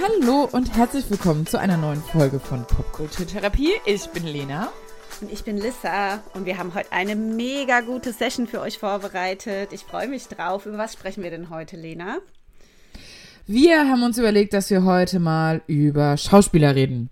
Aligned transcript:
Hallo 0.00 0.48
und 0.52 0.76
herzlich 0.76 1.10
willkommen 1.10 1.44
zu 1.44 1.58
einer 1.58 1.76
neuen 1.76 2.00
Folge 2.00 2.38
von 2.38 2.64
Popkulturtherapie. 2.64 3.72
Ich 3.84 4.06
bin 4.10 4.24
Lena. 4.24 4.70
Und 5.20 5.32
ich 5.32 5.42
bin 5.42 5.56
Lissa 5.56 6.22
und 6.34 6.46
wir 6.46 6.56
haben 6.56 6.72
heute 6.74 6.92
eine 6.92 7.16
mega 7.16 7.80
gute 7.80 8.12
Session 8.12 8.46
für 8.46 8.60
euch 8.60 8.78
vorbereitet. 8.78 9.72
Ich 9.72 9.82
freue 9.82 10.06
mich 10.06 10.28
drauf. 10.28 10.66
Über 10.66 10.78
was 10.78 10.92
sprechen 10.92 11.24
wir 11.24 11.30
denn 11.30 11.50
heute, 11.50 11.76
Lena? 11.76 12.18
Wir 13.48 13.88
haben 13.88 14.04
uns 14.04 14.18
überlegt, 14.18 14.52
dass 14.52 14.70
wir 14.70 14.84
heute 14.84 15.18
mal 15.18 15.62
über 15.66 16.16
Schauspieler 16.16 16.76
reden. 16.76 17.10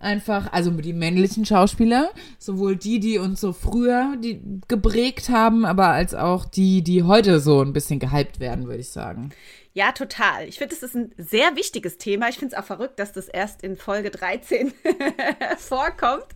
Einfach, 0.00 0.50
also 0.52 0.70
die 0.70 0.94
männlichen 0.94 1.44
Schauspieler, 1.44 2.10
sowohl 2.38 2.74
die, 2.76 3.00
die 3.00 3.18
uns 3.18 3.40
so 3.40 3.52
früher 3.52 4.16
die 4.18 4.40
geprägt 4.66 5.28
haben, 5.28 5.66
aber 5.66 5.88
als 5.88 6.14
auch 6.14 6.46
die, 6.46 6.82
die 6.82 7.02
heute 7.02 7.38
so 7.38 7.60
ein 7.60 7.74
bisschen 7.74 7.98
gehypt 7.98 8.40
werden, 8.40 8.66
würde 8.66 8.80
ich 8.80 8.88
sagen. 8.88 9.30
Ja, 9.72 9.92
total. 9.92 10.48
Ich 10.48 10.58
finde, 10.58 10.74
das 10.74 10.82
ist 10.82 10.96
ein 10.96 11.12
sehr 11.16 11.54
wichtiges 11.54 11.98
Thema. 11.98 12.28
Ich 12.28 12.38
finde 12.38 12.54
es 12.56 12.60
auch 12.60 12.66
verrückt, 12.66 12.98
dass 12.98 13.12
das 13.12 13.28
erst 13.28 13.62
in 13.62 13.76
Folge 13.76 14.10
13 14.10 14.72
vorkommt 15.58 16.26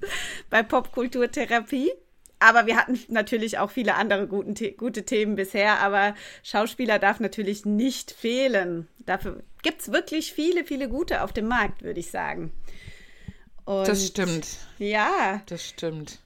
bei 0.51 0.63
Popkulturtherapie. 0.63 1.91
Aber 2.39 2.67
wir 2.67 2.77
hatten 2.77 2.99
natürlich 3.09 3.59
auch 3.59 3.71
viele 3.71 3.95
andere 3.95 4.29
guten, 4.29 4.55
gute 4.77 5.05
Themen 5.05 5.35
bisher. 5.35 5.81
Aber 5.81 6.15
Schauspieler 6.43 6.99
darf 6.99 7.19
natürlich 7.19 7.65
nicht 7.65 8.13
fehlen. 8.13 8.87
Dafür 8.99 9.43
gibt 9.63 9.81
es 9.81 9.91
wirklich 9.91 10.33
viele, 10.33 10.65
viele 10.65 10.89
gute 10.89 11.23
auf 11.23 11.33
dem 11.33 11.49
Markt, 11.49 11.83
würde 11.83 12.01
ich 12.01 12.11
sagen. 12.11 12.53
Und 13.65 13.89
das 13.89 14.07
stimmt. 14.07 14.47
Ja. 14.79 15.41
Das 15.47 15.65
stimmt. 15.65 16.19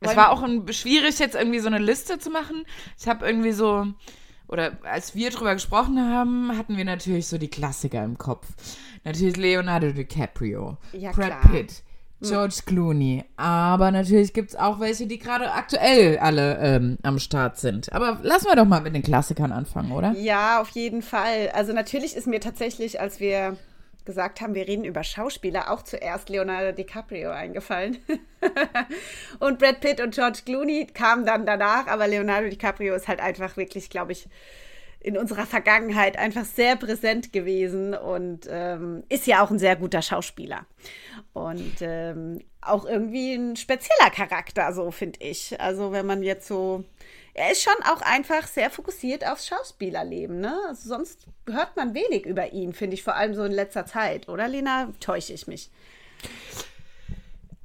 Es 0.00 0.16
war 0.16 0.30
auch 0.30 0.42
ein, 0.42 0.70
schwierig, 0.72 1.18
jetzt 1.18 1.34
irgendwie 1.34 1.58
so 1.58 1.68
eine 1.68 1.78
Liste 1.78 2.18
zu 2.18 2.30
machen. 2.30 2.64
Ich 2.98 3.08
habe 3.08 3.26
irgendwie 3.26 3.52
so 3.52 3.86
oder 4.48 4.72
als 4.84 5.14
wir 5.14 5.30
drüber 5.30 5.54
gesprochen 5.54 5.98
haben, 5.98 6.56
hatten 6.56 6.76
wir 6.76 6.84
natürlich 6.84 7.26
so 7.26 7.38
die 7.38 7.48
Klassiker 7.48 8.04
im 8.04 8.18
Kopf. 8.18 8.46
Natürlich 9.04 9.36
Leonardo 9.36 9.90
DiCaprio, 9.92 10.76
ja, 10.92 11.12
Brad 11.12 11.40
klar. 11.40 11.52
Pitt, 11.52 11.82
hm. 12.20 12.28
George 12.28 12.60
Clooney. 12.64 13.24
Aber 13.36 13.90
natürlich 13.90 14.32
gibt 14.32 14.50
es 14.50 14.56
auch 14.56 14.78
welche, 14.78 15.06
die 15.06 15.18
gerade 15.18 15.52
aktuell 15.52 16.18
alle 16.18 16.58
ähm, 16.58 16.98
am 17.02 17.18
Start 17.18 17.58
sind. 17.58 17.92
Aber 17.92 18.20
lassen 18.22 18.46
wir 18.46 18.56
doch 18.56 18.64
mal 18.64 18.80
mit 18.80 18.94
den 18.94 19.02
Klassikern 19.02 19.52
anfangen, 19.52 19.92
oder? 19.92 20.12
Ja, 20.12 20.60
auf 20.60 20.70
jeden 20.70 21.02
Fall. 21.02 21.50
Also 21.52 21.72
natürlich 21.72 22.14
ist 22.14 22.26
mir 22.26 22.40
tatsächlich, 22.40 23.00
als 23.00 23.20
wir 23.20 23.56
gesagt 24.06 24.40
haben, 24.40 24.54
wir 24.54 24.66
reden 24.66 24.84
über 24.84 25.04
Schauspieler, 25.04 25.70
auch 25.70 25.82
zuerst 25.82 26.30
Leonardo 26.30 26.72
DiCaprio 26.72 27.30
eingefallen. 27.30 27.98
und 29.40 29.58
Brad 29.58 29.80
Pitt 29.80 30.00
und 30.00 30.14
George 30.14 30.40
Clooney 30.46 30.86
kamen 30.86 31.26
dann 31.26 31.44
danach, 31.44 31.86
aber 31.88 32.08
Leonardo 32.08 32.48
DiCaprio 32.48 32.94
ist 32.94 33.08
halt 33.08 33.20
einfach 33.20 33.56
wirklich, 33.56 33.90
glaube 33.90 34.12
ich, 34.12 34.28
in 35.00 35.16
unserer 35.16 35.46
Vergangenheit 35.46 36.18
einfach 36.18 36.44
sehr 36.44 36.74
präsent 36.74 37.32
gewesen 37.32 37.94
und 37.94 38.48
ähm, 38.50 39.04
ist 39.08 39.26
ja 39.26 39.44
auch 39.44 39.50
ein 39.50 39.58
sehr 39.58 39.76
guter 39.76 40.02
Schauspieler. 40.02 40.66
Und 41.32 41.76
ähm, 41.80 42.40
auch 42.60 42.84
irgendwie 42.86 43.34
ein 43.34 43.56
spezieller 43.56 44.10
Charakter, 44.10 44.72
so 44.72 44.90
finde 44.90 45.20
ich. 45.20 45.60
Also 45.60 45.92
wenn 45.92 46.06
man 46.06 46.22
jetzt 46.22 46.48
so 46.48 46.84
er 47.36 47.52
ist 47.52 47.62
schon 47.62 47.74
auch 47.84 48.00
einfach 48.00 48.46
sehr 48.46 48.70
fokussiert 48.70 49.26
aufs 49.26 49.46
Schauspielerleben. 49.46 50.40
Ne? 50.40 50.58
Also 50.68 50.88
sonst 50.88 51.26
hört 51.46 51.76
man 51.76 51.94
wenig 51.94 52.24
über 52.24 52.52
ihn, 52.52 52.72
finde 52.72 52.94
ich, 52.94 53.02
vor 53.02 53.14
allem 53.14 53.34
so 53.34 53.44
in 53.44 53.52
letzter 53.52 53.84
Zeit. 53.84 54.28
Oder, 54.28 54.48
Lena? 54.48 54.88
Täusche 55.00 55.34
ich 55.34 55.46
mich? 55.46 55.70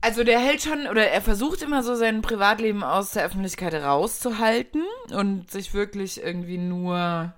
Also 0.01 0.23
der 0.23 0.39
hält 0.39 0.61
schon, 0.61 0.87
oder 0.87 1.07
er 1.07 1.21
versucht 1.21 1.61
immer 1.61 1.83
so 1.83 1.95
sein 1.95 2.21
Privatleben 2.21 2.83
aus 2.83 3.11
der 3.11 3.23
Öffentlichkeit 3.23 3.73
rauszuhalten 3.73 4.83
und 5.13 5.49
sich 5.49 5.73
wirklich 5.73 6.21
irgendwie 6.21 6.57
nur 6.57 7.33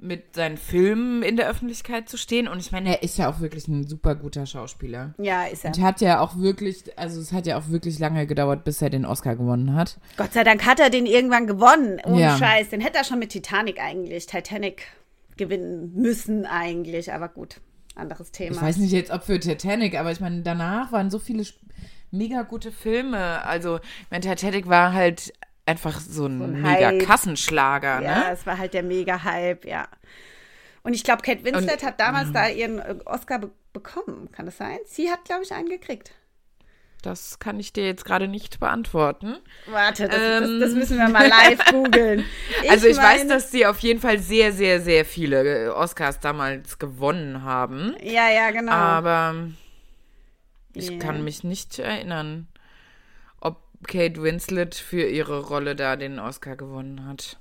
mit 0.00 0.34
seinen 0.34 0.56
Filmen 0.56 1.22
in 1.22 1.36
der 1.36 1.48
Öffentlichkeit 1.48 2.08
zu 2.08 2.16
stehen. 2.16 2.48
Und 2.48 2.60
ich 2.60 2.72
meine, 2.72 2.90
er 2.90 3.02
ist 3.02 3.18
ja 3.18 3.28
auch 3.28 3.40
wirklich 3.40 3.66
ein 3.68 3.86
super 3.86 4.14
guter 4.14 4.46
Schauspieler. 4.46 5.14
Ja, 5.18 5.44
ist 5.44 5.64
er. 5.64 5.72
Und 5.74 5.82
hat 5.82 6.00
ja 6.00 6.20
auch 6.20 6.36
wirklich, 6.36 6.84
also 6.96 7.20
es 7.20 7.32
hat 7.32 7.46
ja 7.46 7.58
auch 7.58 7.68
wirklich 7.68 7.98
lange 7.98 8.26
gedauert, 8.26 8.64
bis 8.64 8.80
er 8.80 8.90
den 8.90 9.04
Oscar 9.04 9.36
gewonnen 9.36 9.74
hat. 9.74 9.98
Gott 10.16 10.32
sei 10.32 10.44
Dank 10.44 10.64
hat 10.64 10.80
er 10.80 10.90
den 10.90 11.06
irgendwann 11.06 11.46
gewonnen. 11.46 12.00
Ohne 12.04 12.20
ja. 12.20 12.38
Scheiß. 12.38 12.68
Den 12.68 12.80
hätte 12.80 12.98
er 12.98 13.04
schon 13.04 13.18
mit 13.18 13.30
Titanic 13.30 13.80
eigentlich, 13.80 14.26
Titanic 14.26 14.86
gewinnen 15.36 15.92
müssen 15.94 16.46
eigentlich. 16.46 17.12
Aber 17.12 17.28
gut, 17.28 17.60
anderes 17.96 18.30
Thema. 18.30 18.56
Ich 18.56 18.62
weiß 18.62 18.76
nicht 18.78 18.92
jetzt, 18.92 19.10
ob 19.10 19.24
für 19.24 19.40
Titanic, 19.40 19.98
aber 19.98 20.12
ich 20.12 20.20
meine, 20.20 20.42
danach 20.42 20.92
waren 20.92 21.10
so 21.10 21.18
viele 21.18 21.44
mega 22.10 22.42
gute 22.42 22.72
Filme. 22.72 23.44
Also, 23.44 23.78
ich 23.78 24.10
meine, 24.10 24.24
Titanic 24.24 24.68
war 24.68 24.92
halt 24.92 25.32
einfach 25.68 26.00
so 26.00 26.26
ein, 26.26 26.38
so 26.38 26.44
ein 26.44 26.62
mega 26.62 26.88
Hype. 26.88 27.06
Kassenschlager. 27.06 28.02
Ja, 28.02 28.18
ne? 28.20 28.30
es 28.32 28.46
war 28.46 28.58
halt 28.58 28.74
der 28.74 28.82
mega 28.82 29.22
Hype, 29.22 29.64
ja. 29.64 29.86
Und 30.82 30.94
ich 30.94 31.04
glaube, 31.04 31.22
Kate 31.22 31.44
Winslet 31.44 31.82
Und, 31.82 31.86
hat 31.86 32.00
damals 32.00 32.32
da 32.32 32.48
ihren 32.48 32.78
äh, 32.78 32.96
Oscar 33.04 33.38
be 33.38 33.50
bekommen. 33.74 34.32
Kann 34.32 34.46
das 34.46 34.56
sein? 34.56 34.78
Sie 34.86 35.10
hat, 35.10 35.26
glaube 35.26 35.44
ich, 35.44 35.52
einen 35.52 35.68
gekriegt. 35.68 36.12
Das 37.02 37.38
kann 37.38 37.60
ich 37.60 37.72
dir 37.72 37.84
jetzt 37.84 38.04
gerade 38.04 38.26
nicht 38.26 38.58
beantworten. 38.58 39.36
Warte, 39.66 40.08
das, 40.08 40.18
ähm, 40.18 40.58
das, 40.58 40.70
das 40.70 40.78
müssen 40.78 40.98
wir 40.98 41.08
mal 41.08 41.28
live 41.28 41.64
googeln. 41.70 42.24
Also 42.68 42.88
ich 42.88 42.96
mein, 42.96 43.20
weiß, 43.20 43.28
dass 43.28 43.52
sie 43.52 43.66
auf 43.66 43.78
jeden 43.80 44.00
Fall 44.00 44.18
sehr, 44.18 44.52
sehr, 44.52 44.80
sehr 44.80 45.04
viele 45.04 45.66
äh, 45.66 45.68
Oscars 45.68 46.18
damals 46.18 46.78
gewonnen 46.78 47.44
haben. 47.44 47.94
Ja, 48.02 48.30
ja, 48.30 48.50
genau. 48.50 48.72
Aber 48.72 49.34
ich 50.74 50.90
yeah. 50.90 50.98
kann 50.98 51.22
mich 51.22 51.44
nicht 51.44 51.78
erinnern. 51.78 52.48
Kate 53.86 54.22
Winslet 54.22 54.74
für 54.74 55.06
ihre 55.06 55.40
Rolle 55.40 55.76
da 55.76 55.96
den 55.96 56.18
Oscar 56.18 56.56
gewonnen 56.56 57.06
hat. 57.06 57.38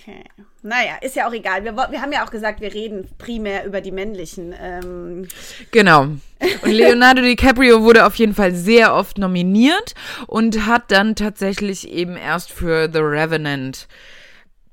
Okay. 0.00 0.24
Naja, 0.62 0.96
ist 1.00 1.16
ja 1.16 1.28
auch 1.28 1.32
egal. 1.32 1.64
Wir, 1.64 1.74
wir 1.76 2.00
haben 2.00 2.12
ja 2.12 2.24
auch 2.24 2.30
gesagt, 2.30 2.60
wir 2.60 2.72
reden 2.72 3.08
primär 3.18 3.64
über 3.64 3.80
die 3.80 3.92
männlichen. 3.92 4.54
Ähm. 4.58 5.28
Genau. 5.72 6.02
Und 6.02 6.70
Leonardo 6.70 7.22
DiCaprio 7.22 7.82
wurde 7.82 8.06
auf 8.06 8.14
jeden 8.14 8.34
Fall 8.34 8.54
sehr 8.54 8.94
oft 8.94 9.18
nominiert 9.18 9.94
und 10.26 10.66
hat 10.66 10.90
dann 10.90 11.16
tatsächlich 11.16 11.88
eben 11.88 12.16
erst 12.16 12.52
für 12.52 12.90
The 12.92 13.00
Revenant 13.00 13.88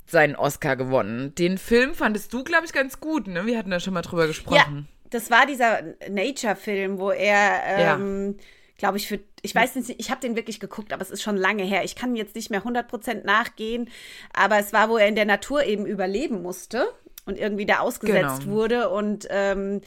seinen 0.05 0.35
Oscar 0.35 0.75
gewonnen. 0.75 1.35
Den 1.35 1.57
Film 1.57 1.93
fandest 1.93 2.31
du, 2.31 2.43
glaube 2.43 2.65
ich, 2.65 2.71
ganz 2.71 2.99
gut, 2.99 3.27
ne? 3.27 3.45
Wir 3.45 3.57
hatten 3.57 3.71
da 3.71 3.79
schon 3.79 3.93
mal 3.93 4.03
drüber 4.03 4.27
gesprochen. 4.27 4.87
Ja, 4.87 5.09
das 5.09 5.29
war 5.31 5.45
dieser 5.45 5.81
Nature-Film, 6.09 6.99
wo 6.99 7.11
er 7.11 7.61
ähm, 7.65 8.35
ja 8.37 8.43
glaube 8.77 8.97
ich, 8.97 9.07
für, 9.07 9.19
ich 9.47 9.55
weiß 9.55 9.75
nicht, 9.75 9.95
ich 9.97 10.11
habe 10.11 10.19
den 10.19 10.35
wirklich 10.35 10.59
geguckt, 10.59 10.91
aber 10.91 11.01
es 11.01 11.09
ist 11.09 11.21
schon 11.21 11.37
lange 11.37 11.63
her. 11.63 11.85
Ich 11.85 11.95
kann 11.95 12.17
jetzt 12.17 12.35
nicht 12.35 12.49
mehr 12.49 12.63
100% 12.63 13.23
nachgehen, 13.23 13.89
aber 14.33 14.59
es 14.59 14.73
war, 14.73 14.89
wo 14.89 14.97
er 14.97 15.07
in 15.07 15.15
der 15.15 15.23
Natur 15.23 15.63
eben 15.63 15.85
überleben 15.85 16.41
musste 16.41 16.89
und 17.25 17.37
irgendwie 17.37 17.65
da 17.65 17.79
ausgesetzt 17.79 18.41
genau. 18.41 18.51
wurde 18.51 18.89
und 18.89 19.25
ähm, 19.29 19.79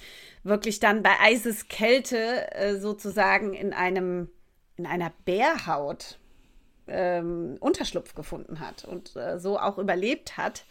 wirklich 0.45 0.81
dann 0.81 1.03
bei 1.03 1.11
Eiseskälte 1.21 2.51
äh, 2.55 2.77
sozusagen 2.77 3.53
in 3.53 3.75
einem, 3.75 4.31
in 4.77 4.87
einer 4.87 5.13
Bärhaut 5.27 6.19
ähm, 6.89 7.59
Unterschlupf 7.61 8.15
gefunden 8.15 8.61
hat 8.61 8.87
und 8.87 9.15
äh, 9.15 9.39
so 9.39 9.59
auch 9.59 9.77
überlebt 9.77 10.39
hat. 10.39 10.65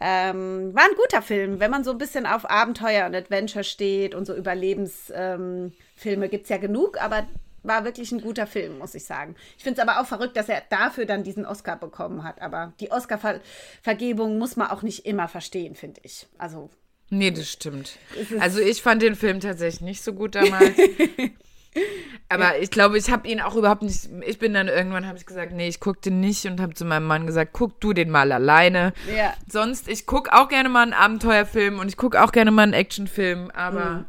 Ähm, 0.00 0.74
war 0.74 0.82
ein 0.82 0.96
guter 0.96 1.22
Film, 1.22 1.60
wenn 1.60 1.70
man 1.70 1.84
so 1.84 1.92
ein 1.92 1.98
bisschen 1.98 2.26
auf 2.26 2.50
Abenteuer 2.50 3.06
und 3.06 3.14
Adventure 3.14 3.62
steht 3.62 4.16
und 4.16 4.26
so 4.26 4.34
Überlebensfilme 4.34 5.70
ähm, 6.04 6.30
gibt 6.30 6.42
es 6.42 6.48
ja 6.48 6.58
genug, 6.58 7.00
aber 7.00 7.24
war 7.66 7.84
wirklich 7.84 8.12
ein 8.12 8.20
guter 8.20 8.46
Film, 8.46 8.78
muss 8.78 8.94
ich 8.94 9.04
sagen. 9.04 9.34
Ich 9.56 9.64
finde 9.64 9.80
es 9.80 9.88
aber 9.88 10.00
auch 10.00 10.06
verrückt, 10.06 10.36
dass 10.36 10.48
er 10.48 10.62
dafür 10.68 11.06
dann 11.06 11.22
diesen 11.22 11.44
Oscar 11.44 11.76
bekommen 11.76 12.24
hat. 12.24 12.40
Aber 12.40 12.72
die 12.80 12.90
Oscar-Vergebung 12.90 14.38
muss 14.38 14.56
man 14.56 14.68
auch 14.68 14.82
nicht 14.82 15.06
immer 15.06 15.28
verstehen, 15.28 15.74
finde 15.74 16.00
ich. 16.04 16.26
Also. 16.38 16.70
Nee, 17.08 17.30
das 17.30 17.48
stimmt. 17.48 17.98
Also 18.40 18.60
ich 18.60 18.82
fand 18.82 19.02
den 19.02 19.14
Film 19.14 19.40
tatsächlich 19.40 19.80
nicht 19.80 20.02
so 20.02 20.12
gut 20.12 20.34
damals. 20.34 20.76
Aber 22.28 22.58
ich 22.58 22.70
glaube, 22.70 22.98
ich 22.98 23.10
habe 23.10 23.28
ihn 23.28 23.40
auch 23.40 23.54
überhaupt 23.54 23.82
nicht. 23.82 24.08
Ich 24.26 24.38
bin 24.38 24.54
dann 24.54 24.66
irgendwann, 24.66 25.06
habe 25.06 25.18
ich 25.18 25.26
gesagt, 25.26 25.52
nee, 25.52 25.68
ich 25.68 25.78
gucke 25.78 26.00
den 26.00 26.20
nicht 26.20 26.46
und 26.46 26.60
habe 26.60 26.74
zu 26.74 26.84
meinem 26.84 27.06
Mann 27.06 27.26
gesagt, 27.26 27.52
guck 27.52 27.80
du 27.80 27.92
den 27.92 28.10
mal 28.10 28.32
alleine. 28.32 28.92
Ja. 29.14 29.34
Sonst, 29.48 29.86
ich 29.86 30.06
gucke 30.06 30.32
auch 30.32 30.48
gerne 30.48 30.68
mal 30.68 30.82
einen 30.82 30.94
Abenteuerfilm 30.94 31.78
und 31.78 31.88
ich 31.88 31.96
gucke 31.96 32.20
auch 32.22 32.32
gerne 32.32 32.50
mal 32.50 32.62
einen 32.62 32.72
Actionfilm, 32.72 33.50
aber 33.52 33.90
mhm 33.90 34.04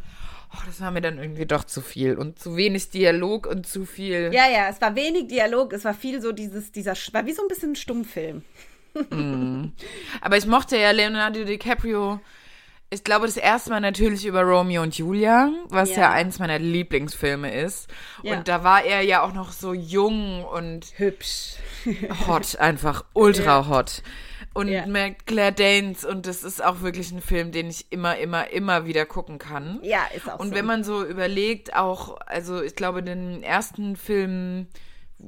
oh, 0.53 0.59
das 0.65 0.81
war 0.81 0.91
mir 0.91 1.01
dann 1.01 1.17
irgendwie 1.17 1.45
doch 1.45 1.63
zu 1.63 1.81
viel 1.81 2.17
und 2.17 2.39
zu 2.39 2.55
wenig 2.55 2.89
Dialog 2.89 3.47
und 3.47 3.67
zu 3.67 3.85
viel. 3.85 4.31
Ja, 4.33 4.49
ja, 4.49 4.69
es 4.69 4.81
war 4.81 4.95
wenig 4.95 5.27
Dialog, 5.27 5.73
es 5.73 5.85
war 5.85 5.93
viel 5.93 6.21
so 6.21 6.31
dieses, 6.31 6.71
dieser, 6.71 6.93
war 7.11 7.25
wie 7.25 7.33
so 7.33 7.41
ein 7.41 7.47
bisschen 7.47 7.71
ein 7.71 7.75
Stummfilm. 7.75 8.43
Mm. 9.11 9.73
Aber 10.21 10.37
ich 10.37 10.47
mochte 10.47 10.77
ja 10.77 10.91
Leonardo 10.91 11.43
DiCaprio. 11.43 12.19
Ich 12.89 13.03
glaube, 13.03 13.25
das 13.25 13.37
erste 13.37 13.69
Mal 13.69 13.81
natürlich 13.81 14.25
über 14.25 14.41
Romeo 14.43 14.81
und 14.81 14.97
Julia, 14.97 15.51
was 15.67 15.91
ja, 15.91 15.97
ja 15.97 16.11
eins 16.11 16.39
meiner 16.39 16.57
Lieblingsfilme 16.57 17.53
ist. 17.53 17.89
Ja. 18.23 18.37
Und 18.37 18.47
da 18.47 18.63
war 18.63 18.83
er 18.83 19.01
ja 19.01 19.21
auch 19.23 19.33
noch 19.33 19.51
so 19.51 19.73
jung 19.73 20.45
und 20.45 20.93
hübsch. 20.95 21.57
Hot, 22.27 22.57
einfach 22.57 23.05
ultra 23.13 23.59
ja. 23.61 23.67
hot 23.67 24.01
und 24.57 24.69
ja. 24.69 24.87
mit 24.87 25.27
Claire 25.27 25.51
Danes 25.51 26.03
und 26.03 26.25
das 26.25 26.43
ist 26.43 26.65
auch 26.65 26.81
wirklich 26.81 27.11
ein 27.11 27.21
Film, 27.21 27.51
den 27.51 27.69
ich 27.69 27.91
immer, 27.91 28.17
immer, 28.17 28.49
immer 28.49 28.87
wieder 28.87 29.05
gucken 29.05 29.37
kann. 29.37 29.79
Ja, 29.83 29.99
ist 30.15 30.27
auch 30.27 30.39
Und 30.39 30.49
so. 30.49 30.55
wenn 30.55 30.65
man 30.65 30.83
so 30.83 31.05
überlegt, 31.05 31.75
auch, 31.75 32.17
also 32.25 32.63
ich 32.63 32.73
glaube, 32.73 33.03
den 33.03 33.43
ersten 33.43 33.95
Film 33.95 34.65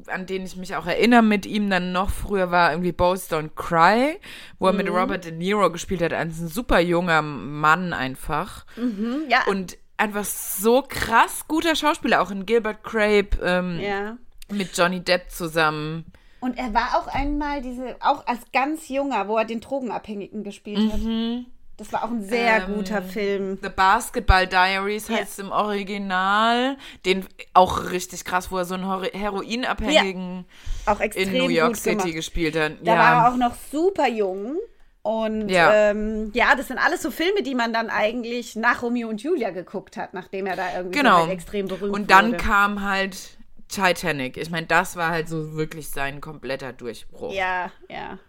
an 0.08 0.26
den 0.26 0.46
ich 0.46 0.56
mich 0.56 0.76
auch 0.76 0.86
erinnere 0.86 1.24
mit 1.24 1.48
ihm 1.48 1.68
dann 1.70 1.92
noch 1.92 2.12
früher 2.12 2.52
war 2.52 2.72
irgendwie 2.72 2.92
Boys 2.92 3.32
Don't 3.32 3.56
Cry, 3.56 4.20
wo 4.60 4.68
er 4.68 4.74
mhm. 4.74 4.78
mit 4.78 4.90
Robert 4.90 5.26
De 5.26 5.32
Niro 5.32 5.72
gespielt 5.72 6.02
hat, 6.02 6.14
ein 6.14 6.32
super 6.32 6.80
junger 6.80 7.22
Mann 7.22 7.94
einfach. 7.94 8.66
Mhm, 8.78 9.24
ja. 9.30 9.46
Und 9.48 9.78
einfach 9.98 10.26
so 10.26 10.84
krass 10.84 11.48
guter 11.48 11.76
Schauspieler, 11.76 12.22
auch 12.22 12.32
in 12.32 12.46
Gilbert 12.46 12.84
Crape 12.84 13.30
ähm, 13.44 13.80
ja. 13.80 14.18
mit 14.52 14.76
Johnny 14.78 15.02
Depp 15.04 15.32
zusammen. 15.32 16.06
Und 16.40 16.58
er 16.58 16.74
war 16.74 16.98
auch 16.98 17.08
einmal 17.08 17.62
diese, 17.62 17.96
auch 18.00 18.26
als 18.28 18.40
ganz 18.54 18.88
junger, 18.88 19.28
wo 19.28 19.38
er 19.38 19.46
den 19.46 19.60
Drogenabhängigen 19.60 20.44
gespielt 20.44 20.80
mhm. 20.80 20.92
hat. 20.92 21.46
Das 21.80 21.94
war 21.94 22.04
auch 22.04 22.12
ein 22.12 22.24
sehr 22.24 22.68
ähm, 22.68 22.76
guter 22.76 23.02
Film. 23.02 23.58
The 23.62 23.70
Basketball 23.70 24.46
Diaries 24.46 25.08
ja. 25.08 25.16
heißt 25.16 25.40
im 25.40 25.52
Original. 25.52 26.76
Den 27.06 27.26
auch 27.54 27.92
richtig 27.92 28.26
krass, 28.26 28.52
wo 28.52 28.58
er 28.58 28.66
so 28.66 28.76
einen 28.76 28.84
Heroinabhängigen 29.14 30.46
ja. 30.86 30.94
in 31.16 31.34
New 31.34 31.48
York 31.48 31.78
City 31.78 31.96
gemacht. 31.96 32.14
gespielt 32.16 32.60
hat. 32.60 32.74
Da 32.84 32.94
ja. 32.94 33.00
war 33.00 33.14
er 33.14 33.32
auch 33.32 33.38
noch 33.38 33.56
super 33.72 34.10
jung. 34.10 34.58
Und 35.04 35.48
ja. 35.48 35.92
Ähm, 35.92 36.32
ja, 36.34 36.54
das 36.56 36.68
sind 36.68 36.78
alles 36.78 37.02
so 37.02 37.12
Filme, 37.12 37.44
die 37.44 37.56
man 37.56 37.72
dann 37.72 37.90
eigentlich 37.90 38.58
nach 38.58 38.82
Romeo 38.82 39.08
und 39.08 39.24
Julia 39.24 39.52
geguckt 39.52 39.96
hat, 39.96 40.14
nachdem 40.14 40.48
er 40.48 40.58
da 40.58 40.76
irgendwie 40.76 40.98
genau. 40.98 41.22
so 41.22 41.28
halt 41.28 41.32
extrem 41.32 41.68
berühmt 41.70 41.94
Und 41.94 42.12
dann 42.12 42.34
wurde. 42.34 42.38
kam 42.38 42.84
halt 42.84 43.39
Titanic. 43.70 44.36
Ich 44.38 44.50
meine, 44.50 44.68
das 44.68 44.96
war 44.96 45.10
halt 45.10 45.30
so 45.30 45.54
wirklich 45.54 45.90
sein 45.90 46.22
kompletter 46.22 46.74
Durchbruch. 46.74 47.34
Ja, 47.34 47.72
ja. 47.88 48.20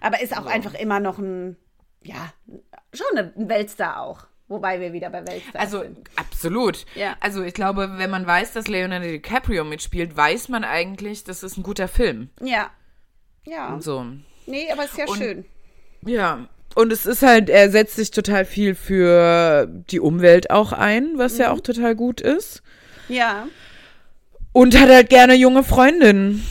Aber 0.00 0.20
ist 0.20 0.36
auch 0.36 0.44
so. 0.44 0.48
einfach 0.48 0.74
immer 0.74 1.00
noch 1.00 1.18
ein, 1.18 1.56
ja, 2.02 2.32
schon 2.94 3.18
ein 3.18 3.48
Weltstar 3.48 4.00
auch. 4.00 4.26
Wobei 4.48 4.80
wir 4.80 4.92
wieder 4.92 5.10
bei 5.10 5.26
Weltstar 5.26 5.60
also, 5.60 5.80
sind. 5.80 5.98
Also 5.98 6.28
absolut. 6.28 6.86
Ja. 6.94 7.16
Also 7.18 7.42
ich 7.42 7.52
glaube, 7.52 7.94
wenn 7.96 8.10
man 8.10 8.26
weiß, 8.26 8.52
dass 8.52 8.68
Leonardo 8.68 9.06
DiCaprio 9.06 9.64
mitspielt, 9.64 10.16
weiß 10.16 10.48
man 10.48 10.62
eigentlich, 10.62 11.24
das 11.24 11.42
ist 11.42 11.56
ein 11.56 11.64
guter 11.64 11.88
Film. 11.88 12.30
Ja. 12.40 12.70
Ja. 13.44 13.74
Und 13.74 13.82
so. 13.82 14.06
Nee, 14.46 14.70
aber 14.70 14.84
ist 14.84 14.96
ja 14.96 15.06
Und, 15.06 15.18
schön. 15.18 15.44
Ja. 16.02 16.46
Und 16.76 16.92
es 16.92 17.06
ist 17.06 17.22
halt, 17.22 17.50
er 17.50 17.70
setzt 17.70 17.96
sich 17.96 18.12
total 18.12 18.44
viel 18.44 18.76
für 18.76 19.66
die 19.66 19.98
Umwelt 19.98 20.50
auch 20.50 20.72
ein, 20.72 21.14
was 21.16 21.34
mhm. 21.34 21.40
ja 21.40 21.52
auch 21.52 21.60
total 21.60 21.96
gut 21.96 22.20
ist. 22.20 22.62
Ja. 23.08 23.48
Und 24.56 24.80
hat 24.80 24.88
halt 24.88 25.10
gerne 25.10 25.34
junge 25.34 25.62
Freundinnen. 25.62 26.42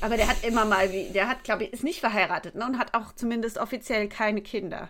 Aber 0.00 0.16
der 0.16 0.26
hat 0.26 0.42
immer 0.42 0.64
mal, 0.64 0.88
der 0.88 1.28
hat, 1.28 1.44
glaube 1.44 1.64
ich, 1.64 1.74
ist 1.74 1.84
nicht 1.84 2.00
verheiratet 2.00 2.54
ne? 2.54 2.64
und 2.64 2.78
hat 2.78 2.94
auch 2.94 3.14
zumindest 3.14 3.58
offiziell 3.58 4.08
keine 4.08 4.40
Kinder. 4.40 4.88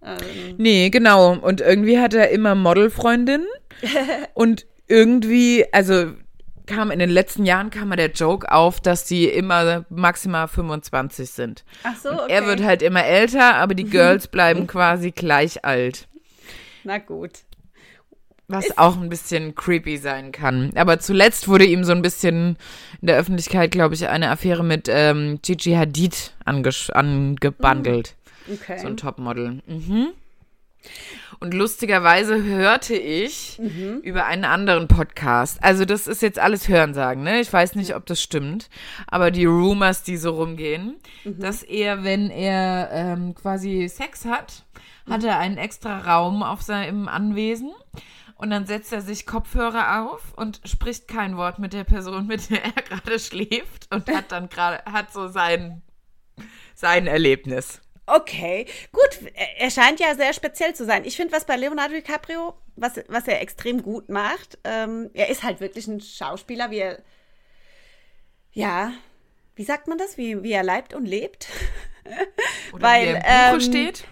Ähm. 0.00 0.54
Nee, 0.58 0.90
genau. 0.90 1.32
Und 1.32 1.60
irgendwie 1.60 1.98
hat 1.98 2.14
er 2.14 2.30
immer 2.30 2.54
Modelfreundinnen. 2.54 3.48
und 4.34 4.64
irgendwie, 4.86 5.66
also 5.72 6.12
kam 6.66 6.92
in 6.92 7.00
den 7.00 7.10
letzten 7.10 7.44
Jahren 7.46 7.70
kam 7.70 7.88
mal 7.88 7.96
der 7.96 8.12
Joke 8.12 8.52
auf, 8.52 8.78
dass 8.78 9.04
die 9.04 9.24
immer 9.24 9.84
maximal 9.88 10.46
25 10.46 11.32
sind. 11.32 11.64
Ach 11.82 11.96
so, 11.96 12.12
okay. 12.12 12.32
er 12.32 12.46
wird 12.46 12.62
halt 12.62 12.82
immer 12.82 13.04
älter, 13.04 13.56
aber 13.56 13.74
die 13.74 13.84
Girls 13.90 14.28
bleiben 14.28 14.68
quasi 14.68 15.10
gleich 15.10 15.64
alt. 15.64 16.06
Na 16.84 16.98
gut. 16.98 17.40
Was 18.52 18.66
Ist 18.66 18.78
auch 18.78 19.00
ein 19.00 19.08
bisschen 19.08 19.54
creepy 19.54 19.96
sein 19.96 20.30
kann. 20.30 20.72
Aber 20.74 20.98
zuletzt 20.98 21.48
wurde 21.48 21.64
ihm 21.64 21.84
so 21.84 21.92
ein 21.92 22.02
bisschen 22.02 22.58
in 23.00 23.06
der 23.06 23.16
Öffentlichkeit, 23.16 23.70
glaube 23.70 23.94
ich, 23.94 24.06
eine 24.08 24.28
Affäre 24.28 24.62
mit 24.62 24.90
ähm, 24.90 25.38
Gigi 25.40 25.72
Hadid 25.72 26.34
angebandelt. 26.44 28.14
Okay. 28.52 28.78
So 28.78 28.88
ein 28.88 28.98
Topmodel. 28.98 29.62
Mhm. 29.66 30.08
Und 31.40 31.54
lustigerweise 31.54 32.42
hörte 32.42 32.94
ich 32.94 33.58
mhm. 33.58 34.00
über 34.02 34.26
einen 34.26 34.44
anderen 34.44 34.86
Podcast. 34.86 35.64
Also 35.64 35.86
das 35.86 36.06
ist 36.06 36.20
jetzt 36.20 36.38
alles 36.38 36.68
Hörensagen, 36.68 37.22
ne? 37.22 37.40
Ich 37.40 37.50
weiß 37.50 37.74
nicht, 37.74 37.96
ob 37.96 38.04
das 38.04 38.20
stimmt. 38.20 38.68
Aber 39.06 39.30
die 39.30 39.46
Rumors, 39.46 40.02
die 40.02 40.18
so 40.18 40.32
rumgehen, 40.32 40.96
mhm. 41.24 41.38
dass 41.40 41.62
er, 41.62 42.04
wenn 42.04 42.28
er 42.28 42.90
ähm, 42.92 43.34
quasi 43.34 43.88
Sex 43.88 44.26
hat, 44.26 44.64
hat 45.08 45.24
er 45.24 45.38
einen 45.38 45.56
extra 45.56 46.00
Raum 46.00 46.42
auf 46.42 46.60
seinem 46.60 47.08
Anwesen. 47.08 47.72
Und 48.42 48.50
dann 48.50 48.66
setzt 48.66 48.92
er 48.92 49.02
sich 49.02 49.24
Kopfhörer 49.24 50.02
auf 50.02 50.34
und 50.34 50.60
spricht 50.64 51.06
kein 51.06 51.36
Wort 51.36 51.60
mit 51.60 51.72
der 51.72 51.84
Person, 51.84 52.26
mit 52.26 52.50
der 52.50 52.64
er 52.64 52.72
gerade 52.82 53.20
schläft 53.20 53.86
und 53.94 54.10
hat 54.12 54.32
dann 54.32 54.48
gerade, 54.48 54.84
hat 54.84 55.12
so 55.12 55.28
sein, 55.28 55.80
sein 56.74 57.06
Erlebnis. 57.06 57.80
Okay, 58.04 58.66
gut. 58.90 59.30
Er 59.58 59.70
scheint 59.70 60.00
ja 60.00 60.16
sehr 60.16 60.32
speziell 60.32 60.74
zu 60.74 60.84
sein. 60.84 61.04
Ich 61.04 61.14
finde, 61.14 61.32
was 61.32 61.44
bei 61.44 61.54
Leonardo 61.54 61.94
DiCaprio, 61.94 62.54
was, 62.74 63.00
was 63.06 63.28
er 63.28 63.40
extrem 63.42 63.80
gut 63.80 64.08
macht, 64.08 64.58
ähm, 64.64 65.08
er 65.14 65.28
ist 65.28 65.44
halt 65.44 65.60
wirklich 65.60 65.86
ein 65.86 66.00
Schauspieler, 66.00 66.72
wie 66.72 66.78
er, 66.78 67.00
ja, 68.50 68.92
wie 69.54 69.62
sagt 69.62 69.86
man 69.86 69.98
das, 69.98 70.18
wie, 70.18 70.42
wie 70.42 70.50
er 70.50 70.64
leibt 70.64 70.94
und 70.94 71.06
lebt? 71.06 71.46
Oder 72.72 72.82
weil, 72.82 73.02
wie 73.02 73.20
er 73.24 73.50
im 73.50 73.54
Buche 73.54 73.54
ähm, 73.54 73.60
steht? 73.60 74.04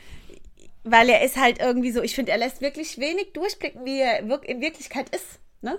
Weil 0.83 1.09
er 1.11 1.23
ist 1.23 1.37
halt 1.37 1.61
irgendwie 1.61 1.93
so, 1.93 2.03
ich 2.03 2.15
finde, 2.15 2.33
er 2.33 2.39
lässt 2.39 2.61
wirklich 2.61 2.99
wenig 2.99 3.33
durchblicken, 3.33 3.85
wie 3.85 4.01
er 4.01 4.21
in 4.21 4.61
Wirklichkeit 4.61 5.15
ist, 5.15 5.41
ne? 5.61 5.79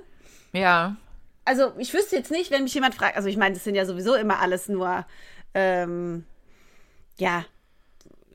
Ja. 0.53 0.95
Also, 1.43 1.73
ich 1.79 1.93
wüsste 1.93 2.15
jetzt 2.15 2.29
nicht, 2.29 2.51
wenn 2.51 2.63
mich 2.63 2.73
jemand 2.73 2.93
fragt, 2.93 3.15
also 3.15 3.27
ich 3.27 3.37
meine, 3.37 3.55
das 3.55 3.63
sind 3.63 3.73
ja 3.75 3.85
sowieso 3.85 4.13
immer 4.13 4.39
alles 4.39 4.69
nur, 4.69 5.05
ähm, 5.55 6.25
ja, 7.17 7.45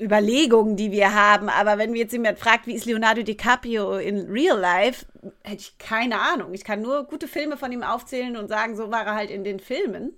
Überlegungen, 0.01 0.77
die 0.77 0.91
wir 0.91 1.15
haben. 1.15 1.49
Aber 1.49 1.79
wenn 1.79 1.93
mir 1.93 1.99
jetzt 1.99 2.13
jemand 2.13 2.39
fragt, 2.39 2.67
wie 2.67 2.75
ist 2.75 2.85
Leonardo 2.85 3.23
DiCaprio 3.23 3.97
in 3.97 4.31
Real 4.31 4.59
Life, 4.59 5.07
hätte 5.43 5.63
ich 5.63 5.79
keine 5.79 6.21
Ahnung. 6.21 6.53
Ich 6.53 6.65
kann 6.65 6.83
nur 6.83 7.05
gute 7.05 7.29
Filme 7.29 7.57
von 7.57 7.73
ihm 7.73 7.83
aufzählen 7.83 8.37
und 8.37 8.49
sagen, 8.49 8.77
so 8.77 8.91
war 8.91 9.07
er 9.07 9.15
halt 9.15 9.31
in 9.31 9.45
den 9.45 9.61
Filmen. 9.61 10.15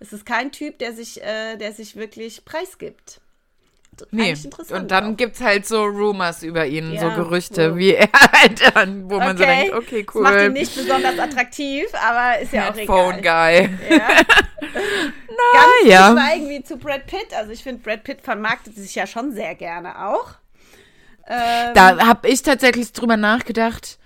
Es 0.00 0.12
ist 0.12 0.26
kein 0.26 0.52
Typ, 0.52 0.78
der 0.78 0.92
sich, 0.92 1.22
äh, 1.22 1.56
der 1.56 1.72
sich 1.72 1.96
wirklich 1.96 2.44
preisgibt. 2.44 3.20
Nee, 4.10 4.34
und 4.70 4.90
dann 4.90 5.16
gibt 5.16 5.36
es 5.36 5.40
halt 5.40 5.66
so 5.66 5.84
Rumors 5.84 6.42
über 6.42 6.66
ihn, 6.66 6.92
ja, 6.92 7.00
so 7.00 7.10
Gerüchte, 7.22 7.70
so. 7.70 7.76
wie 7.76 7.94
er 7.94 8.08
halt 8.32 8.74
dann, 8.74 9.10
wo 9.10 9.16
okay. 9.16 9.24
man 9.24 9.36
so 9.36 9.44
denkt, 9.44 9.74
okay, 9.74 10.06
cool. 10.14 10.22
Das 10.24 10.32
macht 10.32 10.44
ihn 10.44 10.52
nicht 10.52 10.74
besonders 10.74 11.18
attraktiv, 11.18 11.86
aber 11.94 12.40
ist 12.40 12.52
ja 12.52 12.70
auch 12.70 12.76
egal. 12.76 12.86
Phone 12.86 13.22
Guy. 13.22 13.70
Ja. 13.90 14.08
Na, 14.60 14.68
Ganz 15.52 15.72
ja. 15.86 16.12
schweigen 16.12 16.48
wie 16.48 16.62
zu 16.62 16.76
Brad 16.76 17.06
Pitt. 17.06 17.34
Also 17.36 17.52
ich 17.52 17.62
finde, 17.62 17.82
Brad 17.82 18.04
Pitt 18.04 18.20
vermarktet 18.20 18.76
sich 18.76 18.94
ja 18.94 19.06
schon 19.06 19.32
sehr 19.32 19.54
gerne 19.54 20.06
auch. 20.06 20.34
Ähm, 21.26 21.72
da 21.74 22.06
habe 22.06 22.28
ich 22.28 22.42
tatsächlich 22.42 22.92
drüber 22.92 23.16
nachgedacht, 23.16 23.98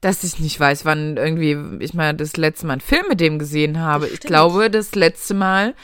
dass 0.00 0.24
ich 0.24 0.38
nicht 0.38 0.60
weiß, 0.60 0.84
wann 0.84 1.16
irgendwie 1.16 1.56
ich 1.82 1.94
mal 1.94 2.14
das 2.14 2.36
letzte 2.36 2.66
Mal 2.66 2.74
einen 2.74 2.80
Film 2.80 3.06
mit 3.08 3.20
dem 3.20 3.38
gesehen 3.38 3.80
habe. 3.80 4.06
Ich 4.08 4.20
glaube, 4.20 4.70
das 4.70 4.94
letzte 4.94 5.34
Mal 5.34 5.74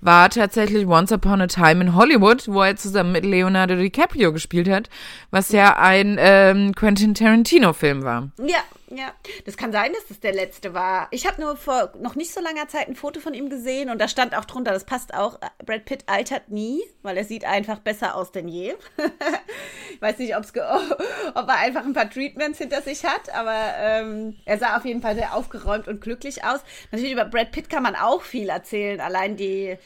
war 0.00 0.30
tatsächlich 0.30 0.86
Once 0.86 1.12
Upon 1.12 1.40
a 1.40 1.46
Time 1.46 1.82
in 1.82 1.94
Hollywood, 1.94 2.48
wo 2.48 2.62
er 2.62 2.76
zusammen 2.76 3.12
mit 3.12 3.24
Leonardo 3.24 3.76
DiCaprio 3.76 4.32
gespielt 4.32 4.68
hat, 4.68 4.88
was 5.30 5.50
ja 5.50 5.76
ein 5.76 6.16
ähm, 6.18 6.74
Quentin 6.74 7.14
Tarantino-Film 7.14 8.02
war. 8.02 8.30
Ja, 8.38 8.60
ja. 8.90 9.12
Das 9.44 9.56
kann 9.56 9.72
sein, 9.72 9.92
dass 9.92 10.06
das 10.08 10.20
der 10.20 10.32
letzte 10.32 10.74
war. 10.74 11.08
Ich 11.12 11.26
habe 11.26 11.40
nur 11.40 11.56
vor 11.56 11.92
noch 12.00 12.16
nicht 12.16 12.32
so 12.32 12.40
langer 12.40 12.68
Zeit 12.68 12.88
ein 12.88 12.96
Foto 12.96 13.20
von 13.20 13.34
ihm 13.34 13.48
gesehen 13.48 13.88
und 13.88 14.00
da 14.00 14.08
stand 14.08 14.36
auch 14.36 14.44
drunter, 14.44 14.72
das 14.72 14.84
passt 14.84 15.14
auch, 15.14 15.38
Brad 15.64 15.84
Pitt 15.84 16.04
altert 16.06 16.50
nie, 16.50 16.82
weil 17.02 17.16
er 17.16 17.24
sieht 17.24 17.44
einfach 17.44 17.78
besser 17.78 18.16
aus 18.16 18.32
denn 18.32 18.48
je. 18.48 18.74
ich 19.94 20.02
weiß 20.02 20.18
nicht, 20.18 20.36
ob's 20.36 20.50
ob 21.34 21.48
er 21.48 21.58
einfach 21.58 21.84
ein 21.84 21.92
paar 21.92 22.10
Treatments 22.10 22.58
hinter 22.58 22.82
sich 22.82 23.04
hat, 23.04 23.32
aber 23.32 23.74
ähm, 23.78 24.36
er 24.44 24.58
sah 24.58 24.76
auf 24.76 24.84
jeden 24.84 25.02
Fall 25.02 25.14
sehr 25.14 25.34
aufgeräumt 25.34 25.86
und 25.86 26.00
glücklich 26.00 26.44
aus. 26.44 26.60
Natürlich 26.90 27.12
über 27.12 27.24
Brad 27.24 27.52
Pitt 27.52 27.70
kann 27.70 27.82
man 27.82 27.94
auch 27.94 28.22
viel 28.22 28.48
erzählen, 28.48 29.00
allein 29.00 29.36
die 29.36 29.78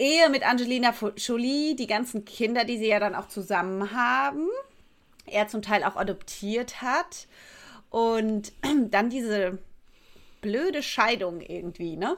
Ehe 0.00 0.30
mit 0.30 0.48
Angelina 0.48 0.94
Jolie, 1.16 1.76
die 1.76 1.86
ganzen 1.86 2.24
Kinder, 2.24 2.64
die 2.64 2.78
sie 2.78 2.88
ja 2.88 2.98
dann 2.98 3.14
auch 3.14 3.28
zusammen 3.28 3.92
haben, 3.92 4.48
er 5.26 5.46
zum 5.46 5.62
Teil 5.62 5.84
auch 5.84 5.96
adoptiert 5.96 6.80
hat. 6.82 7.28
Und 7.90 8.52
dann 8.90 9.10
diese 9.10 9.58
blöde 10.40 10.82
Scheidung 10.82 11.40
irgendwie, 11.40 11.96
ne? 11.96 12.16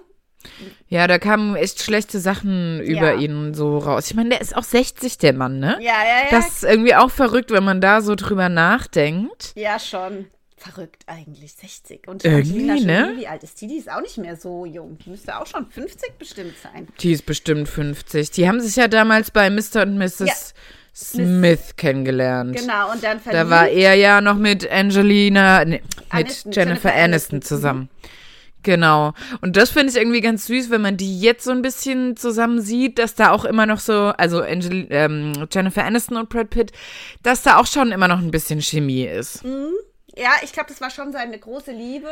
Ja, 0.89 1.07
da 1.07 1.19
kamen 1.19 1.55
echt 1.55 1.81
schlechte 1.83 2.19
Sachen 2.19 2.81
über 2.81 3.15
ja. 3.15 3.19
ihn 3.19 3.55
so 3.55 3.79
raus. 3.79 4.11
Ich 4.11 4.17
meine, 4.17 4.31
der 4.31 4.41
ist 4.41 4.57
auch 4.57 4.65
60, 4.65 5.19
der 5.19 5.33
Mann, 5.33 5.61
ne? 5.61 5.79
Ja, 5.81 6.03
ja, 6.05 6.25
ja. 6.25 6.31
Das 6.31 6.49
ist 6.49 6.65
irgendwie 6.65 6.95
auch 6.95 7.11
verrückt, 7.11 7.51
wenn 7.51 7.65
man 7.65 7.81
da 7.81 8.01
so 8.01 8.15
drüber 8.15 8.49
nachdenkt. 8.49 9.53
Ja, 9.55 9.79
schon. 9.79 10.27
Verrückt 10.57 11.03
eigentlich, 11.07 11.55
60. 11.55 12.07
Und 12.07 12.25
irgendwie, 12.25 12.85
ne? 12.85 13.15
wie 13.17 13.27
alt 13.27 13.43
ist 13.43 13.61
die? 13.61 13.67
Die 13.67 13.79
ist 13.79 13.91
auch 13.91 14.01
nicht 14.01 14.19
mehr 14.19 14.37
so 14.37 14.65
jung. 14.65 14.97
Die 14.99 15.11
müsste 15.11 15.37
auch 15.37 15.47
schon 15.47 15.69
50 15.69 16.19
bestimmt 16.19 16.55
sein. 16.63 16.87
Die 17.01 17.13
ist 17.13 17.27
bestimmt 17.27 17.69
50. 17.69 18.31
Die 18.31 18.47
haben 18.47 18.61
sich 18.61 18.77
ja 18.77 18.87
damals 18.87 19.33
bei 19.33 19.51
Mr. 19.51 19.83
und 19.83 19.99
Mrs. 19.99 20.21
Ja. 20.21 20.35
Smith 20.95 21.77
kennengelernt. 21.77 22.57
Genau, 22.57 22.93
und 22.93 23.03
dann 23.03 23.21
verliebt. 23.21 23.45
Da 23.45 23.51
war 23.51 23.69
er 23.69 23.95
ja 23.95 24.21
noch 24.21 24.37
mit 24.37 24.71
Angelina, 24.71 25.65
nee, 25.65 25.83
mit 25.83 25.83
Aniston, 26.11 26.53
Jennifer, 26.53 26.89
Jennifer 26.89 26.89
Aniston, 26.95 27.37
Aniston 27.37 27.43
zusammen. 27.43 27.89
Genau. 28.63 29.13
Und 29.41 29.57
das 29.57 29.71
finde 29.71 29.91
ich 29.91 29.97
irgendwie 29.97 30.21
ganz 30.21 30.47
süß, 30.47 30.71
wenn 30.71 30.83
man 30.83 30.97
die 30.97 31.21
jetzt 31.21 31.45
so 31.45 31.51
ein 31.51 31.63
bisschen 31.63 32.17
zusammen 32.17 32.61
sieht, 32.61 32.99
dass 32.99 33.15
da 33.15 33.31
auch 33.31 33.45
immer 33.45 33.67
noch 33.67 33.81
so, 33.81 34.13
also 34.17 34.41
Angel, 34.41 34.87
ähm, 34.91 35.49
Jennifer 35.51 35.85
Aniston 35.85 36.17
und 36.17 36.29
Brad 36.29 36.51
Pitt, 36.51 36.73
dass 37.23 37.43
da 37.43 37.57
auch 37.57 37.67
schon 37.67 37.91
immer 37.91 38.09
noch 38.09 38.19
ein 38.19 38.31
bisschen 38.31 38.63
Chemie 38.63 39.05
ist. 39.05 39.45
Mhm. 39.45 39.73
Ja, 40.15 40.31
ich 40.43 40.53
glaube, 40.53 40.69
das 40.69 40.81
war 40.81 40.91
schon 40.91 41.13
seine 41.13 41.39
große 41.39 41.73
Liebe. 41.73 42.09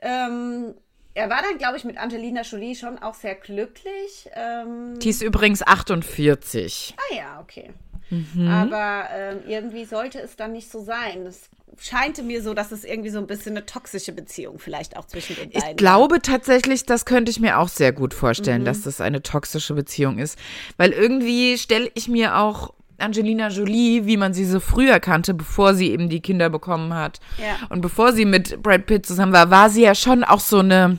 Ähm, 0.00 0.74
er 1.14 1.28
war 1.28 1.42
dann, 1.42 1.58
glaube 1.58 1.76
ich, 1.76 1.84
mit 1.84 1.98
Angelina 1.98 2.42
Jolie 2.42 2.74
schon 2.74 2.98
auch 2.98 3.14
sehr 3.14 3.34
glücklich. 3.34 4.28
Ähm, 4.34 4.98
die 4.98 5.10
ist 5.10 5.22
übrigens 5.22 5.62
48. 5.62 6.94
Ah 6.96 7.14
ja, 7.14 7.40
okay. 7.40 7.70
Mhm. 8.10 8.48
Aber 8.48 9.08
ähm, 9.12 9.40
irgendwie 9.46 9.84
sollte 9.84 10.20
es 10.20 10.36
dann 10.36 10.52
nicht 10.52 10.70
so 10.70 10.82
sein. 10.82 11.26
Es 11.26 11.48
scheinte 11.78 12.22
mir 12.22 12.42
so, 12.42 12.54
dass 12.54 12.72
es 12.72 12.84
irgendwie 12.84 13.10
so 13.10 13.18
ein 13.18 13.26
bisschen 13.26 13.56
eine 13.56 13.66
toxische 13.66 14.12
Beziehung 14.12 14.58
vielleicht 14.58 14.96
auch 14.96 15.06
zwischen 15.06 15.36
den 15.36 15.50
beiden. 15.50 15.70
Ich 15.70 15.76
glaube 15.76 16.20
tatsächlich, 16.20 16.84
das 16.84 17.04
könnte 17.04 17.30
ich 17.30 17.40
mir 17.40 17.58
auch 17.58 17.68
sehr 17.68 17.92
gut 17.92 18.14
vorstellen, 18.14 18.62
mhm. 18.62 18.66
dass 18.66 18.82
das 18.82 19.00
eine 19.00 19.22
toxische 19.22 19.74
Beziehung 19.74 20.18
ist. 20.18 20.38
Weil 20.76 20.90
irgendwie 20.92 21.56
stelle 21.58 21.90
ich 21.94 22.08
mir 22.08 22.36
auch 22.36 22.74
Angelina 23.00 23.48
Jolie, 23.48 24.06
wie 24.06 24.16
man 24.16 24.34
sie 24.34 24.44
so 24.44 24.60
früher 24.60 25.00
kannte, 25.00 25.34
bevor 25.34 25.74
sie 25.74 25.90
eben 25.90 26.08
die 26.08 26.20
Kinder 26.20 26.50
bekommen 26.50 26.94
hat. 26.94 27.20
Ja. 27.38 27.66
Und 27.68 27.80
bevor 27.80 28.12
sie 28.12 28.24
mit 28.24 28.62
Brad 28.62 28.86
Pitt 28.86 29.06
zusammen 29.06 29.32
war, 29.32 29.50
war 29.50 29.70
sie 29.70 29.82
ja 29.82 29.94
schon 29.94 30.24
auch 30.24 30.40
so 30.40 30.58
eine 30.58 30.98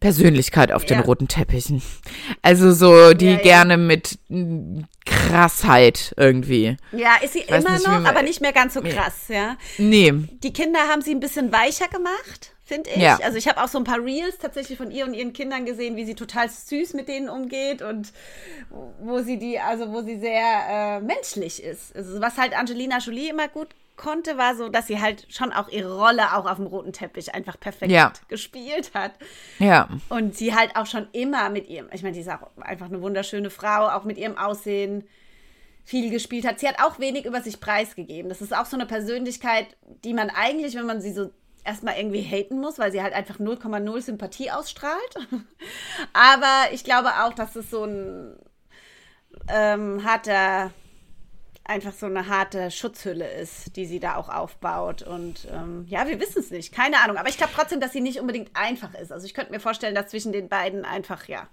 Persönlichkeit 0.00 0.70
auf 0.70 0.82
ja. 0.82 0.88
den 0.88 1.00
roten 1.00 1.28
Teppichen. 1.28 1.82
Also 2.42 2.72
so, 2.72 3.14
die 3.14 3.32
ja, 3.32 3.36
gerne 3.36 3.76
mit 3.76 4.18
Krassheit 5.04 6.14
irgendwie. 6.16 6.76
Ja, 6.92 7.16
ist 7.22 7.32
sie 7.32 7.40
immer 7.40 7.72
nicht, 7.72 7.86
noch, 7.86 8.04
aber 8.04 8.22
nicht 8.22 8.40
mehr 8.40 8.52
ganz 8.52 8.74
so 8.74 8.80
krass, 8.80 9.28
ja. 9.28 9.56
Nee. 9.76 10.12
Die 10.42 10.52
Kinder 10.52 10.80
haben 10.88 11.02
sie 11.02 11.10
ein 11.10 11.20
bisschen 11.20 11.52
weicher 11.52 11.88
gemacht 11.88 12.52
finde 12.68 12.90
ich. 12.90 13.02
Ja. 13.02 13.18
Also 13.22 13.38
ich 13.38 13.48
habe 13.48 13.62
auch 13.62 13.68
so 13.68 13.78
ein 13.78 13.84
paar 13.84 14.04
Reels 14.04 14.38
tatsächlich 14.38 14.76
von 14.76 14.90
ihr 14.90 15.06
und 15.06 15.14
ihren 15.14 15.32
Kindern 15.32 15.64
gesehen, 15.64 15.96
wie 15.96 16.04
sie 16.04 16.14
total 16.14 16.48
süß 16.48 16.92
mit 16.94 17.08
denen 17.08 17.28
umgeht 17.28 17.80
und 17.80 18.12
wo 19.00 19.20
sie 19.20 19.38
die, 19.38 19.58
also 19.58 19.90
wo 19.92 20.02
sie 20.02 20.18
sehr 20.18 20.42
äh, 20.68 21.00
menschlich 21.00 21.62
ist. 21.62 21.96
Also 21.96 22.20
was 22.20 22.36
halt 22.36 22.56
Angelina 22.56 22.98
Jolie 22.98 23.30
immer 23.30 23.48
gut 23.48 23.68
konnte, 23.96 24.36
war 24.36 24.54
so, 24.54 24.68
dass 24.68 24.86
sie 24.86 25.00
halt 25.00 25.26
schon 25.30 25.52
auch 25.52 25.68
ihre 25.68 25.98
Rolle 25.98 26.36
auch 26.36 26.46
auf 26.46 26.56
dem 26.56 26.66
roten 26.66 26.92
Teppich 26.92 27.34
einfach 27.34 27.58
perfekt 27.58 27.90
ja. 27.90 28.12
gespielt 28.28 28.92
hat. 28.94 29.12
Ja. 29.58 29.88
Und 30.10 30.36
sie 30.36 30.54
halt 30.54 30.76
auch 30.76 30.86
schon 30.86 31.08
immer 31.12 31.48
mit 31.48 31.68
ihrem, 31.68 31.88
ich 31.92 32.02
meine, 32.02 32.14
die 32.14 32.20
ist 32.20 32.30
auch 32.30 32.50
einfach 32.60 32.86
eine 32.86 33.00
wunderschöne 33.00 33.50
Frau, 33.50 33.88
auch 33.88 34.04
mit 34.04 34.18
ihrem 34.18 34.36
Aussehen 34.36 35.08
viel 35.84 36.10
gespielt 36.10 36.46
hat. 36.46 36.60
Sie 36.60 36.68
hat 36.68 36.80
auch 36.80 36.98
wenig 36.98 37.24
über 37.24 37.40
sich 37.40 37.60
preisgegeben. 37.60 38.28
Das 38.28 38.42
ist 38.42 38.54
auch 38.54 38.66
so 38.66 38.76
eine 38.76 38.84
Persönlichkeit, 38.84 39.68
die 40.04 40.12
man 40.12 40.28
eigentlich, 40.28 40.74
wenn 40.74 40.84
man 40.84 41.00
sie 41.00 41.12
so 41.12 41.30
erstmal 41.64 41.96
irgendwie 41.96 42.22
haten 42.22 42.60
muss, 42.60 42.78
weil 42.78 42.92
sie 42.92 43.02
halt 43.02 43.14
einfach 43.14 43.38
0,0 43.38 44.00
Sympathie 44.00 44.50
ausstrahlt. 44.50 45.14
Aber 46.12 46.72
ich 46.72 46.84
glaube 46.84 47.08
auch, 47.22 47.32
dass 47.32 47.56
es 47.56 47.70
so 47.70 47.84
ein 47.84 48.36
ähm, 49.48 50.04
harter, 50.04 50.70
einfach 51.64 51.92
so 51.92 52.06
eine 52.06 52.28
harte 52.28 52.70
Schutzhülle 52.70 53.30
ist, 53.30 53.76
die 53.76 53.86
sie 53.86 54.00
da 54.00 54.16
auch 54.16 54.28
aufbaut. 54.28 55.02
Und 55.02 55.48
ähm, 55.52 55.84
ja, 55.88 56.08
wir 56.08 56.20
wissen 56.20 56.40
es 56.40 56.50
nicht. 56.50 56.72
Keine 56.72 57.00
Ahnung. 57.00 57.16
Aber 57.16 57.28
ich 57.28 57.36
glaube 57.36 57.52
trotzdem, 57.54 57.80
dass 57.80 57.92
sie 57.92 58.00
nicht 58.00 58.20
unbedingt 58.20 58.50
einfach 58.54 58.94
ist. 58.94 59.12
Also 59.12 59.26
ich 59.26 59.34
könnte 59.34 59.52
mir 59.52 59.60
vorstellen, 59.60 59.94
dass 59.94 60.08
zwischen 60.08 60.32
den 60.32 60.48
beiden 60.48 60.84
einfach, 60.84 61.28
ja, 61.28 61.48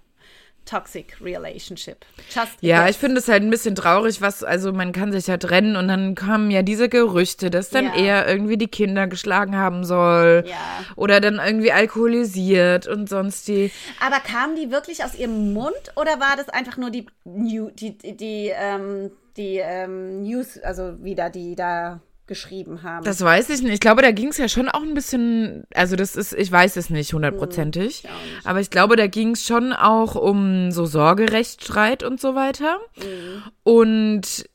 toxic 0.66 1.16
relationship. 1.20 2.04
Just 2.28 2.58
ja, 2.60 2.82
yes. 2.82 2.90
ich 2.90 2.96
finde 2.98 3.18
es 3.18 3.28
halt 3.28 3.42
ein 3.42 3.50
bisschen 3.50 3.74
traurig, 3.74 4.20
was, 4.20 4.44
also 4.44 4.72
man 4.72 4.92
kann 4.92 5.12
sich 5.12 5.26
ja 5.26 5.36
trennen 5.38 5.76
und 5.76 5.88
dann 5.88 6.14
kamen 6.14 6.50
ja 6.50 6.62
diese 6.62 6.88
Gerüchte, 6.88 7.50
dass 7.50 7.70
dann 7.70 7.86
ja. 7.86 7.94
er 7.94 8.28
irgendwie 8.28 8.58
die 8.58 8.68
Kinder 8.68 9.06
geschlagen 9.06 9.56
haben 9.56 9.84
soll. 9.84 10.44
Ja. 10.46 10.56
Oder 10.96 11.20
dann 11.20 11.40
irgendwie 11.44 11.72
alkoholisiert 11.72 12.86
und 12.86 13.08
sonst 13.08 13.48
die. 13.48 13.70
Aber 14.04 14.20
kamen 14.20 14.56
die 14.56 14.70
wirklich 14.70 15.04
aus 15.04 15.14
ihrem 15.14 15.54
Mund 15.54 15.72
oder 15.94 16.20
war 16.20 16.36
das 16.36 16.48
einfach 16.48 16.76
nur 16.76 16.90
die, 16.90 17.06
New, 17.24 17.70
die, 17.70 17.96
die, 17.96 18.16
die, 18.16 18.52
ähm, 18.54 19.10
die 19.36 19.58
ähm, 19.58 20.22
News, 20.22 20.58
also 20.58 21.02
wieder 21.02 21.30
die 21.30 21.54
da 21.54 22.00
geschrieben 22.26 22.82
haben. 22.82 23.04
Das 23.04 23.20
weiß 23.20 23.50
ich 23.50 23.62
nicht. 23.62 23.74
Ich 23.74 23.80
glaube, 23.80 24.02
da 24.02 24.10
ging 24.10 24.28
es 24.28 24.38
ja 24.38 24.48
schon 24.48 24.68
auch 24.68 24.82
ein 24.82 24.94
bisschen, 24.94 25.64
also 25.74 25.96
das 25.96 26.16
ist, 26.16 26.32
ich 26.32 26.50
weiß 26.50 26.76
es 26.76 26.90
nicht 26.90 27.12
hundertprozentig, 27.12 28.02
hm, 28.02 28.10
aber 28.44 28.60
ich 28.60 28.70
glaube, 28.70 28.96
da 28.96 29.06
ging 29.06 29.32
es 29.32 29.44
schon 29.44 29.72
auch 29.72 30.14
um 30.14 30.70
so 30.72 30.86
Sorgerechtsstreit 30.86 32.02
und 32.02 32.20
so 32.20 32.34
weiter. 32.34 32.78
Mhm. 32.96 33.42
Und 33.62 34.48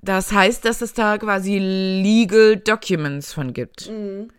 das 0.00 0.32
heißt, 0.32 0.64
dass 0.64 0.80
es 0.80 0.94
da 0.94 1.18
quasi 1.18 1.58
Legal 1.58 2.56
Documents 2.56 3.32
von 3.32 3.52
gibt. 3.52 3.90
Mhm. 3.90 4.30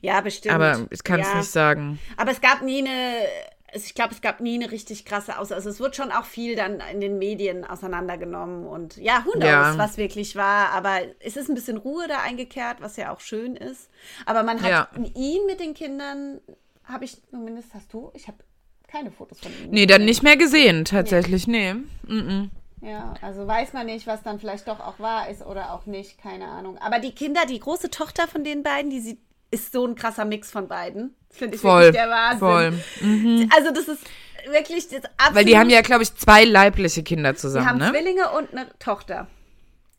Ja, 0.00 0.20
bestimmt. 0.20 0.54
Aber 0.54 0.86
ich 0.90 1.02
kann 1.02 1.20
es 1.20 1.28
ja. 1.28 1.38
nicht 1.38 1.50
sagen. 1.50 1.98
Aber 2.16 2.30
es 2.30 2.40
gab 2.40 2.62
nie 2.62 2.78
eine 2.78 3.26
ich 3.74 3.94
glaube, 3.94 4.14
es 4.14 4.20
gab 4.20 4.40
nie 4.40 4.54
eine 4.54 4.70
richtig 4.70 5.04
krasse 5.04 5.38
Aussage. 5.38 5.56
Also 5.56 5.70
es 5.70 5.80
wird 5.80 5.96
schon 5.96 6.12
auch 6.12 6.24
viel 6.24 6.56
dann 6.56 6.80
in 6.92 7.00
den 7.00 7.18
Medien 7.18 7.64
auseinandergenommen 7.64 8.66
und 8.66 8.96
ja, 8.96 9.24
who 9.24 9.32
knows, 9.32 9.44
ja. 9.44 9.78
was 9.78 9.96
wirklich 9.96 10.36
war. 10.36 10.70
Aber 10.70 11.00
es 11.20 11.36
ist 11.36 11.48
ein 11.48 11.54
bisschen 11.54 11.76
Ruhe 11.76 12.06
da 12.08 12.20
eingekehrt, 12.20 12.80
was 12.80 12.96
ja 12.96 13.12
auch 13.12 13.20
schön 13.20 13.56
ist. 13.56 13.90
Aber 14.26 14.42
man 14.42 14.62
hat 14.62 14.70
ja. 14.70 14.88
ihn 15.14 15.46
mit 15.46 15.60
den 15.60 15.74
Kindern, 15.74 16.40
habe 16.84 17.04
ich 17.04 17.16
zumindest, 17.30 17.74
hast 17.74 17.92
du? 17.92 18.10
Ich 18.14 18.28
habe 18.28 18.38
keine 18.86 19.10
Fotos 19.10 19.40
von 19.40 19.50
ihm. 19.52 19.70
Nee, 19.70 19.86
dann 19.86 20.04
nicht 20.04 20.22
mehr 20.22 20.36
gesehen, 20.36 20.84
tatsächlich, 20.84 21.46
nee. 21.46 21.74
nee. 21.74 22.14
Mm 22.14 22.28
-mm. 22.28 22.50
Ja, 22.80 23.14
also 23.22 23.46
weiß 23.46 23.72
man 23.72 23.86
nicht, 23.86 24.06
was 24.06 24.22
dann 24.22 24.38
vielleicht 24.38 24.68
doch 24.68 24.78
auch 24.78 25.00
wahr 25.00 25.30
ist 25.30 25.44
oder 25.44 25.72
auch 25.72 25.86
nicht, 25.86 26.18
keine 26.18 26.46
Ahnung. 26.48 26.76
Aber 26.78 26.98
die 26.98 27.12
Kinder, 27.12 27.40
die 27.48 27.58
große 27.58 27.90
Tochter 27.90 28.28
von 28.28 28.44
den 28.44 28.62
beiden, 28.62 28.90
die 28.90 29.00
sieht 29.00 29.20
ist 29.50 29.72
so 29.72 29.86
ein 29.86 29.94
krasser 29.94 30.24
Mix 30.24 30.50
von 30.50 30.68
beiden. 30.68 31.14
Finde 31.30 31.56
ich 31.56 31.60
voll, 31.60 31.82
wirklich 31.82 32.02
der 32.02 32.10
Wahnsinn. 32.10 32.38
Voll. 32.38 33.08
Mhm. 33.08 33.50
Also 33.54 33.72
das 33.72 33.88
ist 33.88 34.02
wirklich 34.50 34.88
das 34.88 35.04
absolut. 35.16 35.34
Weil 35.34 35.44
die 35.44 35.58
haben 35.58 35.70
ja, 35.70 35.80
glaube 35.80 36.02
ich, 36.02 36.14
zwei 36.14 36.44
leibliche 36.44 37.02
Kinder 37.02 37.34
zusammen, 37.34 37.64
die 37.64 37.70
haben 37.70 37.78
ne? 37.78 37.90
Zwillinge 37.90 38.30
und 38.30 38.52
eine 38.52 38.68
Tochter. 38.78 39.26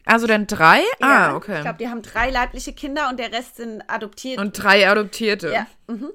Also 0.06 0.28
dann 0.28 0.46
drei? 0.46 0.82
Ja, 1.00 1.32
ah, 1.32 1.36
okay. 1.36 1.56
Ich 1.56 1.62
glaube, 1.62 1.80
die 1.80 1.88
haben 1.88 2.04
drei 2.04 2.30
leibliche 2.30 2.74
Kinder 2.74 3.10
und 3.10 3.20
der 3.20 3.32
Rest 3.32 3.58
sind 3.58 3.82
adoptiert. 3.88 4.40
Und 4.40 4.52
drei 4.52 4.88
Adoptierte. 4.88 5.52
Ja. 5.52 5.68
Mhm. 5.88 6.12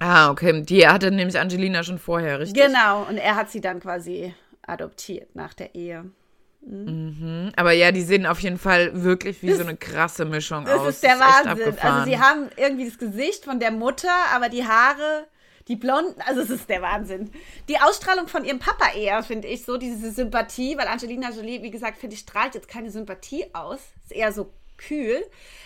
Ah, 0.00 0.30
okay. 0.30 0.62
Die 0.62 0.88
hatte 0.88 1.10
nämlich 1.10 1.38
Angelina 1.38 1.84
schon 1.84 1.98
vorher, 1.98 2.40
richtig? 2.40 2.60
Genau. 2.60 3.02
Und 3.04 3.18
er 3.18 3.36
hat 3.36 3.50
sie 3.50 3.60
dann 3.60 3.80
quasi 3.80 4.34
adoptiert 4.66 5.36
nach 5.36 5.54
der 5.54 5.74
Ehe. 5.74 6.10
Mhm. 6.62 7.52
Aber 7.56 7.72
ja, 7.72 7.90
die 7.90 8.02
sehen 8.02 8.26
auf 8.26 8.40
jeden 8.40 8.58
Fall 8.58 9.02
wirklich 9.02 9.42
wie 9.42 9.48
das, 9.48 9.58
so 9.58 9.64
eine 9.64 9.76
krasse 9.76 10.24
Mischung 10.24 10.64
das 10.64 10.78
aus. 10.78 10.86
Das 10.86 10.94
ist 10.96 11.04
der 11.04 11.18
das 11.18 11.28
ist 11.28 11.46
Wahnsinn. 11.46 11.78
Also 11.80 12.10
sie 12.10 12.18
haben 12.18 12.48
irgendwie 12.56 12.84
das 12.84 12.98
Gesicht 12.98 13.44
von 13.44 13.60
der 13.60 13.70
Mutter, 13.70 14.12
aber 14.34 14.48
die 14.48 14.64
Haare, 14.66 15.26
die 15.68 15.76
blonden, 15.76 16.20
also 16.26 16.42
es 16.42 16.50
ist 16.50 16.68
der 16.68 16.82
Wahnsinn. 16.82 17.30
Die 17.68 17.78
Ausstrahlung 17.78 18.28
von 18.28 18.44
ihrem 18.44 18.58
Papa 18.58 18.92
eher, 18.92 19.22
finde 19.22 19.48
ich, 19.48 19.64
so 19.64 19.78
diese 19.78 20.10
Sympathie, 20.10 20.76
weil 20.76 20.86
Angelina 20.86 21.30
Jolie, 21.30 21.62
wie 21.62 21.70
gesagt, 21.70 21.98
finde 21.98 22.14
ich, 22.14 22.20
strahlt 22.20 22.54
jetzt 22.54 22.68
keine 22.68 22.90
Sympathie 22.90 23.46
aus. 23.54 23.80
Ist 24.04 24.12
eher 24.12 24.32
so 24.32 24.52
kühl. 24.76 25.24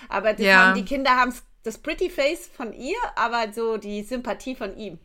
Aber 0.08 0.38
ja. 0.40 0.66
haben, 0.66 0.74
die 0.76 0.84
Kinder 0.84 1.10
haben 1.10 1.34
das 1.64 1.78
Pretty 1.78 2.10
Face 2.10 2.48
von 2.54 2.72
ihr, 2.72 2.98
aber 3.16 3.52
so 3.52 3.78
die 3.78 4.02
Sympathie 4.02 4.54
von 4.54 4.76
ihm. 4.76 4.98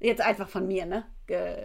Jetzt 0.00 0.22
einfach 0.22 0.48
von 0.48 0.66
mir, 0.66 0.86
ne? 0.86 1.04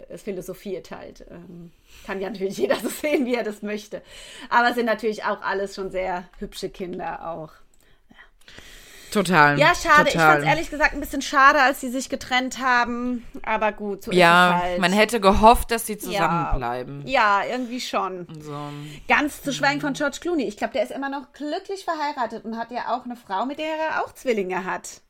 Es 0.08 0.22
philosophiert 0.22 0.90
halt. 0.90 1.26
Ähm, 1.30 1.72
kann 2.06 2.20
ja 2.20 2.30
natürlich 2.30 2.58
jeder 2.58 2.76
so 2.76 2.88
sehen, 2.88 3.26
wie 3.26 3.34
er 3.34 3.42
das 3.42 3.62
möchte. 3.62 4.02
Aber 4.50 4.68
es 4.68 4.74
sind 4.76 4.86
natürlich 4.86 5.24
auch 5.24 5.42
alles 5.42 5.74
schon 5.74 5.90
sehr 5.90 6.24
hübsche 6.38 6.68
Kinder 6.68 7.28
auch. 7.28 7.50
Total. 9.10 9.58
Ja, 9.58 9.74
schade. 9.74 10.10
Total. 10.10 10.14
Ich 10.14 10.20
fand 10.20 10.38
es 10.40 10.44
ehrlich 10.46 10.70
gesagt 10.70 10.92
ein 10.92 11.00
bisschen 11.00 11.22
schade, 11.22 11.62
als 11.62 11.80
sie 11.80 11.88
sich 11.88 12.10
getrennt 12.10 12.58
haben. 12.60 13.24
Aber 13.44 13.72
gut, 13.72 14.04
so 14.04 14.12
ja, 14.12 14.50
ist 14.50 14.56
es 14.56 14.62
halt. 14.62 14.80
man 14.80 14.92
hätte 14.92 15.20
gehofft, 15.20 15.70
dass 15.70 15.86
sie 15.86 15.96
zusammenbleiben. 15.96 17.06
Ja, 17.06 17.42
ja 17.42 17.50
irgendwie 17.50 17.80
schon. 17.80 18.26
So. 18.40 18.58
Ganz 19.08 19.42
zu 19.42 19.52
schweigen 19.54 19.80
von 19.80 19.94
George 19.94 20.18
Clooney. 20.20 20.44
Ich 20.44 20.58
glaube, 20.58 20.74
der 20.74 20.82
ist 20.82 20.92
immer 20.92 21.08
noch 21.08 21.32
glücklich 21.32 21.84
verheiratet 21.84 22.44
und 22.44 22.58
hat 22.58 22.70
ja 22.70 22.94
auch 22.94 23.06
eine 23.06 23.16
Frau, 23.16 23.46
mit 23.46 23.58
der 23.58 23.66
er 23.66 24.04
auch 24.04 24.12
Zwillinge 24.12 24.64
hat. 24.64 25.00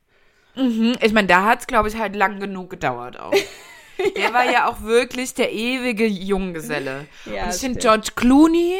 Mhm. 0.57 0.95
Ich 1.01 1.13
meine, 1.13 1.27
da 1.27 1.45
hat 1.45 1.61
es, 1.61 1.67
glaube 1.67 1.89
ich, 1.89 1.97
halt 1.97 2.15
lang 2.15 2.39
genug 2.39 2.69
gedauert 2.69 3.19
auch. 3.19 3.33
Der 4.15 4.25
ja. 4.25 4.33
war 4.33 4.45
ja 4.45 4.67
auch 4.69 4.83
wirklich 4.83 5.33
der 5.33 5.51
ewige 5.51 6.05
Junggeselle. 6.05 7.07
Ja, 7.25 7.45
und 7.45 7.55
ich 7.55 7.59
finde 7.59 7.79
George 7.79 8.09
Clooney, 8.15 8.75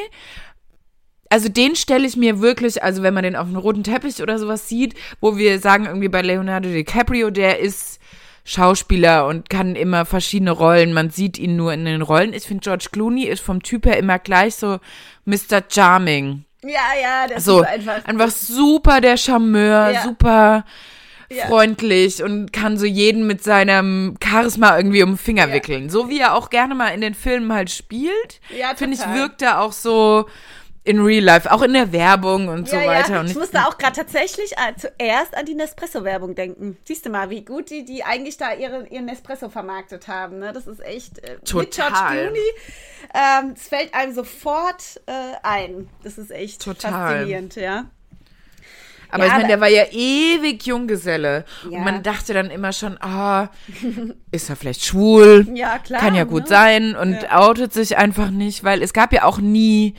also 1.29 1.49
den 1.49 1.75
stelle 1.75 2.07
ich 2.07 2.15
mir 2.15 2.39
wirklich, 2.39 2.83
also 2.83 3.01
wenn 3.03 3.15
man 3.15 3.23
den 3.23 3.35
auf 3.35 3.47
einem 3.47 3.57
roten 3.57 3.83
Teppich 3.83 4.21
oder 4.21 4.37
sowas 4.37 4.69
sieht, 4.69 4.93
wo 5.19 5.35
wir 5.35 5.59
sagen 5.59 5.85
irgendwie 5.85 6.07
bei 6.07 6.21
Leonardo 6.21 6.69
DiCaprio, 6.69 7.31
der 7.31 7.59
ist 7.59 7.99
Schauspieler 8.43 9.27
und 9.27 9.49
kann 9.49 9.75
immer 9.75 10.05
verschiedene 10.05 10.51
Rollen. 10.51 10.93
Man 10.93 11.09
sieht 11.09 11.37
ihn 11.37 11.57
nur 11.57 11.73
in 11.73 11.83
den 11.83 12.01
Rollen. 12.01 12.33
Ich 12.33 12.43
finde 12.43 12.63
George 12.63 12.87
Clooney 12.91 13.25
ist 13.25 13.41
vom 13.41 13.61
Typ 13.61 13.85
her 13.85 13.97
immer 13.97 14.19
gleich 14.19 14.55
so 14.55 14.79
Mr. 15.25 15.63
Charming. 15.67 16.45
Ja, 16.63 16.69
ja, 17.01 17.27
das 17.27 17.43
so, 17.43 17.61
ist 17.61 17.67
einfach. 17.67 18.05
Einfach 18.05 18.29
super 18.29 19.01
der 19.01 19.17
Charmeur, 19.17 19.91
ja. 19.91 20.03
super 20.03 20.63
ja. 21.29 21.47
freundlich 21.47 22.23
und 22.23 22.53
kann 22.53 22.77
so 22.77 22.85
jeden 22.85 23.27
mit 23.27 23.43
seinem 23.43 24.15
Charisma 24.23 24.77
irgendwie 24.77 25.03
um 25.03 25.11
den 25.11 25.17
Finger 25.17 25.47
ja. 25.47 25.53
wickeln. 25.53 25.89
So 25.89 26.09
wie 26.09 26.19
er 26.19 26.35
auch 26.35 26.49
gerne 26.49 26.75
mal 26.75 26.89
in 26.89 27.01
den 27.01 27.13
Filmen 27.13 27.51
halt 27.53 27.69
spielt. 27.69 28.39
Ja, 28.57 28.75
Finde 28.75 28.95
ich, 28.95 29.13
wirkt 29.13 29.41
er 29.41 29.61
auch 29.61 29.71
so 29.71 30.25
in 30.87 31.01
real 31.01 31.23
life, 31.23 31.51
auch 31.51 31.61
in 31.63 31.73
der 31.73 31.91
Werbung 31.91 32.47
und 32.47 32.71
ja, 32.71 32.79
so 32.79 32.87
weiter. 32.87 33.13
Ja. 33.15 33.23
ich 33.25 33.35
musste 33.35 33.67
auch 33.67 33.77
gerade 33.77 33.97
tatsächlich 33.97 34.53
äh, 34.53 34.73
zuerst 34.77 35.35
an 35.35 35.45
die 35.45 35.53
Nespresso-Werbung 35.53 36.33
denken. 36.33 36.77
Siehst 36.85 37.05
du 37.05 37.09
mal, 37.09 37.29
wie 37.29 37.43
gut 37.43 37.69
die, 37.69 37.83
die 37.83 38.05
eigentlich 38.05 38.37
da 38.37 38.53
ihre, 38.53 38.87
ihren 38.87 39.05
Nespresso 39.05 39.49
vermarktet 39.49 40.07
haben. 40.07 40.39
Ne? 40.39 40.53
Das 40.53 40.65
ist 40.65 40.81
echt 40.81 41.19
äh, 41.19 41.39
Total. 41.39 41.61
mit 41.61 41.75
George 41.75 41.93
Clooney. 41.93 42.39
Ähm, 43.13 43.53
es 43.53 43.67
fällt 43.67 43.93
einem 43.93 44.13
sofort 44.13 45.01
äh, 45.07 45.35
ein. 45.43 45.89
Das 46.03 46.17
ist 46.17 46.31
echt 46.31 46.61
Total. 46.61 46.91
faszinierend, 46.91 47.55
ja. 47.57 47.85
Aber 49.09 49.23
ja, 49.23 49.27
ich 49.27 49.33
meine, 49.33 49.47
der 49.47 49.61
war 49.61 49.69
ja 49.69 49.85
ewig 49.91 50.65
Junggeselle. 50.65 51.45
Ja. 51.69 51.77
Und 51.77 51.83
man 51.83 52.03
dachte 52.03 52.33
dann 52.33 52.49
immer 52.49 52.73
schon, 52.73 52.97
ah, 52.99 53.45
oh, 53.45 53.47
ist 54.31 54.49
er 54.49 54.55
vielleicht 54.55 54.83
schwul? 54.83 55.47
Ja, 55.57 55.79
klar. 55.79 56.01
Kann 56.01 56.13
ja 56.13 56.23
gut 56.23 56.43
ne? 56.43 56.47
sein 56.49 56.95
und 56.95 57.13
ja. 57.13 57.39
outet 57.39 57.73
sich 57.73 57.97
einfach 57.97 58.29
nicht, 58.29 58.63
weil 58.63 58.83
es 58.83 58.93
gab 58.93 59.11
ja 59.13 59.23
auch 59.23 59.39
nie 59.39 59.95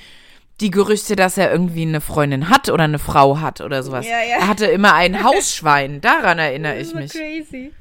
die 0.60 0.70
Gerüchte, 0.70 1.16
dass 1.16 1.38
er 1.38 1.50
irgendwie 1.50 1.82
eine 1.82 2.00
Freundin 2.00 2.48
hat 2.48 2.68
oder 2.68 2.84
eine 2.84 2.98
Frau 2.98 3.40
hat 3.40 3.60
oder 3.60 3.82
sowas. 3.82 4.06
Ja, 4.06 4.18
ja. 4.22 4.38
Er 4.40 4.48
hatte 4.48 4.66
immer 4.66 4.94
ein 4.94 5.22
Hausschwein, 5.24 6.00
daran 6.00 6.38
erinnere 6.38 6.78
ich 6.78 6.94
mich. 6.94 7.12
Crazy. 7.12 7.72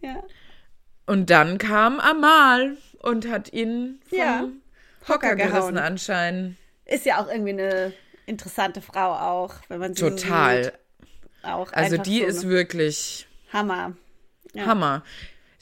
Ja. 0.00 0.22
Und 1.06 1.30
dann 1.30 1.58
kam 1.58 2.00
Amal 2.00 2.76
und 3.00 3.30
hat 3.30 3.52
ihn 3.52 4.00
vom 4.08 4.18
ja. 4.18 4.44
Hocker 5.08 5.36
gerissen 5.36 5.78
anscheinend. 5.78 6.56
Ist 6.86 7.06
ja 7.06 7.22
auch 7.22 7.28
irgendwie 7.30 7.50
eine 7.50 7.92
interessante 8.26 8.80
Frau 8.80 9.12
auch, 9.12 9.54
wenn 9.68 9.80
man 9.80 9.94
sie 9.94 10.02
Total. 10.02 10.64
So 11.42 11.48
auch 11.48 11.72
also 11.72 11.98
die 11.98 12.20
so 12.20 12.26
ist 12.26 12.48
wirklich 12.48 13.26
Hammer. 13.52 13.96
Ja. 14.54 14.66
Hammer. 14.66 15.02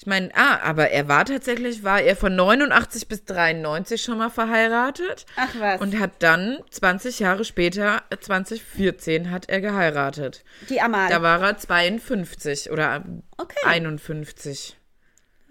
Ich 0.03 0.07
meine, 0.07 0.31
ah, 0.35 0.59
aber 0.65 0.91
er 0.91 1.07
war 1.07 1.25
tatsächlich, 1.25 1.85
war 1.85 2.01
er 2.01 2.17
von 2.17 2.35
89 2.35 3.07
bis 3.07 3.25
93 3.25 4.03
schon 4.03 4.19
mal 4.19 4.31
verheiratet. 4.31 5.27
Ach 5.37 5.55
was. 5.61 5.81
Und 5.81 5.97
hat 6.01 6.11
dann 6.19 6.59
20 6.71 7.21
Jahre 7.21 7.45
später, 7.45 8.03
2014, 8.19 9.31
hat 9.31 9.49
er 9.49 9.61
geheiratet. 9.61 10.43
Die 10.69 10.81
Amal. 10.81 11.09
Da 11.09 11.23
war 11.23 11.41
er 11.41 11.57
52 11.57 12.73
oder 12.73 13.05
okay. 13.39 13.65
51. 13.65 14.77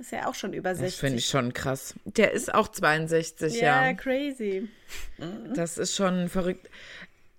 Das 0.02 0.08
ist 0.08 0.12
ja 0.12 0.28
auch 0.28 0.36
schon 0.36 0.52
über 0.52 0.76
60. 0.76 0.86
Das 0.86 1.00
finde 1.00 1.20
ich 1.20 1.28
schon 1.28 1.54
krass. 1.54 1.94
Der 2.04 2.32
ist 2.32 2.54
auch 2.54 2.68
62, 2.68 3.62
ja. 3.62 3.86
Ja, 3.86 3.94
crazy. 3.94 4.68
Das 5.54 5.78
ist 5.78 5.96
schon 5.96 6.28
verrückt. 6.28 6.70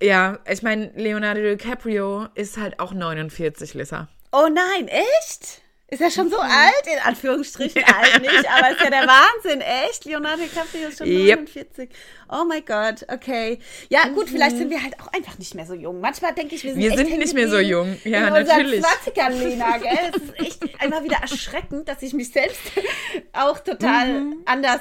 Ja, 0.02 0.40
ich 0.50 0.62
meine, 0.62 0.90
Leonardo 0.96 1.40
DiCaprio 1.40 2.26
ist 2.34 2.56
halt 2.56 2.80
auch 2.80 2.92
49, 2.92 3.74
Lissa. 3.74 4.08
Oh 4.32 4.48
nein, 4.52 4.88
echt? 4.88 5.62
Ist 5.86 6.00
er 6.00 6.10
schon 6.10 6.28
so 6.28 6.38
mhm. 6.38 6.42
alt? 6.50 6.86
In 6.92 6.98
Anführungsstrichen 7.06 7.84
alt 7.86 8.20
nicht, 8.22 8.50
aber 8.50 8.70
ist 8.70 8.80
ja 8.82 8.90
der 8.90 9.06
Wahnsinn, 9.06 9.60
echt? 9.60 10.04
Leonardo 10.04 10.42
DiCaprio 10.42 10.88
ist 10.88 10.98
schon 10.98 11.06
yep. 11.06 11.40
49. 11.40 11.90
Oh 12.30 12.44
mein 12.48 12.64
Gott, 12.64 13.04
okay. 13.12 13.60
Ja, 13.90 14.08
gut, 14.08 14.26
mhm. 14.26 14.32
vielleicht 14.32 14.56
sind 14.56 14.70
wir 14.70 14.82
halt 14.82 14.98
auch 15.00 15.08
einfach 15.12 15.38
nicht 15.38 15.54
mehr 15.54 15.66
so 15.66 15.74
jung. 15.74 16.00
Manchmal 16.00 16.34
denke 16.34 16.56
ich, 16.56 16.64
wir 16.64 16.72
sind, 16.72 16.82
wir 16.82 16.96
sind 16.96 17.18
nicht 17.18 17.34
mehr 17.34 17.48
so 17.48 17.58
jung. 17.58 17.96
Ja, 18.04 18.26
in 18.26 18.32
natürlich. 18.32 18.82
20ern, 18.82 19.30
Lena, 19.30 19.78
gell? 19.78 20.12
Es 20.16 20.22
ist 20.22 20.40
echt 20.40 20.80
einmal 20.82 21.04
wieder 21.04 21.18
erschreckend, 21.18 21.86
dass 21.88 22.02
ich 22.02 22.12
mich 22.12 22.32
selbst 22.32 22.72
auch 23.34 23.60
total 23.60 24.20
mhm. 24.20 24.42
anders 24.46 24.80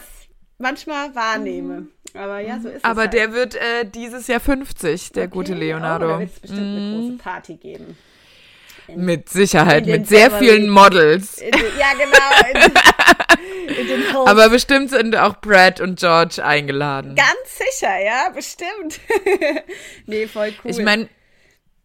manchmal 0.58 1.14
wahrnehme. 1.14 1.88
Aber 2.14 2.40
ja, 2.40 2.60
so 2.60 2.70
ist 2.70 2.76
Aber 2.76 2.76
es. 2.76 2.84
Aber 2.84 3.02
halt. 3.02 3.14
der 3.14 3.34
wird 3.34 3.56
äh, 3.56 3.86
dieses 3.86 4.28
Jahr 4.28 4.40
50, 4.40 5.12
der 5.12 5.24
okay. 5.24 5.32
gute 5.32 5.54
Leonardo. 5.54 6.06
Oh, 6.06 6.10
da 6.10 6.20
wird 6.20 6.32
es 6.34 6.40
bestimmt 6.40 6.62
mhm. 6.62 6.78
eine 6.78 6.96
große 6.96 7.18
Party 7.18 7.56
geben. 7.56 7.98
In, 8.88 9.06
mit 9.06 9.30
Sicherheit, 9.30 9.86
mit 9.86 10.08
sehr 10.08 10.32
vielen 10.32 10.70
Models. 10.70 11.38
In, 11.38 11.52
ja, 11.80 11.94
genau. 11.94 12.66
In, 12.66 12.74
Aber 14.28 14.50
bestimmt 14.50 14.90
sind 14.90 15.16
auch 15.16 15.40
Brad 15.40 15.80
und 15.80 16.00
George 16.00 16.44
eingeladen. 16.44 17.16
Ganz 17.16 17.58
sicher, 17.58 18.04
ja, 18.04 18.30
bestimmt. 18.30 19.00
nee, 20.06 20.28
voll 20.28 20.54
cool. 20.64 20.72
Ich 20.72 20.80
meine, 20.80 21.08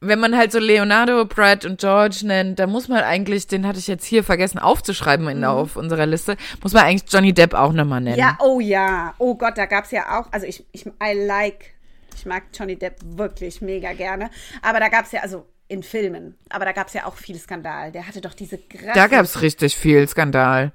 wenn 0.00 0.19
man 0.19 0.37
halt 0.37 0.53
so 0.53 0.59
Leonardo, 0.59 1.25
Brad 1.25 1.65
und 1.65 1.81
George 1.81 2.21
nennt, 2.25 2.59
da 2.59 2.67
muss 2.67 2.88
man 2.88 3.03
eigentlich, 3.03 3.47
den 3.47 3.67
hatte 3.67 3.79
ich 3.79 3.87
jetzt 3.87 4.05
hier 4.05 4.23
vergessen 4.23 4.59
aufzuschreiben 4.59 5.26
in, 5.29 5.38
mhm. 5.38 5.45
auf 5.45 5.76
unserer 5.76 6.07
Liste, 6.07 6.37
muss 6.62 6.73
man 6.73 6.85
eigentlich 6.85 7.11
Johnny 7.11 7.33
Depp 7.33 7.55
auch 7.55 7.73
nochmal 7.73 8.00
nennen. 8.00 8.19
Ja, 8.19 8.37
oh 8.41 8.61
ja. 8.61 9.15
Oh 9.19 9.35
Gott, 9.35 9.57
da 9.57 9.67
gab 9.67 9.85
es 9.85 9.91
ja 9.91 10.19
auch, 10.21 10.33
also 10.33 10.47
ich, 10.47 10.65
ich, 10.73 10.87
I 10.87 11.15
like, 11.26 11.75
ich 12.15 12.26
mag 12.26 12.45
Johnny 12.53 12.76
Depp 12.76 12.97
wirklich 13.03 13.61
mega 13.61 13.93
gerne. 13.93 14.31
Aber 14.62 14.81
da 14.81 14.88
gab 14.88 15.07
es 15.07 15.12
ja, 15.12 15.21
also 15.21 15.47
in 15.69 15.83
Filmen. 15.83 16.37
Aber 16.49 16.65
da 16.65 16.73
gab 16.73 16.88
es 16.88 16.95
ja 16.95 17.07
auch 17.07 17.17
viel 17.17 17.38
Skandal. 17.38 17.93
Der 17.93 18.07
hatte 18.07 18.21
doch 18.21 18.35
diese 18.35 18.59
Da 18.95 19.09
gab 19.09 19.25
es 19.25 19.43
richtig 19.43 19.76
viel 19.76 20.07
Skandal. 20.09 20.73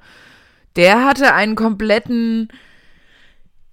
Der 0.75 1.05
hatte 1.05 1.33
einen 1.33 1.55
kompletten 1.55 2.49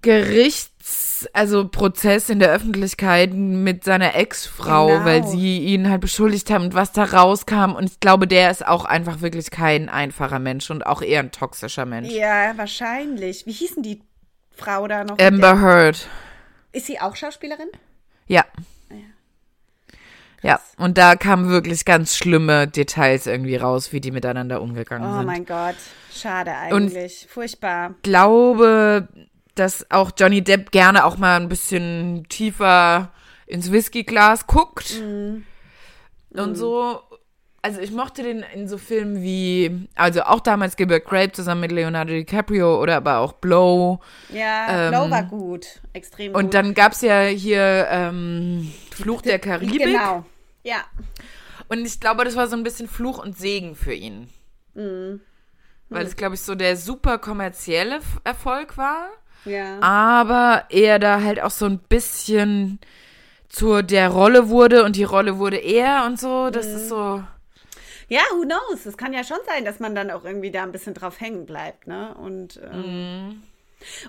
Gerichts, 0.01 1.27
also 1.33 1.67
Prozess 1.67 2.29
in 2.29 2.39
der 2.39 2.51
Öffentlichkeit 2.51 3.33
mit 3.33 3.83
seiner 3.83 4.15
Ex-Frau, 4.15 4.87
genau. 4.87 5.05
weil 5.05 5.27
sie 5.27 5.59
ihn 5.59 5.89
halt 5.89 6.01
beschuldigt 6.01 6.49
haben 6.49 6.65
und 6.65 6.73
was 6.73 6.91
da 6.93 7.03
rauskam. 7.03 7.73
Und 7.75 7.89
ich 7.89 7.99
glaube, 7.99 8.27
der 8.27 8.49
ist 8.49 8.65
auch 8.65 8.85
einfach 8.85 9.21
wirklich 9.21 9.51
kein 9.51 9.89
einfacher 9.89 10.39
Mensch 10.39 10.69
und 10.69 10.85
auch 10.85 11.01
eher 11.01 11.19
ein 11.19 11.31
toxischer 11.31 11.85
Mensch. 11.85 12.09
Ja, 12.09 12.57
wahrscheinlich. 12.57 13.45
Wie 13.45 13.51
hießen 13.51 13.83
die 13.83 14.01
Frau 14.51 14.87
da 14.87 15.03
noch? 15.03 15.19
Amber 15.19 15.59
Heard. 15.61 16.07
Ist 16.71 16.85
sie 16.85 16.99
auch 16.99 17.15
Schauspielerin? 17.15 17.69
Ja. 18.27 18.45
Ja, 20.41 20.59
und 20.77 20.97
da 20.97 21.15
kamen 21.15 21.49
wirklich 21.49 21.83
ganz 21.83 22.15
schlimme 22.15 22.67
Details 22.67 23.27
irgendwie 23.27 23.57
raus, 23.57 23.91
wie 23.91 23.99
die 23.99 24.11
miteinander 24.11 24.61
umgegangen 24.61 25.09
oh 25.09 25.13
sind. 25.15 25.23
Oh 25.23 25.27
mein 25.27 25.45
Gott, 25.45 25.75
schade 26.13 26.55
eigentlich. 26.55 27.23
Und 27.23 27.29
Furchtbar. 27.29 27.95
Ich 27.97 28.03
glaube, 28.03 29.09
dass 29.59 29.89
auch 29.91 30.11
Johnny 30.17 30.41
Depp 30.41 30.71
gerne 30.71 31.05
auch 31.05 31.17
mal 31.17 31.39
ein 31.39 31.49
bisschen 31.49 32.25
tiefer 32.29 33.11
ins 33.45 33.71
Whiskyglas 33.71 34.47
guckt. 34.47 34.99
Mm. 35.01 35.43
Und 36.31 36.51
mm. 36.51 36.55
so. 36.55 37.01
Also 37.61 37.81
ich 37.81 37.91
mochte 37.91 38.23
den 38.23 38.45
in 38.53 38.69
so 38.69 38.77
Filmen 38.77 39.21
wie, 39.21 39.89
also 39.93 40.21
auch 40.21 40.39
damals 40.39 40.77
Gilbert 40.77 41.03
Grape 41.03 41.33
zusammen 41.33 41.59
mit 41.59 41.73
Leonardo 41.73 42.13
DiCaprio 42.13 42.81
oder 42.81 42.95
aber 42.95 43.17
auch 43.17 43.33
Blow. 43.33 43.99
Ja, 44.29 44.85
ähm, 44.85 44.91
Blow 44.91 45.09
war 45.09 45.23
gut, 45.23 45.65
extrem 45.91 46.31
gut. 46.31 46.41
Und 46.41 46.53
dann 46.53 46.73
gab 46.73 46.93
es 46.93 47.01
ja 47.01 47.23
hier 47.23 47.85
ähm, 47.91 48.71
Fluch 48.91 49.21
der 49.23 49.39
Karibik. 49.39 49.77
Genau, 49.77 50.23
ja. 50.63 50.85
Und 51.67 51.85
ich 51.85 51.99
glaube, 51.99 52.23
das 52.23 52.37
war 52.37 52.47
so 52.47 52.55
ein 52.55 52.63
bisschen 52.63 52.87
Fluch 52.87 53.17
und 53.17 53.37
Segen 53.37 53.75
für 53.75 53.93
ihn. 53.93 54.29
Mhm. 54.73 55.19
Weil 55.89 56.05
es, 56.05 56.15
glaube 56.15 56.35
ich, 56.35 56.41
so 56.41 56.55
der 56.55 56.77
super 56.77 57.17
kommerzielle 57.17 57.99
Erfolg 58.23 58.77
war. 58.77 59.09
Ja. 59.45 59.79
Aber 59.81 60.65
er 60.69 60.99
da 60.99 61.21
halt 61.21 61.39
auch 61.39 61.51
so 61.51 61.65
ein 61.65 61.79
bisschen 61.79 62.79
zu 63.49 63.81
der 63.81 64.09
Rolle 64.09 64.49
wurde 64.49 64.83
und 64.83 64.95
die 64.95 65.03
Rolle 65.03 65.39
wurde 65.39 65.57
er 65.57 66.05
und 66.05 66.19
so. 66.19 66.49
Das 66.49 66.67
mhm. 66.67 66.75
ist 66.75 66.89
so. 66.89 67.23
Ja, 68.07 68.21
who 68.31 68.43
knows? 68.43 68.85
Es 68.85 68.97
kann 68.97 69.13
ja 69.13 69.23
schon 69.23 69.37
sein, 69.45 69.65
dass 69.65 69.79
man 69.79 69.95
dann 69.95 70.11
auch 70.11 70.23
irgendwie 70.23 70.51
da 70.51 70.63
ein 70.63 70.71
bisschen 70.71 70.93
drauf 70.93 71.19
hängen 71.19 71.45
bleibt, 71.45 71.87
ne? 71.87 72.15
Und, 72.15 72.59
ähm, 72.63 73.27
mhm. 73.27 73.43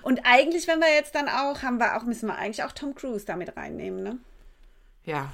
und 0.01 0.21
eigentlich, 0.23 0.67
wenn 0.67 0.79
wir 0.79 0.91
jetzt 0.93 1.13
dann 1.13 1.29
auch, 1.29 1.61
haben 1.61 1.79
wir 1.79 1.97
auch, 1.97 2.03
müssen 2.03 2.27
wir 2.27 2.35
eigentlich 2.35 2.63
auch 2.63 2.71
Tom 2.71 2.95
Cruise 2.95 3.25
damit 3.25 3.55
reinnehmen, 3.55 4.01
ne? 4.01 4.17
Ja. 5.05 5.31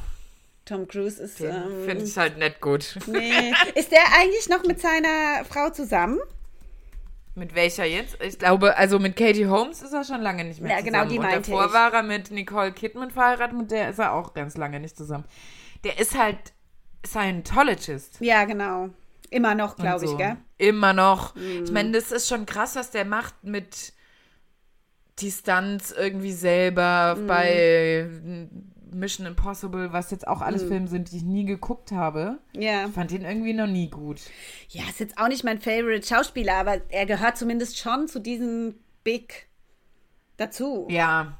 Tom 0.65 0.85
Cruise 0.85 1.21
ist. 1.23 1.39
Ähm, 1.39 1.85
Finde 1.85 2.03
ich 2.03 2.17
halt 2.17 2.37
nicht 2.37 2.59
gut. 2.59 2.97
Nee. 3.07 3.53
Ist 3.75 3.91
der 3.91 4.03
eigentlich 4.19 4.49
noch 4.49 4.63
mit 4.63 4.81
seiner 4.81 5.45
Frau 5.49 5.69
zusammen? 5.69 6.19
Mit 7.37 7.53
welcher 7.53 7.85
jetzt? 7.85 8.17
Ich 8.19 8.39
glaube, 8.39 8.75
also 8.77 8.97
mit 8.97 9.15
Katie 9.15 9.45
Holmes 9.45 9.83
ist 9.83 9.93
er 9.93 10.03
schon 10.03 10.21
lange 10.21 10.43
nicht 10.43 10.59
mehr 10.59 10.71
ja, 10.71 10.81
genau, 10.81 11.03
zusammen. 11.03 11.09
Genau, 11.09 11.21
die 11.21 11.27
meinte 11.27 11.37
Und 11.37 11.47
davor 11.47 11.65
ich. 11.67 11.73
war 11.73 11.93
er 11.93 12.01
mit 12.01 12.31
Nicole 12.31 12.71
Kidman 12.71 13.11
verheiratet, 13.11 13.55
mit 13.55 13.69
der 13.69 13.91
ist 13.91 13.99
er 13.99 14.13
auch 14.13 14.33
ganz 14.33 14.57
lange 14.57 14.79
nicht 14.79 14.97
zusammen. 14.97 15.23
Der 15.83 15.99
ist 15.99 16.17
halt 16.17 16.39
Scientologist. 17.05 18.17
Ja, 18.21 18.45
genau. 18.45 18.89
Immer 19.29 19.53
noch, 19.53 19.75
glaube 19.75 20.07
so. 20.07 20.13
ich, 20.13 20.17
gell? 20.17 20.37
Immer 20.57 20.93
noch. 20.93 21.35
Mhm. 21.35 21.65
Ich 21.65 21.71
meine, 21.71 21.91
das 21.91 22.11
ist 22.11 22.27
schon 22.27 22.47
krass, 22.47 22.75
was 22.75 22.89
der 22.89 23.05
macht 23.05 23.43
mit 23.43 23.93
Distanz 25.21 25.93
irgendwie 25.95 26.31
selber 26.31 27.17
mhm. 27.19 27.27
bei 27.27 28.09
Mission 28.99 29.25
Impossible, 29.25 29.93
was 29.93 30.11
jetzt 30.11 30.27
auch 30.27 30.41
alles 30.41 30.63
mhm. 30.63 30.67
Filme 30.67 30.87
sind, 30.87 31.11
die 31.11 31.17
ich 31.17 31.23
nie 31.23 31.45
geguckt 31.45 31.91
habe. 31.91 32.39
Ja. 32.53 32.87
Ich 32.87 32.93
fand 32.93 33.11
ihn 33.11 33.23
irgendwie 33.23 33.53
noch 33.53 33.67
nie 33.67 33.89
gut. 33.89 34.21
Ja, 34.69 34.83
ist 34.89 34.99
jetzt 34.99 35.17
auch 35.17 35.27
nicht 35.27 35.43
mein 35.43 35.59
Favorite 35.59 36.05
Schauspieler, 36.05 36.55
aber 36.55 36.81
er 36.89 37.05
gehört 37.05 37.37
zumindest 37.37 37.77
schon 37.77 38.07
zu 38.07 38.19
diesem 38.19 38.75
Big 39.03 39.47
dazu. 40.37 40.87
Ja, 40.89 41.37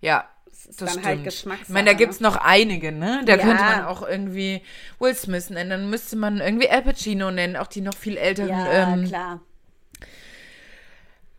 ja. 0.00 0.28
Das 0.46 0.66
ist 0.66 0.82
das 0.82 0.88
dann 0.88 0.88
halt 0.88 0.92
stimmt. 0.92 1.06
halt 1.06 1.24
Geschmackssache. 1.24 1.68
Ich 1.68 1.74
meine, 1.74 1.90
da 1.90 1.92
gibt 1.94 2.12
es 2.12 2.20
noch 2.20 2.36
einige, 2.36 2.92
ne? 2.92 3.22
Da 3.26 3.34
ja. 3.34 3.42
könnte 3.42 3.62
man 3.62 3.84
auch 3.86 4.06
irgendwie 4.06 4.62
Will 5.00 5.14
Smith 5.14 5.50
nennen, 5.50 5.70
dann 5.70 5.90
müsste 5.90 6.16
man 6.16 6.38
irgendwie 6.38 6.70
Al 6.70 6.82
Pacino 6.82 7.32
nennen, 7.32 7.56
auch 7.56 7.66
die 7.66 7.80
noch 7.80 7.94
viel 7.94 8.16
älteren. 8.16 8.50
Ja, 8.50 8.92
ähm, 8.92 9.04
klar 9.04 9.40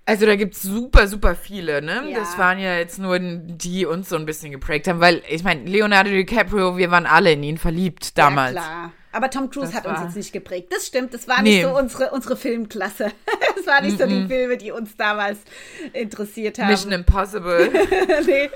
also 0.06 0.26
da 0.26 0.36
gibt's 0.36 0.62
super, 0.62 1.08
super 1.08 1.36
viele, 1.36 1.82
ne? 1.82 2.10
Ja. 2.10 2.20
Das 2.20 2.38
waren 2.38 2.60
ja 2.60 2.78
jetzt 2.78 3.00
nur 3.00 3.18
die 3.20 3.86
uns 3.86 4.10
so 4.10 4.16
ein 4.16 4.26
bisschen 4.26 4.52
geprägt 4.52 4.88
haben, 4.88 5.00
weil 5.00 5.24
ich 5.30 5.44
meine, 5.44 5.64
Leonardo 5.64 6.10
DiCaprio, 6.10 6.78
wir 6.78 6.92
waren 6.92 7.06
alle 7.06 7.34
in 7.34 7.44
ihn 7.44 7.58
verliebt 7.58 8.18
damals. 8.18 8.56
Ja, 8.56 8.62
klar. 8.62 8.92
Aber 9.16 9.30
Tom 9.30 9.50
Cruise 9.50 9.72
das 9.72 9.76
hat 9.76 9.88
uns 9.88 10.00
jetzt 10.02 10.16
nicht 10.18 10.34
geprägt. 10.34 10.74
Das 10.74 10.86
stimmt, 10.86 11.14
das 11.14 11.26
war 11.26 11.42
nee. 11.42 11.56
nicht 11.56 11.64
so 11.64 11.78
unsere, 11.78 12.12
unsere 12.12 12.36
Filmklasse. 12.36 13.12
Das 13.56 13.68
war 13.68 13.82
nicht 13.82 13.98
mm 13.98 14.04
-mm. 14.04 14.10
so 14.10 14.22
die 14.22 14.28
Filme, 14.28 14.58
die 14.58 14.72
uns 14.72 14.96
damals 14.96 15.40
interessiert 15.94 16.60
haben. 16.60 16.68
Mission 16.68 16.92
Impossible. 16.92 17.72
nee. 18.28 18.50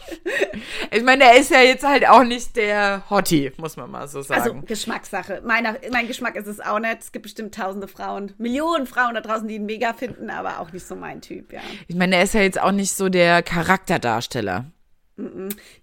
Ich 0.92 1.04
meine, 1.04 1.24
er 1.24 1.38
ist 1.38 1.50
ja 1.50 1.62
jetzt 1.62 1.84
halt 1.84 2.08
auch 2.08 2.24
nicht 2.24 2.56
der 2.56 3.10
Hottie, 3.10 3.52
muss 3.58 3.76
man 3.76 3.90
mal 3.90 4.08
so 4.08 4.22
sagen. 4.22 4.42
Also 4.42 4.62
Geschmackssache. 4.68 5.42
Meiner, 5.44 5.78
mein 5.92 6.08
Geschmack 6.08 6.36
ist 6.36 6.46
es 6.46 6.60
auch 6.60 6.78
nicht. 6.78 7.00
Es 7.00 7.12
gibt 7.12 7.24
bestimmt 7.24 7.56
tausende 7.56 7.88
Frauen, 7.88 8.34
Millionen 8.38 8.86
Frauen 8.86 9.16
da 9.16 9.22
draußen, 9.22 9.48
die 9.48 9.56
ihn 9.56 9.66
mega 9.66 9.94
finden, 9.94 10.30
aber 10.30 10.60
auch 10.60 10.72
nicht 10.72 10.86
so 10.86 10.96
mein 10.96 11.22
Typ, 11.22 11.54
ja. 11.54 11.62
Ich 11.88 11.96
meine, 11.96 12.18
er 12.18 12.24
ist 12.24 12.36
ja 12.36 12.42
jetzt 12.42 12.62
auch 12.62 12.72
nicht 12.72 12.94
so 12.94 13.10
der 13.10 13.42
Charakterdarsteller. 13.42 14.66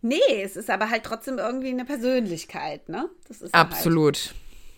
Nee, 0.03 0.43
es 0.43 0.57
ist 0.57 0.71
aber 0.71 0.91
halt 0.91 1.03
trotzdem 1.05 1.39
irgendwie 1.39 1.71
eine 1.71 1.85
Persönlichkeit, 1.85 2.89
ne? 2.89 3.09
Das 3.27 3.43
ist 3.43 3.55
Absolut. 3.55 4.17
Halt, 4.17 4.35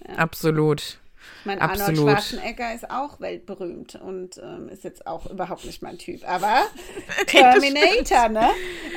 ja. 0.07 0.15
Absolut. 0.17 0.99
Mein 1.45 1.61
Absolut. 1.61 2.01
Arnold 2.01 2.23
Schwarzenegger 2.23 2.75
ist 2.75 2.91
auch 2.91 3.21
weltberühmt 3.21 3.95
und 3.95 4.39
ähm, 4.39 4.69
ist 4.69 4.85
jetzt 4.85 5.07
auch 5.07 5.27
überhaupt 5.31 5.65
nicht 5.65 5.83
mein 5.83 5.97
Typ. 5.97 6.29
Aber 6.29 6.63
Terminator, 7.27 8.29
ne? 8.29 8.51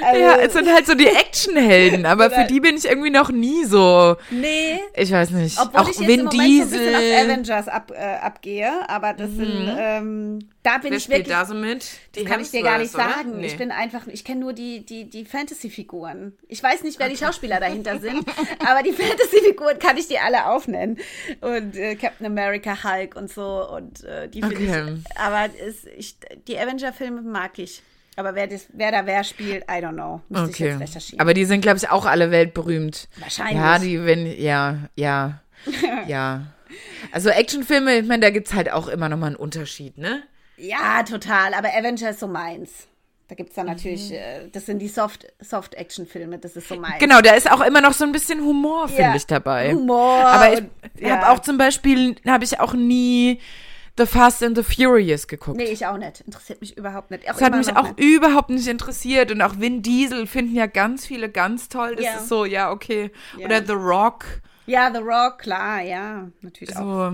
Also, 0.04 0.22
ja, 0.22 0.36
es 0.38 0.54
sind 0.54 0.68
halt 0.68 0.86
so 0.86 0.94
die 0.94 1.08
Actionhelden, 1.08 2.06
aber 2.06 2.30
für 2.30 2.46
die 2.46 2.60
bin 2.60 2.76
ich 2.76 2.86
irgendwie 2.86 3.10
noch 3.10 3.30
nie 3.30 3.64
so. 3.66 4.18
Nee. 4.32 4.80
Ich 4.96 5.12
weiß 5.12 5.32
nicht. 5.32 5.60
Obwohl 5.60 5.82
auch 5.82 5.90
ich 5.90 6.00
jetzt 6.00 6.08
Vin 6.08 6.20
im 6.22 6.26
Moment 6.26 6.44
Diesel. 6.44 6.68
so 6.68 6.76
ein 6.76 6.82
bisschen 6.82 6.96
auf 6.96 7.26
Avengers 7.26 7.68
ab, 7.68 7.92
äh, 7.96 8.16
abgehe, 8.18 8.90
aber 8.90 9.14
das 9.14 9.30
mhm. 9.32 9.38
sind 9.38 9.76
ähm, 9.78 10.40
da 10.64 10.78
bin 10.78 10.92
Wer 10.92 10.98
ich 10.98 11.10
wirklich. 11.10 11.28
da 11.28 11.46
so 11.46 11.56
mit? 11.56 11.86
Die 12.16 12.24
kann 12.24 12.40
ich 12.40 12.52
dir 12.52 12.62
gar 12.62 12.78
nicht 12.78 12.92
sagen. 12.92 13.38
Nee. 13.38 13.48
Ich 13.48 13.58
bin 13.58 13.72
einfach, 13.72 14.06
ich 14.08 14.24
kenne 14.24 14.42
nur 14.42 14.54
die, 14.54 14.86
die, 14.86 15.10
die 15.10 15.26
Fantasy-Figuren. 15.26 16.34
Ich 16.48 16.62
weiß 16.62 16.84
nicht, 16.84 17.00
wer 17.00 17.08
okay. 17.08 17.16
die 17.16 17.24
Schauspieler 17.24 17.60
dahinter 17.60 18.00
sind, 18.02 18.24
aber 18.60 18.84
die 18.84 18.92
Fantasy-Figuren 18.92 19.80
kann 19.80 19.98
ich 19.98 20.08
dir 20.08 20.24
alle 20.24 20.46
aufnennen. 20.46 21.00
Und 21.42 21.76
äh, 21.76 21.96
Captain 21.96 22.28
America, 22.28 22.84
Hulk 22.84 23.16
und 23.16 23.32
so. 23.32 23.68
Und 23.72 24.04
äh, 24.04 24.30
die 24.30 24.42
finde 24.42 24.56
okay. 24.56 24.94
ich. 24.98 25.18
Aber 25.20 25.50
es, 25.66 25.86
ich, 25.98 26.16
die 26.48 26.60
Avenger-Filme 26.60 27.22
mag 27.24 27.58
ich. 27.58 27.82
Aber 28.16 28.36
wer, 28.36 28.46
das, 28.46 28.68
wer 28.74 28.92
da 28.92 29.06
wer 29.06 29.24
spielt, 29.24 29.64
I 29.64 29.84
don't 29.84 29.94
know. 29.94 30.22
Müsste 30.30 30.76
okay. 30.76 31.16
Aber 31.18 31.34
die 31.34 31.46
sind, 31.46 31.62
glaube 31.62 31.78
ich, 31.78 31.90
auch 31.90 32.06
alle 32.06 32.30
weltberühmt. 32.30 33.08
Wahrscheinlich. 33.18 33.56
Ja, 33.56 33.80
die, 33.80 34.06
wenn, 34.06 34.28
ja, 34.40 34.90
ja, 34.96 35.42
ja. 36.08 36.46
Also 37.12 37.30
Actionfilme, 37.30 38.00
ich 38.00 38.08
meine, 38.08 38.22
da 38.22 38.30
gibt 38.30 38.48
es 38.48 38.54
halt 38.54 38.72
auch 38.72 38.88
immer 38.88 39.10
noch 39.10 39.18
mal 39.18 39.28
einen 39.28 39.36
Unterschied, 39.36 39.98
ne? 39.98 40.24
Ja, 40.58 41.04
total. 41.04 41.54
Aber 41.54 41.70
Avengers 41.70 42.12
ist 42.12 42.20
so 42.20 42.28
meins. 42.28 42.88
Da 43.28 43.36
gibt 43.36 43.52
es 43.52 43.56
dann 43.56 43.68
natürlich, 43.68 44.10
mhm. 44.10 44.16
äh, 44.16 44.48
das 44.52 44.66
sind 44.66 44.80
die 44.80 44.90
Soft-Action-Filme, 44.90 46.38
das 46.38 46.58
ist 46.58 46.68
so 46.68 46.76
meins. 46.76 47.00
Genau, 47.00 47.22
da 47.22 47.34
ist 47.34 47.50
auch 47.50 47.62
immer 47.62 47.80
noch 47.80 47.94
so 47.94 48.04
ein 48.04 48.12
bisschen 48.12 48.42
Humor, 48.42 48.90
finde 48.90 49.04
ja. 49.04 49.16
ich, 49.16 49.26
dabei. 49.26 49.74
Humor. 49.74 50.26
Aber 50.26 50.54
ich 50.54 50.64
ja. 51.00 51.16
habe 51.16 51.30
auch 51.30 51.40
zum 51.40 51.58
Beispiel, 51.58 52.18
habe 52.28 52.44
ich 52.44 52.60
auch 52.60 52.74
nie 52.74 53.40
The 53.98 54.06
Fast 54.06 54.44
and 54.44 54.58
the 54.58 54.64
Furious 54.64 55.28
geguckt. 55.28 55.58
Nee, 55.58 55.66
ich 55.66 55.86
auch 55.86 55.98
nicht. 55.98 56.22
Interessiert 56.22 56.60
mich 56.60 56.76
überhaupt 56.76 57.12
nicht. 57.12 57.30
Auch 57.30 57.36
das 57.36 57.42
hat 57.42 57.56
mich 57.56 57.76
auch 57.76 57.96
nicht. 57.96 58.00
überhaupt 58.00 58.50
nicht 58.50 58.68
interessiert. 58.68 59.32
Und 59.32 59.42
auch 59.42 59.60
Vin 59.60 59.82
Diesel 59.82 60.28
finden 60.28 60.56
ja 60.56 60.66
ganz 60.66 61.06
viele 61.06 61.30
ganz 61.30 61.70
toll. 61.70 61.96
Das 61.96 62.06
ja. 62.06 62.14
ist 62.16 62.28
so, 62.28 62.44
ja, 62.44 62.72
okay. 62.72 63.12
Oder 63.42 63.66
The 63.66 63.74
Rock. 63.74 64.26
Ja, 64.66 64.92
The 64.94 65.00
Rock, 65.00 65.40
klar, 65.40 65.82
ja. 65.82 66.28
Natürlich 66.42 66.76
so. 66.76 66.82
auch. 66.82 67.14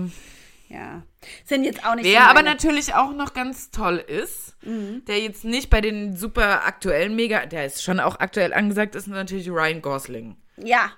Ja. 0.68 1.02
Sind 1.44 1.64
jetzt 1.64 1.84
auch 1.84 1.94
nicht 1.94 2.04
Wer 2.04 2.20
so 2.20 2.26
aber 2.26 2.42
natürlich 2.42 2.94
auch 2.94 3.12
noch 3.12 3.32
ganz 3.32 3.70
toll 3.70 3.96
ist, 3.96 4.54
mhm. 4.62 5.02
der 5.06 5.18
jetzt 5.20 5.44
nicht 5.44 5.70
bei 5.70 5.80
den 5.80 6.16
super 6.16 6.66
aktuellen 6.66 7.16
Mega, 7.16 7.46
der 7.46 7.66
ist 7.66 7.82
schon 7.82 8.00
auch 8.00 8.20
aktuell 8.20 8.52
angesagt, 8.52 8.94
ist 8.94 9.06
natürlich 9.06 9.50
Ryan 9.50 9.80
Gosling. 9.80 10.36
Ja, 10.56 10.92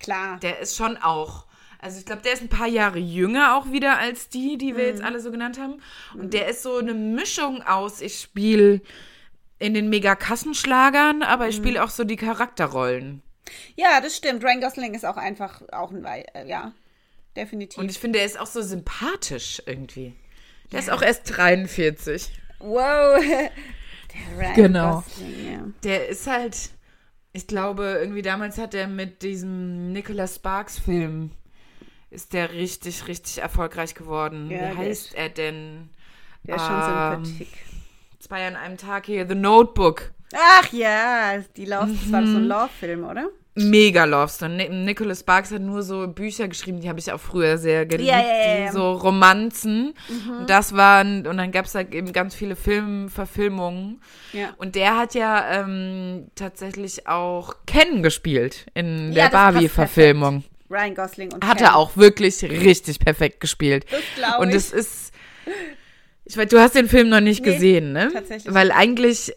klar. 0.00 0.38
Der 0.40 0.58
ist 0.58 0.76
schon 0.76 0.96
auch. 0.96 1.46
Also 1.80 2.00
ich 2.00 2.06
glaube, 2.06 2.22
der 2.22 2.32
ist 2.32 2.42
ein 2.42 2.48
paar 2.48 2.66
Jahre 2.66 2.98
jünger 2.98 3.56
auch 3.56 3.70
wieder 3.70 3.98
als 3.98 4.28
die, 4.28 4.58
die 4.58 4.76
wir 4.76 4.84
mhm. 4.84 4.90
jetzt 4.90 5.02
alle 5.02 5.20
so 5.20 5.30
genannt 5.30 5.60
haben. 5.60 5.80
Und 6.14 6.26
mhm. 6.26 6.30
der 6.30 6.48
ist 6.48 6.62
so 6.64 6.78
eine 6.78 6.94
Mischung 6.94 7.62
aus, 7.62 8.00
ich 8.00 8.18
spiele 8.18 8.80
in 9.60 9.74
den 9.74 9.88
Mega-Kassenschlagern, 9.88 11.22
aber 11.22 11.48
ich 11.48 11.58
mhm. 11.58 11.62
spiele 11.62 11.84
auch 11.84 11.90
so 11.90 12.02
die 12.02 12.16
Charakterrollen. 12.16 13.22
Ja, 13.76 14.00
das 14.00 14.16
stimmt. 14.16 14.44
Ryan 14.44 14.60
Gosling 14.60 14.94
ist 14.94 15.06
auch 15.06 15.16
einfach 15.16 15.62
auch 15.72 15.92
ein, 15.92 16.04
äh, 16.04 16.46
ja, 16.46 16.72
definitiv. 17.38 17.78
Und 17.78 17.90
ich 17.90 17.98
finde, 17.98 18.18
er 18.18 18.26
ist 18.26 18.38
auch 18.38 18.46
so 18.46 18.60
sympathisch 18.62 19.62
irgendwie. 19.66 20.14
Der 20.70 20.80
ja. 20.80 20.86
ist 20.86 20.90
auch 20.90 21.02
erst 21.02 21.36
43. 21.36 22.30
Wow. 22.58 23.22
Der 23.22 24.38
Ryan 24.38 24.54
genau. 24.54 24.94
Gosling, 25.02 25.52
ja. 25.52 25.60
Der 25.84 26.08
ist 26.08 26.26
halt, 26.26 26.70
ich 27.32 27.46
glaube, 27.46 27.98
irgendwie 28.00 28.22
damals 28.22 28.58
hat 28.58 28.74
er 28.74 28.86
mit 28.86 29.22
diesem 29.22 29.92
Nicholas 29.92 30.36
Sparks 30.36 30.78
Film 30.78 31.30
ist 32.10 32.32
der 32.32 32.52
richtig, 32.52 33.06
richtig 33.06 33.38
erfolgreich 33.38 33.94
geworden. 33.94 34.50
Ja, 34.50 34.72
Wie 34.72 34.76
heißt 34.76 35.14
er 35.14 35.28
denn? 35.28 35.90
Der 36.42 36.56
ist 36.56 36.62
schon 36.62 36.74
ähm, 36.74 37.24
sympathisch. 37.24 37.48
Zwei 38.18 38.46
an 38.46 38.56
einem 38.56 38.78
Tag 38.78 39.06
hier, 39.06 39.28
The 39.28 39.34
Notebook. 39.34 40.12
Ach 40.34 40.72
ja, 40.72 41.38
die 41.56 41.64
Love, 41.64 41.86
mhm. 41.86 41.98
das 42.02 42.12
war 42.12 42.26
so 42.26 42.36
ein 42.36 42.42
mhm. 42.42 42.48
Love-Film, 42.48 43.04
oder? 43.04 43.28
Mega 43.58 44.04
Love 44.04 44.28
Story. 44.28 44.68
Nicholas 44.68 45.20
Sparks 45.20 45.50
hat 45.50 45.62
nur 45.62 45.82
so 45.82 46.06
Bücher 46.08 46.48
geschrieben, 46.48 46.80
die 46.80 46.88
habe 46.88 46.98
ich 46.98 47.10
auch 47.12 47.20
früher 47.20 47.58
sehr 47.58 47.86
geliebt. 47.86 48.10
Ja, 48.10 48.20
ja, 48.20 48.58
ja. 48.64 48.72
So 48.72 48.92
Romanzen. 48.92 49.94
Mhm. 50.08 50.38
Und 50.40 50.50
das 50.50 50.74
waren, 50.74 51.26
und 51.26 51.36
dann 51.36 51.52
gab 51.52 51.66
es 51.66 51.72
da 51.72 51.80
eben 51.80 52.12
ganz 52.12 52.34
viele 52.34 52.56
Filmverfilmungen. 52.56 54.00
Ja. 54.32 54.54
Und 54.58 54.74
der 54.74 54.96
hat 54.96 55.14
ja 55.14 55.62
ähm, 55.62 56.28
tatsächlich 56.34 57.06
auch 57.06 57.54
Ken 57.66 58.02
gespielt 58.02 58.66
in 58.74 59.14
der 59.14 59.30
Barbie-Verfilmung. 59.30 60.44
Ryan 60.70 60.94
Gosling 60.94 61.32
und 61.32 61.46
Hat 61.46 61.58
Ken. 61.58 61.66
er 61.66 61.76
auch 61.76 61.96
wirklich 61.96 62.42
richtig 62.42 62.98
perfekt 63.00 63.40
gespielt. 63.40 63.86
Das 63.90 64.00
glaube 64.16 64.34
ich. 64.34 64.40
Und 64.40 64.54
es 64.54 64.72
ist. 64.72 65.12
Ich 66.24 66.36
weiß, 66.36 66.48
du 66.48 66.60
hast 66.60 66.74
den 66.74 66.88
Film 66.88 67.08
noch 67.08 67.20
nicht 67.22 67.42
nee, 67.42 67.52
gesehen, 67.52 67.92
ne? 67.92 68.10
Tatsächlich. 68.12 68.52
Weil 68.52 68.70
eigentlich 68.70 69.32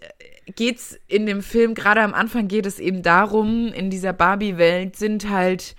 geht's 0.46 1.00
in 1.08 1.26
dem 1.26 1.42
Film, 1.42 1.74
gerade 1.74 2.02
am 2.02 2.14
Anfang 2.14 2.48
geht 2.48 2.66
es 2.66 2.80
eben 2.80 3.04
darum, 3.04 3.68
in 3.68 3.90
dieser 3.90 4.14
Barbie-Welt 4.14 4.96
sind 4.96 5.30
halt, 5.30 5.76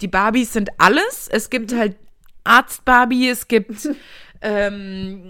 die 0.00 0.08
Barbies 0.08 0.52
sind 0.52 0.70
alles. 0.78 1.28
Es 1.30 1.50
gibt 1.50 1.72
mhm. 1.72 1.78
halt 1.78 1.96
Arzt-Barbie, 2.44 3.28
es 3.28 3.48
gibt 3.48 3.88
ähm, 4.40 5.28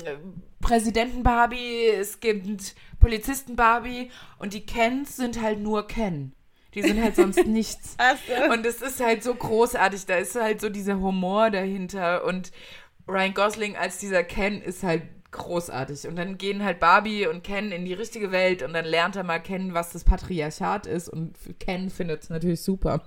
Präsidenten-Barbie, 0.61 1.89
es 1.99 2.21
gibt 2.21 2.75
Polizisten-Barbie 3.01 4.11
und 4.39 4.55
die 4.55 4.67
Kens 4.67 5.17
sind 5.17 5.41
halt 5.41 5.61
nur 5.61 5.87
Ken. 5.87 6.33
Die 6.75 6.83
sind 6.83 7.03
halt 7.03 7.17
sonst 7.17 7.47
nichts. 7.47 7.97
So. 8.27 8.53
Und 8.53 8.67
es 8.67 8.83
ist 8.83 9.01
halt 9.01 9.23
so 9.23 9.35
großartig. 9.35 10.05
Da 10.07 10.17
ist 10.17 10.35
halt 10.35 10.61
so 10.61 10.69
dieser 10.69 11.01
Humor 11.01 11.51
dahinter. 11.51 12.25
Und 12.25 12.53
Ryan 13.09 13.33
Gosling 13.33 13.77
als 13.77 13.99
dieser 13.99 14.25
Ken 14.25 14.61
ist 14.61 14.83
halt 14.83 15.03
großartig. 15.31 16.07
Und 16.09 16.17
dann 16.17 16.39
gehen 16.39 16.65
halt 16.65 16.81
Barbie 16.81 17.27
und 17.27 17.45
Ken 17.45 17.73
in 17.73 17.85
die 17.85 17.95
richtige 17.95 18.33
Welt 18.33 18.63
und 18.63 18.73
dann 18.73 18.85
lernt 18.85 19.17
er 19.17 19.25
mal 19.25 19.41
kennen, 19.41 19.75
was 19.75 19.93
das 19.93 20.05
Patriarchat 20.05 20.87
ist. 20.87 21.09
Und 21.09 21.35
Ken 21.59 21.91
findet 21.91 22.23
es 22.23 22.31
natürlich 22.31 22.63
super. 22.63 23.03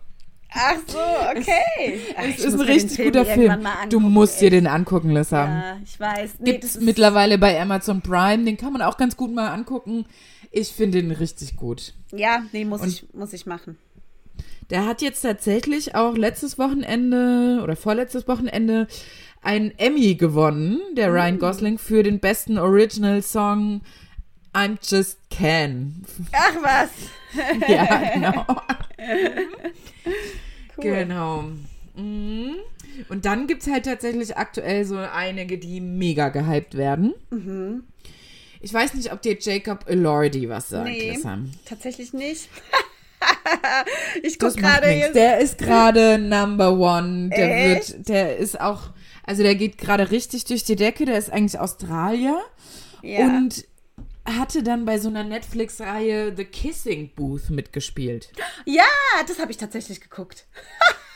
Ach 0.51 0.77
so, 0.87 0.97
okay. 0.97 1.99
Es, 2.17 2.39
es 2.39 2.45
ist 2.45 2.53
ein 2.55 2.61
richtig 2.61 3.05
guter 3.05 3.25
Film. 3.25 3.67
Du 3.89 3.99
musst 3.99 4.41
dir 4.41 4.49
den 4.49 4.65
angucken, 4.65 5.11
Lissa. 5.11 5.45
Ja, 5.45 5.77
ich 5.83 5.99
weiß. 5.99 6.35
Nee, 6.39 6.53
Gibt 6.53 6.63
es 6.63 6.79
mittlerweile 6.79 7.37
bei 7.37 7.59
Amazon 7.61 8.01
Prime. 8.01 8.45
Den 8.45 8.57
kann 8.57 8.73
man 8.73 8.81
auch 8.81 8.97
ganz 8.97 9.15
gut 9.15 9.33
mal 9.33 9.49
angucken. 9.49 10.05
Ich 10.51 10.69
finde 10.69 11.01
den 11.01 11.11
richtig 11.11 11.55
gut. 11.55 11.93
Ja, 12.11 12.43
nee, 12.51 12.65
muss, 12.65 12.83
ich, 12.83 13.05
muss 13.13 13.33
ich 13.33 13.45
machen. 13.45 13.77
Der 14.71 14.85
hat 14.85 15.01
jetzt 15.01 15.21
tatsächlich 15.21 15.95
auch 15.95 16.15
letztes 16.15 16.57
Wochenende 16.57 17.61
oder 17.63 17.75
vorletztes 17.75 18.27
Wochenende 18.27 18.87
einen 19.41 19.71
Emmy 19.77 20.15
gewonnen, 20.15 20.81
der 20.95 21.13
Ryan 21.13 21.35
mm. 21.35 21.39
Gosling, 21.39 21.77
für 21.77 22.03
den 22.03 22.19
besten 22.19 22.57
Original 22.57 23.21
Song 23.21 23.81
I'm 24.53 24.77
Just 24.81 25.17
Ken. 25.29 26.03
Ach 26.31 26.55
was. 26.61 26.89
ja, 27.67 28.13
genau. 28.13 28.45
cool. 30.77 30.83
Genau. 30.83 31.43
Mhm. 31.95 32.55
Und 33.07 33.25
dann 33.25 33.47
gibt 33.47 33.61
es 33.61 33.69
halt 33.69 33.85
tatsächlich 33.85 34.35
aktuell 34.37 34.83
so 34.85 34.97
einige, 34.97 35.57
die 35.57 35.79
mega 35.79 36.29
gehypt 36.29 36.75
werden. 36.75 37.13
Mhm. 37.29 37.83
Ich 38.61 38.73
weiß 38.73 38.93
nicht, 38.95 39.13
ob 39.13 39.21
dir 39.21 39.37
Jacob 39.39 39.85
Elordi 39.87 40.49
was 40.49 40.69
sagt, 40.69 40.89
nee, 40.89 41.17
tatsächlich 41.63 42.11
nicht. 42.11 42.49
ich 44.23 44.37
guck 44.37 44.55
gerade 44.57 45.11
Der 45.13 45.39
ist 45.39 45.57
gerade 45.57 46.17
Number 46.17 46.77
One. 46.77 47.29
Der 47.29 47.77
Echt? 47.77 47.93
wird, 47.93 48.09
der 48.09 48.37
ist 48.37 48.59
auch 48.59 48.89
also 49.29 49.43
der 49.43 49.53
geht 49.53 49.77
gerade 49.77 50.09
richtig 50.09 50.45
durch 50.45 50.63
die 50.63 50.75
Decke, 50.75 51.05
der 51.05 51.15
ist 51.15 51.31
eigentlich 51.31 51.59
Australier 51.59 52.41
ja. 53.03 53.27
und 53.27 53.63
hatte 54.25 54.63
dann 54.63 54.85
bei 54.85 54.97
so 54.97 55.07
einer 55.07 55.23
Netflix-Reihe 55.23 56.35
The 56.35 56.45
Kissing 56.45 57.11
Booth 57.15 57.51
mitgespielt. 57.51 58.31
Ja, 58.65 58.81
das 59.27 59.37
habe 59.37 59.51
ich 59.51 59.57
tatsächlich 59.57 60.01
geguckt. 60.01 60.47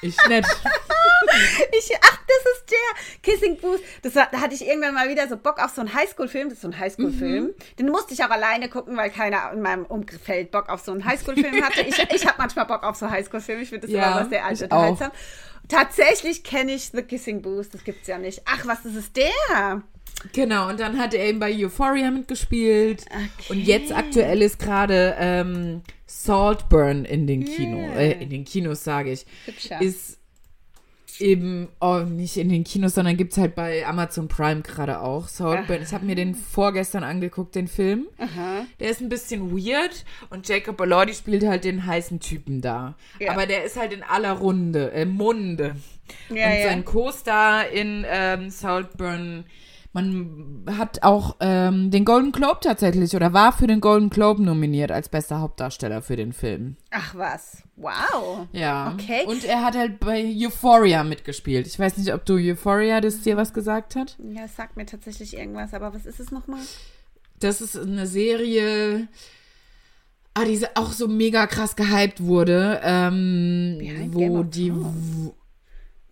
Ich 0.04 0.16
nicht. 0.28 0.48
ich, 1.72 1.92
ach, 2.02 2.20
das 2.28 2.54
ist 2.54 2.70
der 2.70 3.22
Kissing 3.24 3.58
Booth. 3.58 3.82
Das, 4.04 4.14
da 4.14 4.30
hatte 4.32 4.54
ich 4.54 4.64
irgendwann 4.64 4.94
mal 4.94 5.10
wieder 5.10 5.28
so 5.28 5.36
Bock 5.36 5.58
auf 5.58 5.72
so 5.72 5.82
einen 5.82 5.96
Highschool-Film. 5.96 6.50
Das 6.50 6.58
ist 6.58 6.62
so 6.62 6.68
ein 6.68 6.78
Highschool-Film. 6.78 7.46
Mhm. 7.46 7.54
Den 7.80 7.90
musste 7.90 8.14
ich 8.14 8.24
auch 8.24 8.30
alleine 8.30 8.70
gucken, 8.70 8.96
weil 8.96 9.10
keiner 9.10 9.52
in 9.52 9.62
meinem 9.62 9.86
Umfeld 9.86 10.52
Bock 10.52 10.70
auf 10.70 10.82
so 10.82 10.92
einen 10.92 11.04
Highschool-Film 11.04 11.64
hatte. 11.64 11.82
Ich, 11.82 11.98
ich 12.14 12.28
habe 12.28 12.36
manchmal 12.38 12.66
Bock 12.68 12.84
auf 12.84 12.96
so 12.96 13.10
Highschool-Filme. 13.10 13.64
Ich 13.64 13.70
finde 13.70 13.88
das 13.88 13.96
ja, 13.96 14.12
immer 14.12 14.22
was 14.22 14.30
sehr 14.30 14.46
alt 14.46 14.62
unterhaltsam. 14.62 15.12
Tatsächlich 15.68 16.44
kenne 16.44 16.74
ich 16.74 16.92
The 16.92 17.02
Kissing 17.02 17.42
Booth, 17.42 17.74
das 17.74 17.84
gibt's 17.84 18.08
ja 18.08 18.18
nicht. 18.18 18.42
Ach, 18.46 18.66
was 18.66 18.86
ist 18.86 18.96
es 18.96 19.14
der? 19.14 19.82
Genau, 20.32 20.70
und 20.70 20.80
dann 20.80 20.98
hat 21.00 21.14
er 21.14 21.26
eben 21.26 21.40
bei 21.40 21.54
Euphoria 21.54 22.12
mitgespielt. 22.12 23.06
Okay. 23.08 23.24
Und 23.50 23.60
jetzt 23.60 23.92
aktuell 23.92 24.42
ist 24.42 24.60
gerade 24.60 25.16
ähm, 25.20 25.82
Saltburn 26.06 27.06
in 27.06 27.28
den 27.28 27.44
Kino, 27.44 27.78
yeah. 27.78 27.96
äh, 27.96 28.24
in 28.24 28.30
den 28.30 28.46
Kinos 28.46 28.84
sage 28.84 29.12
ich. 29.12 29.26
Hübscher. 29.46 29.82
Ist 29.82 30.20
Eben, 31.20 31.70
oh, 31.80 32.00
nicht 32.00 32.38
in 32.38 32.50
den 32.50 32.64
Kinos, 32.64 32.96
sondern 32.96 33.18
gibt 33.18 33.34
es 33.34 33.38
halt 33.38 33.56
bei 33.56 33.86
Amazon 33.86 34.28
Prime 34.28 34.62
gerade 34.62 35.00
auch. 35.00 35.28
Saltburn. 35.28 35.82
Ich 35.82 35.94
habe 35.94 36.06
mir 36.06 36.16
den 36.16 36.36
vorgestern 36.36 37.04
angeguckt, 37.04 37.56
den 37.56 37.68
Film. 37.68 38.08
Aha. 38.18 38.66
Der 38.80 38.90
ist 38.90 39.02
ein 39.02 39.10
bisschen 39.10 39.52
weird 39.52 40.06
und 40.30 40.48
Jacob 40.48 40.80
Elordi 40.82 41.14
spielt 41.14 41.46
halt 41.46 41.64
den 41.64 41.86
heißen 41.86 42.20
Typen 42.20 42.62
da. 42.62 42.96
Ja. 43.20 43.32
Aber 43.32 43.46
der 43.46 43.64
ist 43.64 43.78
halt 43.78 43.94
in 43.94 44.04
aller 44.04 44.34
Runde, 44.34 44.92
äh, 44.92 45.06
Munde. 45.06 45.76
Ja, 46.30 46.48
und 46.48 46.54
ja. 46.54 46.64
sein 46.64 46.86
Co-Star 46.86 47.68
in 47.70 48.06
ähm, 48.08 48.50
Saltburn 48.50 49.46
man 49.94 50.66
hat 50.76 51.04
auch 51.04 51.36
ähm, 51.40 51.92
den 51.92 52.04
Golden 52.04 52.32
Globe 52.32 52.60
tatsächlich 52.62 53.16
oder 53.16 53.32
war 53.32 53.54
für 53.54 53.68
den 53.68 53.80
Golden 53.80 54.10
Globe 54.10 54.42
nominiert 54.42 54.92
als 54.92 55.08
bester 55.08 55.40
Hauptdarsteller 55.40 56.02
für 56.02 56.16
den 56.16 56.34
Film. 56.34 56.78
Ach 56.90 57.14
was. 57.14 57.62
Wow. 57.76 58.48
Ja. 58.52 58.94
Okay. 58.94 59.26
Und 59.28 59.46
er 59.46 59.64
hat 59.64 59.76
halt 59.76 60.00
bei 60.00 60.26
Euphoria 60.36 61.04
mitgespielt. 61.04 61.68
Ich 61.68 61.78
weiß 61.78 61.98
nicht, 61.98 62.12
ob 62.12 62.26
du 62.26 62.38
Euphoria, 62.38 63.02
das 63.02 63.22
dir 63.22 63.38
was 63.38 63.54
gesagt 63.54 63.96
hat. 63.96 64.18
Ja, 64.20 64.46
es 64.46 64.56
sagt 64.56 64.78
mir 64.78 64.88
tatsächlich 64.88 65.38
irgendwas, 65.38 65.76
aber 65.76 65.94
was 65.94 66.08
ist 66.08 66.20
es 66.20 66.32
nochmal? 66.32 66.62
Das 67.40 67.62
ist 67.62 67.78
eine 67.78 68.08
Serie, 68.08 69.08
ah, 70.34 70.46
die 70.46 70.66
auch 70.76 70.92
so 70.92 71.08
mega 71.08 71.46
krass 71.46 71.76
gehypt 71.76 72.24
wurde, 72.24 72.82
ähm, 72.84 73.80
wo 74.12 74.42
die. 74.42 74.74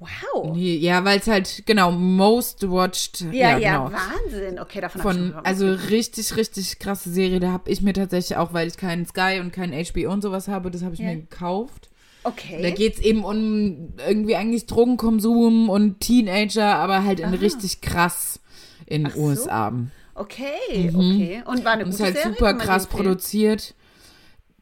Wow. 0.02 0.58
Ja, 0.58 1.06
weil 1.06 1.20
es 1.20 1.28
halt, 1.28 1.62
genau, 1.68 1.92
most 1.92 2.68
watched. 2.68 3.22
Ja, 3.22 3.32
ja, 3.32 3.58
ja 3.60 3.78
genau. 3.78 3.92
Wahnsinn. 3.96 4.60
Okay, 4.60 4.82
davon 4.82 5.02
Von, 5.02 5.34
Also 5.44 5.72
richtig, 5.72 6.36
richtig 6.36 6.80
krasse 6.80 7.12
Serie. 7.12 7.40
Da 7.40 7.52
habe 7.52 7.70
ich 7.70 7.84
mir 7.84 7.94
tatsächlich 7.94 8.36
auch, 8.36 8.52
weil 8.52 8.68
ich 8.68 8.78
keinen 8.78 9.06
Sky 9.06 9.40
und 9.40 9.54
keinen 9.54 9.74
HBO 9.74 10.12
und 10.12 10.24
sowas 10.24 10.48
habe, 10.48 10.72
das 10.72 10.82
habe 10.82 10.96
ich 10.96 11.02
ja. 11.02 11.08
mir 11.08 11.18
gekauft. 11.18 11.90
Okay. 12.24 12.64
Da 12.64 12.72
geht 12.72 12.96
es 12.96 13.00
eben 13.02 13.24
um 13.24 13.94
irgendwie 14.08 14.36
eigentlich 14.36 14.66
Drogenkonsum 14.66 15.70
und 15.70 16.00
Teenager, 16.00 16.76
aber 16.76 17.04
halt 17.04 17.20
in 17.20 17.28
Aha. 17.28 17.36
richtig 17.36 17.82
krass 17.82 18.40
in 18.88 19.04
den 19.04 19.16
USA. 19.16 19.72
So. 19.72 20.22
Okay, 20.22 20.92
mhm. 20.92 20.96
okay. 20.96 21.44
Und 21.46 21.64
war 21.64 21.74
eine 21.74 21.84
gute 21.84 21.96
und 21.96 22.00
ist 22.00 22.04
halt 22.04 22.18
Serie, 22.18 22.34
super 22.34 22.54
krass 22.56 22.88
produziert. 22.88 23.76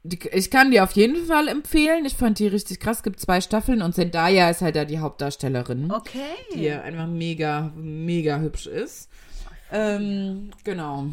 Die, 0.03 0.19
ich 0.31 0.49
kann 0.49 0.71
die 0.71 0.79
auf 0.79 0.93
jeden 0.93 1.25
Fall 1.25 1.47
empfehlen. 1.49 2.05
Ich 2.05 2.15
fand 2.15 2.39
die 2.39 2.47
richtig 2.47 2.79
krass. 2.79 2.97
Es 2.97 3.03
gibt 3.03 3.19
zwei 3.19 3.41
Staffeln 3.41 3.81
und 3.81 3.93
Zendaya 3.93 4.49
ist 4.49 4.62
halt 4.62 4.75
da 4.75 4.85
die 4.85 4.99
Hauptdarstellerin. 4.99 5.91
Okay. 5.91 6.35
Die 6.55 6.71
einfach 6.71 7.07
mega, 7.07 7.73
mega 7.75 8.39
hübsch 8.39 8.67
ist. 8.67 9.09
Ähm, 9.71 10.51
genau. 10.63 11.07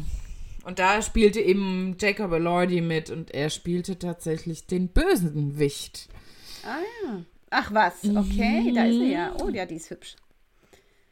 Und 0.63 0.79
da 0.79 1.01
spielte 1.01 1.39
eben 1.39 1.95
Jacob 1.99 2.31
Elordi 2.31 2.81
mit 2.81 3.09
und 3.09 3.31
er 3.31 3.49
spielte 3.49 3.99
tatsächlich 3.99 4.67
den 4.67 4.87
bösen 4.87 5.59
Wicht. 5.59 6.09
Ah 6.63 6.79
ja. 7.03 7.21
Ach 7.49 7.73
was, 7.73 8.03
okay, 8.03 8.71
mhm. 8.71 8.75
da 8.75 8.85
ist 8.85 8.99
sie 8.99 9.11
ja. 9.13 9.33
Oh 9.41 9.47
ja, 9.47 9.65
die 9.65 9.75
ist 9.75 9.89
hübsch. 9.89 10.15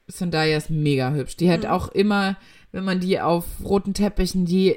Zendaya 0.09 0.57
ist 0.57 0.69
mega 0.69 1.11
hübsch. 1.11 1.37
Die 1.37 1.49
hat 1.49 1.63
mhm. 1.63 1.69
auch 1.69 1.87
immer, 1.89 2.37
wenn 2.71 2.83
man 2.83 2.99
die 2.99 3.19
auf 3.19 3.45
roten 3.63 3.93
Teppichen, 3.93 4.45
die 4.45 4.75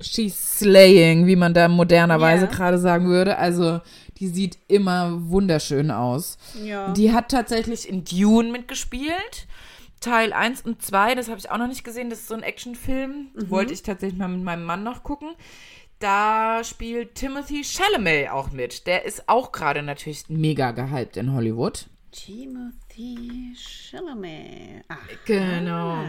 she's 0.00 0.58
slaying, 0.58 1.26
wie 1.26 1.36
man 1.36 1.54
da 1.54 1.68
modernerweise 1.68 2.44
yeah. 2.44 2.54
gerade 2.54 2.78
sagen 2.78 3.08
würde. 3.08 3.38
Also 3.38 3.80
die 4.18 4.28
sieht 4.28 4.58
immer 4.68 5.28
wunderschön 5.30 5.90
aus. 5.90 6.38
Ja. 6.62 6.92
Die 6.92 7.12
hat 7.12 7.30
tatsächlich 7.30 7.88
in 7.88 8.04
Dune 8.04 8.50
mitgespielt. 8.50 9.46
Teil 10.00 10.32
1 10.32 10.62
und 10.62 10.82
2, 10.82 11.14
das 11.14 11.28
habe 11.28 11.38
ich 11.38 11.50
auch 11.50 11.56
noch 11.56 11.68
nicht 11.68 11.82
gesehen, 11.82 12.10
das 12.10 12.20
ist 12.20 12.28
so 12.28 12.34
ein 12.34 12.42
Actionfilm. 12.42 13.28
Mhm. 13.34 13.50
Wollte 13.50 13.72
ich 13.72 13.82
tatsächlich 13.82 14.18
mal 14.18 14.28
mit 14.28 14.42
meinem 14.42 14.64
Mann 14.64 14.82
noch 14.82 15.02
gucken. 15.02 15.30
Da 15.98 16.62
spielt 16.62 17.14
Timothy 17.14 17.64
Chalamet 17.64 18.30
auch 18.30 18.50
mit. 18.50 18.86
Der 18.86 19.06
ist 19.06 19.28
auch 19.28 19.52
gerade 19.52 19.82
natürlich 19.82 20.28
mega 20.28 20.72
gehypt 20.72 21.16
in 21.16 21.32
Hollywood. 21.32 21.86
Timothy 22.12 23.54
Chalamet. 23.56 24.84
Ach. 24.88 24.98
Genau. 25.24 26.04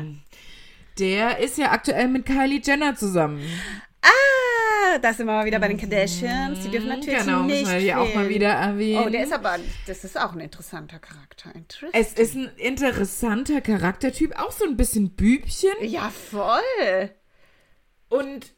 Der 0.99 1.39
ist 1.39 1.57
ja 1.57 1.71
aktuell 1.71 2.07
mit 2.07 2.25
Kylie 2.25 2.61
Jenner 2.63 2.95
zusammen. 2.95 3.41
Ah, 4.01 4.97
da 4.99 5.13
sind 5.13 5.27
wir 5.27 5.33
mal 5.33 5.45
wieder 5.45 5.59
bei 5.59 5.67
den 5.67 5.77
Kardashians. 5.77 6.61
Die 6.61 6.69
dürfen 6.69 6.87
natürlich 6.87 7.19
genau, 7.19 7.43
nicht 7.43 7.69
wir 7.69 7.77
hier 7.77 7.99
auch 7.99 8.13
mal 8.15 8.29
wieder 8.29 8.49
erwähnen. 8.49 9.03
Oh, 9.05 9.09
der 9.09 9.23
ist 9.23 9.33
aber, 9.33 9.57
das 9.85 10.03
ist 10.03 10.19
auch 10.19 10.33
ein 10.33 10.39
interessanter 10.39 10.99
Charakter. 10.99 11.51
Es 11.93 12.13
ist 12.13 12.35
ein 12.35 12.49
interessanter 12.57 13.61
Charaktertyp, 13.61 14.39
auch 14.39 14.51
so 14.51 14.65
ein 14.65 14.77
bisschen 14.77 15.11
Bübchen. 15.11 15.71
Ja, 15.81 16.09
voll. 16.09 17.09
Und 18.09 18.53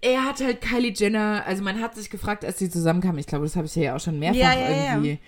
er 0.00 0.24
hat 0.24 0.40
halt 0.40 0.60
Kylie 0.60 0.92
Jenner, 0.92 1.44
also 1.46 1.62
man 1.62 1.80
hat 1.80 1.94
sich 1.94 2.10
gefragt, 2.10 2.44
als 2.44 2.58
sie 2.58 2.70
zusammenkamen, 2.70 3.18
ich 3.18 3.26
glaube, 3.26 3.44
das 3.44 3.56
habe 3.56 3.66
ich 3.66 3.74
ja 3.74 3.96
auch 3.96 4.00
schon 4.00 4.18
mehrfach 4.18 4.38
ja, 4.38 4.52
ja, 4.54 4.92
irgendwie. 4.92 5.10
Ja 5.12 5.18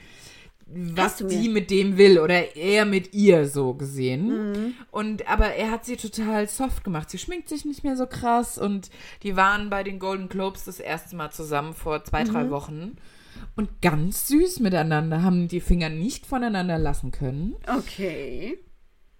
was 0.75 1.19
sie 1.19 1.49
mit 1.49 1.71
dem 1.71 1.97
will 1.97 2.19
oder 2.19 2.57
er 2.57 2.85
mit 2.85 3.15
ihr 3.15 3.47
so 3.49 3.75
gesehen. 3.75 4.53
Mhm. 4.53 4.75
Und 4.91 5.29
aber 5.29 5.55
er 5.55 5.71
hat 5.71 5.85
sie 5.85 5.97
total 5.97 6.49
soft 6.49 6.85
gemacht. 6.85 7.11
Sie 7.11 7.19
schminkt 7.19 7.49
sich 7.49 7.65
nicht 7.65 7.85
mehr 7.85 7.97
so 7.97 8.07
krass 8.07 8.59
und 8.59 8.91
die 9.23 9.37
waren 9.37 9.71
bei 9.71 9.83
den 9.83 9.99
Golden 9.99 10.29
Globes 10.29 10.65
das 10.65 10.81
erste 10.81 11.17
Mal 11.17 11.31
zusammen 11.31 11.75
vor 11.75 12.05
zwei, 12.05 12.25
mhm. 12.25 12.29
drei 12.29 12.51
Wochen. 12.51 12.97
Und 13.57 13.83
ganz 13.83 14.29
süß 14.29 14.61
miteinander, 14.61 15.23
haben 15.23 15.49
die 15.49 15.61
Finger 15.61 15.89
nicht 15.89 16.27
voneinander 16.27 16.79
lassen 16.79 17.11
können. 17.11 17.57
Okay. 17.67 18.59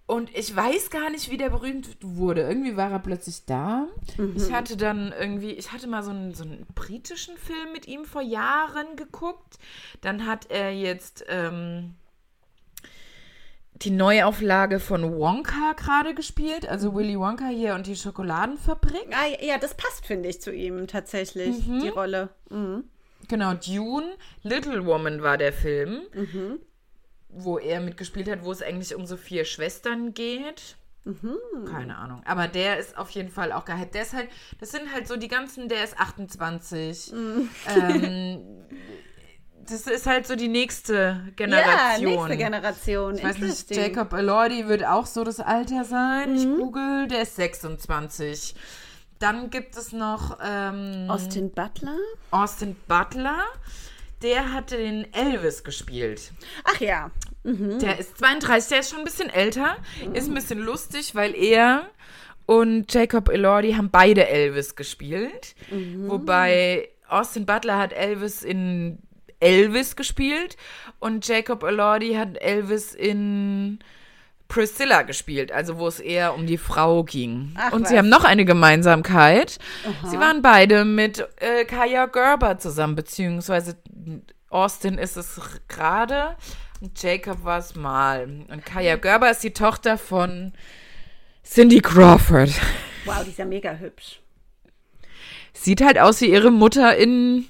Und 0.05 0.35
ich 0.35 0.53
weiß 0.53 0.89
gar 0.89 1.09
nicht, 1.09 1.31
wie 1.31 1.37
der 1.37 1.49
berühmt 1.49 1.87
wurde. 2.01 2.41
Irgendwie 2.41 2.75
war 2.75 2.91
er 2.91 2.99
plötzlich 2.99 3.45
da. 3.45 3.87
Mhm. 4.17 4.33
Ich 4.35 4.51
hatte 4.51 4.75
dann 4.75 5.13
irgendwie, 5.17 5.51
ich 5.51 5.71
hatte 5.71 5.87
mal 5.87 6.03
so 6.03 6.11
einen, 6.11 6.33
so 6.33 6.43
einen 6.43 6.65
britischen 6.75 7.37
Film 7.37 7.71
mit 7.71 7.87
ihm 7.87 8.03
vor 8.03 8.21
Jahren 8.21 8.97
geguckt. 8.97 9.57
Dann 10.01 10.27
hat 10.27 10.51
er 10.51 10.73
jetzt 10.73 11.23
ähm, 11.29 11.95
die 13.75 13.91
Neuauflage 13.91 14.81
von 14.81 15.15
Wonka 15.15 15.73
gerade 15.77 16.13
gespielt. 16.13 16.67
Also. 16.67 16.93
Willy 16.93 17.17
Wonka 17.17 17.47
hier 17.47 17.73
und 17.73 17.87
die 17.87 17.95
Schokoladenfabrik. 17.95 19.07
Ah, 19.11 19.41
ja, 19.41 19.57
das 19.57 19.73
passt, 19.75 20.05
finde 20.05 20.27
ich, 20.27 20.41
zu 20.41 20.51
ihm 20.51 20.85
tatsächlich, 20.87 21.65
mhm. 21.65 21.79
die 21.79 21.89
Rolle. 21.89 22.29
Mhm. 22.49 22.83
Genau, 23.29 23.53
Dune, 23.53 24.17
Little 24.41 24.85
Woman 24.85 25.21
war 25.21 25.37
der 25.37 25.53
Film. 25.53 26.01
Mhm 26.13 26.59
wo 27.35 27.57
er 27.57 27.79
mitgespielt 27.79 28.29
hat, 28.29 28.43
wo 28.43 28.51
es 28.51 28.61
eigentlich 28.61 28.95
um 28.95 29.05
so 29.05 29.17
vier 29.17 29.45
Schwestern 29.45 30.13
geht. 30.13 30.77
Mhm. 31.05 31.37
Keine 31.69 31.97
Ahnung. 31.97 32.21
Aber 32.25 32.47
der 32.47 32.77
ist 32.77 32.97
auf 32.97 33.09
jeden 33.09 33.29
Fall 33.29 33.51
auch 33.51 33.65
gehypt. 33.65 33.93
Der 33.93 34.03
ist 34.03 34.13
halt, 34.13 34.29
das 34.59 34.71
sind 34.71 34.93
halt 34.93 35.07
so 35.07 35.17
die 35.17 35.27
ganzen, 35.27 35.67
der 35.67 35.83
ist 35.83 35.99
28. 35.99 37.11
Mhm. 37.11 37.49
Ähm, 37.75 38.41
das 39.67 39.87
ist 39.87 40.05
halt 40.05 40.27
so 40.27 40.35
die 40.35 40.47
nächste 40.47 41.33
Generation. 41.35 42.01
Ja, 42.01 42.15
nächste 42.15 42.37
Generation. 42.37 43.15
Ich 43.15 43.23
weiß 43.23 43.37
nicht, 43.39 43.75
Jacob 43.75 44.13
Elordi 44.13 44.67
wird 44.67 44.85
auch 44.85 45.05
so 45.05 45.23
das 45.23 45.39
Alter 45.39 45.83
sein. 45.83 46.31
Mhm. 46.31 46.37
Ich 46.37 46.45
google, 46.45 47.07
der 47.07 47.23
ist 47.23 47.35
26. 47.35 48.55
Dann 49.19 49.49
gibt 49.49 49.77
es 49.77 49.93
noch 49.93 50.37
ähm, 50.43 51.05
Austin 51.09 51.51
Butler. 51.51 51.95
Austin 52.31 52.75
Butler 52.87 53.43
der 54.23 54.53
hatte 54.53 54.77
den 54.77 55.13
Elvis 55.13 55.63
gespielt. 55.63 56.31
Ach 56.63 56.79
ja. 56.79 57.11
Mhm. 57.43 57.79
Der 57.79 57.99
ist 57.99 58.17
32, 58.17 58.69
der 58.69 58.79
ist 58.79 58.89
schon 58.89 58.99
ein 58.99 59.05
bisschen 59.05 59.29
älter. 59.29 59.77
Mhm. 60.03 60.15
Ist 60.15 60.29
ein 60.29 60.33
bisschen 60.33 60.59
lustig, 60.59 61.13
weil 61.13 61.35
er 61.35 61.89
und 62.45 62.93
Jacob 62.93 63.29
Elordi 63.29 63.73
haben 63.73 63.89
beide 63.89 64.27
Elvis 64.27 64.75
gespielt. 64.75 65.55
Mhm. 65.69 66.09
Wobei 66.09 66.89
Austin 67.07 67.45
Butler 67.45 67.77
hat 67.77 67.93
Elvis 67.93 68.43
in 68.43 68.99
Elvis 69.39 69.95
gespielt 69.95 70.57
und 70.99 71.27
Jacob 71.27 71.63
Elordi 71.63 72.13
hat 72.13 72.41
Elvis 72.41 72.93
in 72.93 73.79
Priscilla 74.53 75.01
gespielt, 75.01 75.51
also 75.51 75.79
wo 75.79 75.87
es 75.87 75.99
eher 75.99 76.35
um 76.35 76.45
die 76.45 76.59
Frau 76.59 77.03
ging. 77.03 77.55
Ach, 77.57 77.73
und 77.73 77.87
sie 77.87 77.97
haben 77.97 78.09
noch 78.09 78.23
eine 78.23 78.45
Gemeinsamkeit. 78.45 79.57
Aha. 79.83 80.07
Sie 80.07 80.19
waren 80.19 80.43
beide 80.43 80.85
mit 80.85 81.27
äh, 81.37 81.65
Kaya 81.65 82.05
Gerber 82.05 82.59
zusammen, 82.59 82.95
beziehungsweise 82.95 83.77
Austin 84.49 84.99
ist 84.99 85.17
es 85.17 85.41
gerade 85.67 86.35
und 86.81 87.01
Jacob 87.01 87.43
war 87.43 87.57
es 87.57 87.73
mal. 87.73 88.27
Und 88.47 88.63
Kaya 88.63 88.95
Gerber 88.97 89.31
ist 89.31 89.43
die 89.43 89.53
Tochter 89.53 89.97
von 89.97 90.53
Cindy 91.43 91.79
Crawford. 91.79 92.51
Wow, 93.05 93.23
die 93.23 93.31
ist 93.31 93.39
ja 93.39 93.45
mega 93.45 93.73
hübsch. 93.73 94.21
Sieht 95.53 95.81
halt 95.81 95.97
aus 95.97 96.21
wie 96.21 96.31
ihre 96.31 96.51
Mutter 96.51 96.95
in 96.95 97.47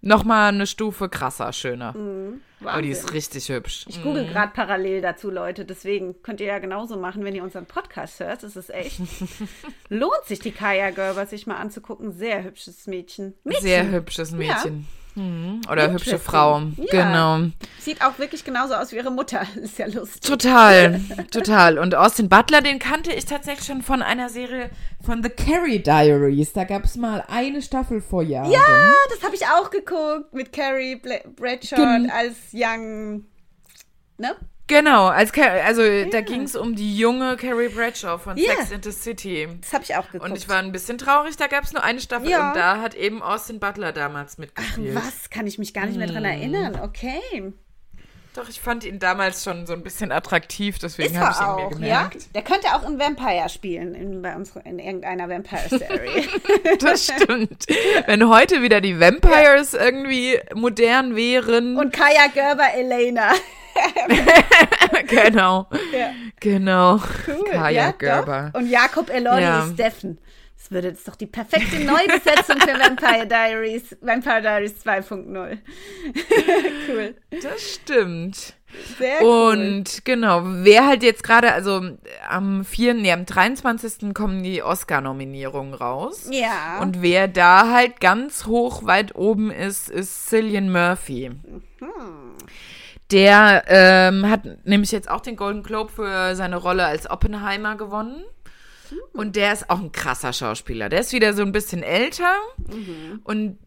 noch 0.00 0.24
mal 0.24 0.48
eine 0.48 0.66
Stufe 0.66 1.10
krasser, 1.10 1.52
schöner. 1.52 1.92
Mhm. 1.92 2.40
Aber 2.72 2.82
die 2.82 2.90
ist 2.90 3.12
richtig 3.12 3.48
hübsch. 3.48 3.86
Ich 3.88 4.02
google 4.02 4.24
mhm. 4.24 4.30
gerade 4.30 4.52
parallel 4.52 5.00
dazu, 5.00 5.30
Leute. 5.30 5.64
Deswegen 5.64 6.22
könnt 6.22 6.40
ihr 6.40 6.46
ja 6.46 6.58
genauso 6.58 6.96
machen, 6.96 7.24
wenn 7.24 7.34
ihr 7.34 7.42
unseren 7.42 7.66
Podcast 7.66 8.20
hört. 8.20 8.42
Das 8.42 8.56
ist 8.56 8.70
echt. 8.70 9.00
lohnt 9.88 10.24
sich, 10.24 10.38
die 10.38 10.52
Kaya 10.52 10.90
Gerber 10.90 11.26
sich 11.26 11.46
mal 11.46 11.56
anzugucken. 11.56 12.12
Sehr 12.12 12.44
hübsches 12.44 12.86
Mädchen. 12.86 13.34
Mädchen. 13.44 13.62
Sehr 13.62 13.90
hübsches 13.90 14.32
Mädchen. 14.32 14.80
Ja. 14.80 15.05
Mhm. 15.16 15.62
Oder 15.70 15.90
hübsche 15.90 16.18
Frau. 16.18 16.60
Ja. 16.76 16.84
Genau. 16.90 17.50
Sieht 17.80 18.02
auch 18.04 18.18
wirklich 18.18 18.44
genauso 18.44 18.74
aus 18.74 18.92
wie 18.92 18.96
ihre 18.96 19.10
Mutter. 19.10 19.46
Ist 19.56 19.78
ja 19.78 19.86
lustig. 19.86 20.20
Total, 20.20 21.00
total. 21.30 21.78
Und 21.78 21.94
Austin 21.94 22.28
Butler, 22.28 22.60
den 22.60 22.78
kannte 22.78 23.12
ich 23.12 23.24
tatsächlich 23.24 23.66
schon 23.66 23.82
von 23.82 24.02
einer 24.02 24.28
Serie 24.28 24.70
von 25.04 25.22
The 25.22 25.30
Carrie 25.30 25.78
Diaries. 25.78 26.52
Da 26.52 26.64
gab 26.64 26.84
es 26.84 26.96
mal 26.96 27.24
eine 27.28 27.62
Staffel 27.62 28.00
vor 28.00 28.22
Jahren. 28.22 28.50
Ja, 28.50 28.60
das 29.10 29.24
habe 29.24 29.34
ich 29.34 29.46
auch 29.46 29.70
geguckt 29.70 30.34
mit 30.34 30.52
Carrie 30.52 31.00
Bradshaw 31.36 32.06
als 32.12 32.36
Young. 32.52 33.24
Ne? 34.18 34.36
Genau, 34.68 35.06
als 35.06 35.32
also 35.38 35.82
ja. 35.82 36.06
da 36.06 36.20
ging 36.22 36.42
es 36.42 36.56
um 36.56 36.74
die 36.74 36.96
junge 36.96 37.36
Carrie 37.36 37.68
Bradshaw 37.68 38.18
von 38.18 38.36
ja. 38.36 38.50
Sex 38.56 38.72
in 38.72 38.82
the 38.82 38.90
City. 38.90 39.48
Das 39.60 39.72
habe 39.72 39.84
ich 39.84 39.94
auch 39.94 40.10
geguckt. 40.10 40.28
Und 40.28 40.36
ich 40.36 40.48
war 40.48 40.58
ein 40.58 40.72
bisschen 40.72 40.98
traurig, 40.98 41.36
da 41.36 41.46
gab 41.46 41.64
es 41.64 41.72
nur 41.72 41.84
eine 41.84 42.00
Staffel 42.00 42.30
ja. 42.30 42.48
und 42.48 42.56
da 42.56 42.80
hat 42.80 42.94
eben 42.94 43.22
Austin 43.22 43.60
Butler 43.60 43.92
damals 43.92 44.38
mitgespielt. 44.38 44.96
Ach 44.96 45.04
was, 45.06 45.30
kann 45.30 45.46
ich 45.46 45.58
mich 45.58 45.72
gar 45.72 45.86
nicht 45.86 45.98
mehr 45.98 46.08
dran 46.08 46.24
hm. 46.24 46.30
erinnern. 46.32 46.80
Okay. 46.82 47.52
Doch, 48.36 48.50
ich 48.50 48.60
fand 48.60 48.84
ihn 48.84 48.98
damals 48.98 49.44
schon 49.44 49.66
so 49.66 49.72
ein 49.72 49.82
bisschen 49.82 50.12
attraktiv, 50.12 50.78
deswegen 50.78 51.18
habe 51.18 51.32
ich 51.32 51.40
ihn 51.40 51.46
auch, 51.46 51.56
mir 51.56 51.68
gemerkt. 51.70 52.14
Ja? 52.16 52.20
Der 52.34 52.42
könnte 52.42 52.66
auch 52.74 52.86
in 52.86 52.98
Vampire 52.98 53.48
spielen, 53.48 53.94
in, 53.94 54.20
bei 54.20 54.36
uns, 54.36 54.54
in 54.64 54.78
irgendeiner 54.78 55.26
Vampire-Serie. 55.30 56.24
das 56.80 57.06
stimmt. 57.06 57.64
Wenn 58.04 58.28
heute 58.28 58.60
wieder 58.60 58.82
die 58.82 59.00
Vampires 59.00 59.72
irgendwie 59.72 60.38
modern 60.54 61.16
wären. 61.16 61.78
Und 61.78 61.94
Kaya 61.94 62.26
Gerber 62.34 62.74
Elena. 62.74 63.32
genau. 65.06 65.68
Ja. 65.92 66.10
Genau. 66.40 66.96
Cool. 67.26 67.50
Kaya 67.50 67.94
ja. 68.00 68.50
Und 68.52 68.68
Jakob 68.68 69.10
Elordi 69.10 69.42
ja. 69.42 69.68
Steffen. 69.72 70.18
Das 70.56 70.70
würde 70.70 70.88
jetzt 70.88 71.06
doch 71.06 71.16
die 71.16 71.26
perfekte 71.26 71.78
Neubesetzung 71.78 72.60
für 72.60 72.78
Vampire 72.78 73.26
Diaries, 73.28 73.96
Vampire 74.00 74.40
Diaries 74.40 74.74
2.0. 74.84 75.58
cool. 76.88 77.14
Das 77.40 77.74
stimmt. 77.74 78.54
Sehr 78.98 79.22
cool. 79.22 79.52
Und 79.52 80.04
genau, 80.04 80.42
wer 80.44 80.86
halt 80.86 81.02
jetzt 81.02 81.22
gerade, 81.22 81.52
also 81.52 81.82
am 82.28 82.64
4., 82.64 82.94
nee, 82.94 83.12
am 83.12 83.26
23. 83.26 84.12
kommen 84.12 84.42
die 84.42 84.62
Oscar-Nominierungen 84.62 85.74
raus. 85.74 86.28
Ja. 86.30 86.80
Und 86.80 87.00
wer 87.00 87.28
da 87.28 87.70
halt 87.70 88.00
ganz 88.00 88.46
hoch 88.46 88.84
weit 88.84 89.14
oben 89.14 89.50
ist, 89.52 89.88
ist 89.88 90.28
Cillian 90.28 90.72
Murphy. 90.72 91.30
Mhm. 91.30 92.36
Der 93.12 93.64
ähm, 93.68 94.28
hat 94.28 94.66
nämlich 94.66 94.90
jetzt 94.90 95.08
auch 95.08 95.20
den 95.20 95.36
Golden 95.36 95.62
Globe 95.62 95.92
für 95.92 96.34
seine 96.34 96.56
Rolle 96.56 96.84
als 96.86 97.08
Oppenheimer 97.08 97.76
gewonnen. 97.76 98.24
Und 99.12 99.36
der 99.36 99.52
ist 99.52 99.70
auch 99.70 99.80
ein 99.80 99.92
krasser 99.92 100.32
Schauspieler. 100.32 100.88
Der 100.88 101.00
ist 101.00 101.12
wieder 101.12 101.32
so 101.34 101.42
ein 101.42 101.52
bisschen 101.52 101.82
älter. 101.82 102.32
Mhm. 102.68 103.20
Und 103.24 103.58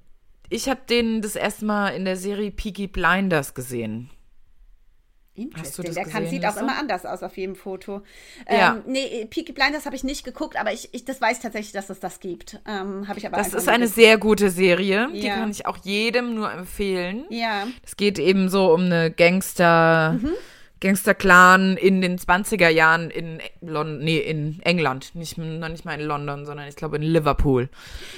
ich 0.50 0.70
habe 0.70 0.82
den 0.90 1.22
das 1.22 1.36
erste 1.36 1.66
Mal 1.66 1.90
in 1.90 2.06
der 2.06 2.16
Serie 2.16 2.52
Peaky 2.52 2.88
Blinders 2.88 3.54
gesehen. 3.54 4.10
Interesting. 5.44 5.94
Der 5.94 6.06
kann, 6.06 6.28
sieht 6.28 6.46
auch 6.46 6.58
immer 6.58 6.78
anders 6.78 7.06
aus 7.06 7.24
auf 7.24 7.38
jedem 7.38 7.56
Foto. 7.56 8.02
Ja. 8.50 8.76
Ähm, 8.76 8.84
nee, 8.88 9.26
Peaky 9.30 9.52
Blinders 9.52 9.86
habe 9.86 9.96
ich 9.96 10.04
nicht 10.04 10.24
geguckt, 10.24 10.60
aber 10.60 10.74
ich, 10.74 10.90
ich 10.92 11.06
das 11.06 11.22
weiß 11.22 11.40
tatsächlich, 11.40 11.72
dass 11.72 11.90
es 11.90 12.00
das 12.00 12.20
gibt. 12.20 12.60
Ähm, 12.68 13.08
habe 13.08 13.20
ich 13.20 13.26
aber 13.26 13.38
Das 13.38 13.54
ist 13.54 13.68
eine 13.68 13.86
gesehen. 13.86 14.04
sehr 14.04 14.18
gute 14.18 14.50
Serie. 14.50 15.08
Ja. 15.12 15.22
Die 15.22 15.28
kann 15.28 15.52
ich 15.52 15.66
auch 15.66 15.78
jedem 15.84 16.36
nur 16.36 16.52
empfehlen. 16.52 17.26
Ja. 17.30 17.68
Es 17.86 17.98
geht 17.98 18.20
eben 18.20 18.50
so 18.50 18.74
um 18.74 18.86
eine 18.86 19.12
Gangster. 19.12 20.18
Mhm. 20.22 20.32
Gangster-Clan 20.82 21.76
in 21.76 22.02
den 22.02 22.18
20er 22.18 22.70
Jahren 22.70 23.10
in 23.10 23.40
London, 23.62 24.00
nee, 24.00 24.18
in 24.20 24.62
England, 24.62 25.14
nicht, 25.14 25.38
noch 25.38 25.68
nicht 25.68 25.84
mal 25.84 26.00
in 26.00 26.06
London, 26.06 26.46
sondern 26.46 26.68
ich 26.68 26.76
glaube 26.78 26.96
in 26.96 27.02
Liverpool. 27.02 27.70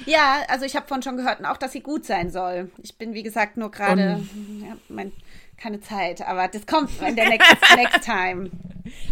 Ja, 0.06 0.42
also 0.48 0.66
ich 0.66 0.76
habe 0.76 0.88
von 0.88 1.02
schon 1.02 1.18
gehört, 1.18 1.44
auch 1.44 1.58
dass 1.58 1.72
sie 1.72 1.82
gut 1.82 2.06
sein 2.06 2.30
soll. 2.30 2.70
Ich 2.84 2.96
bin, 2.98 3.14
wie 3.14 3.24
gesagt, 3.24 3.58
nur 3.58 3.72
gerade, 3.72 4.24
ja, 4.62 4.78
mein 4.90 5.12
keine 5.62 5.80
Zeit, 5.80 6.22
aber 6.22 6.48
das 6.48 6.66
kommt 6.66 6.90
in 7.02 7.16
der 7.16 7.30
next, 7.30 7.56
next 7.76 8.04
time. 8.04 8.50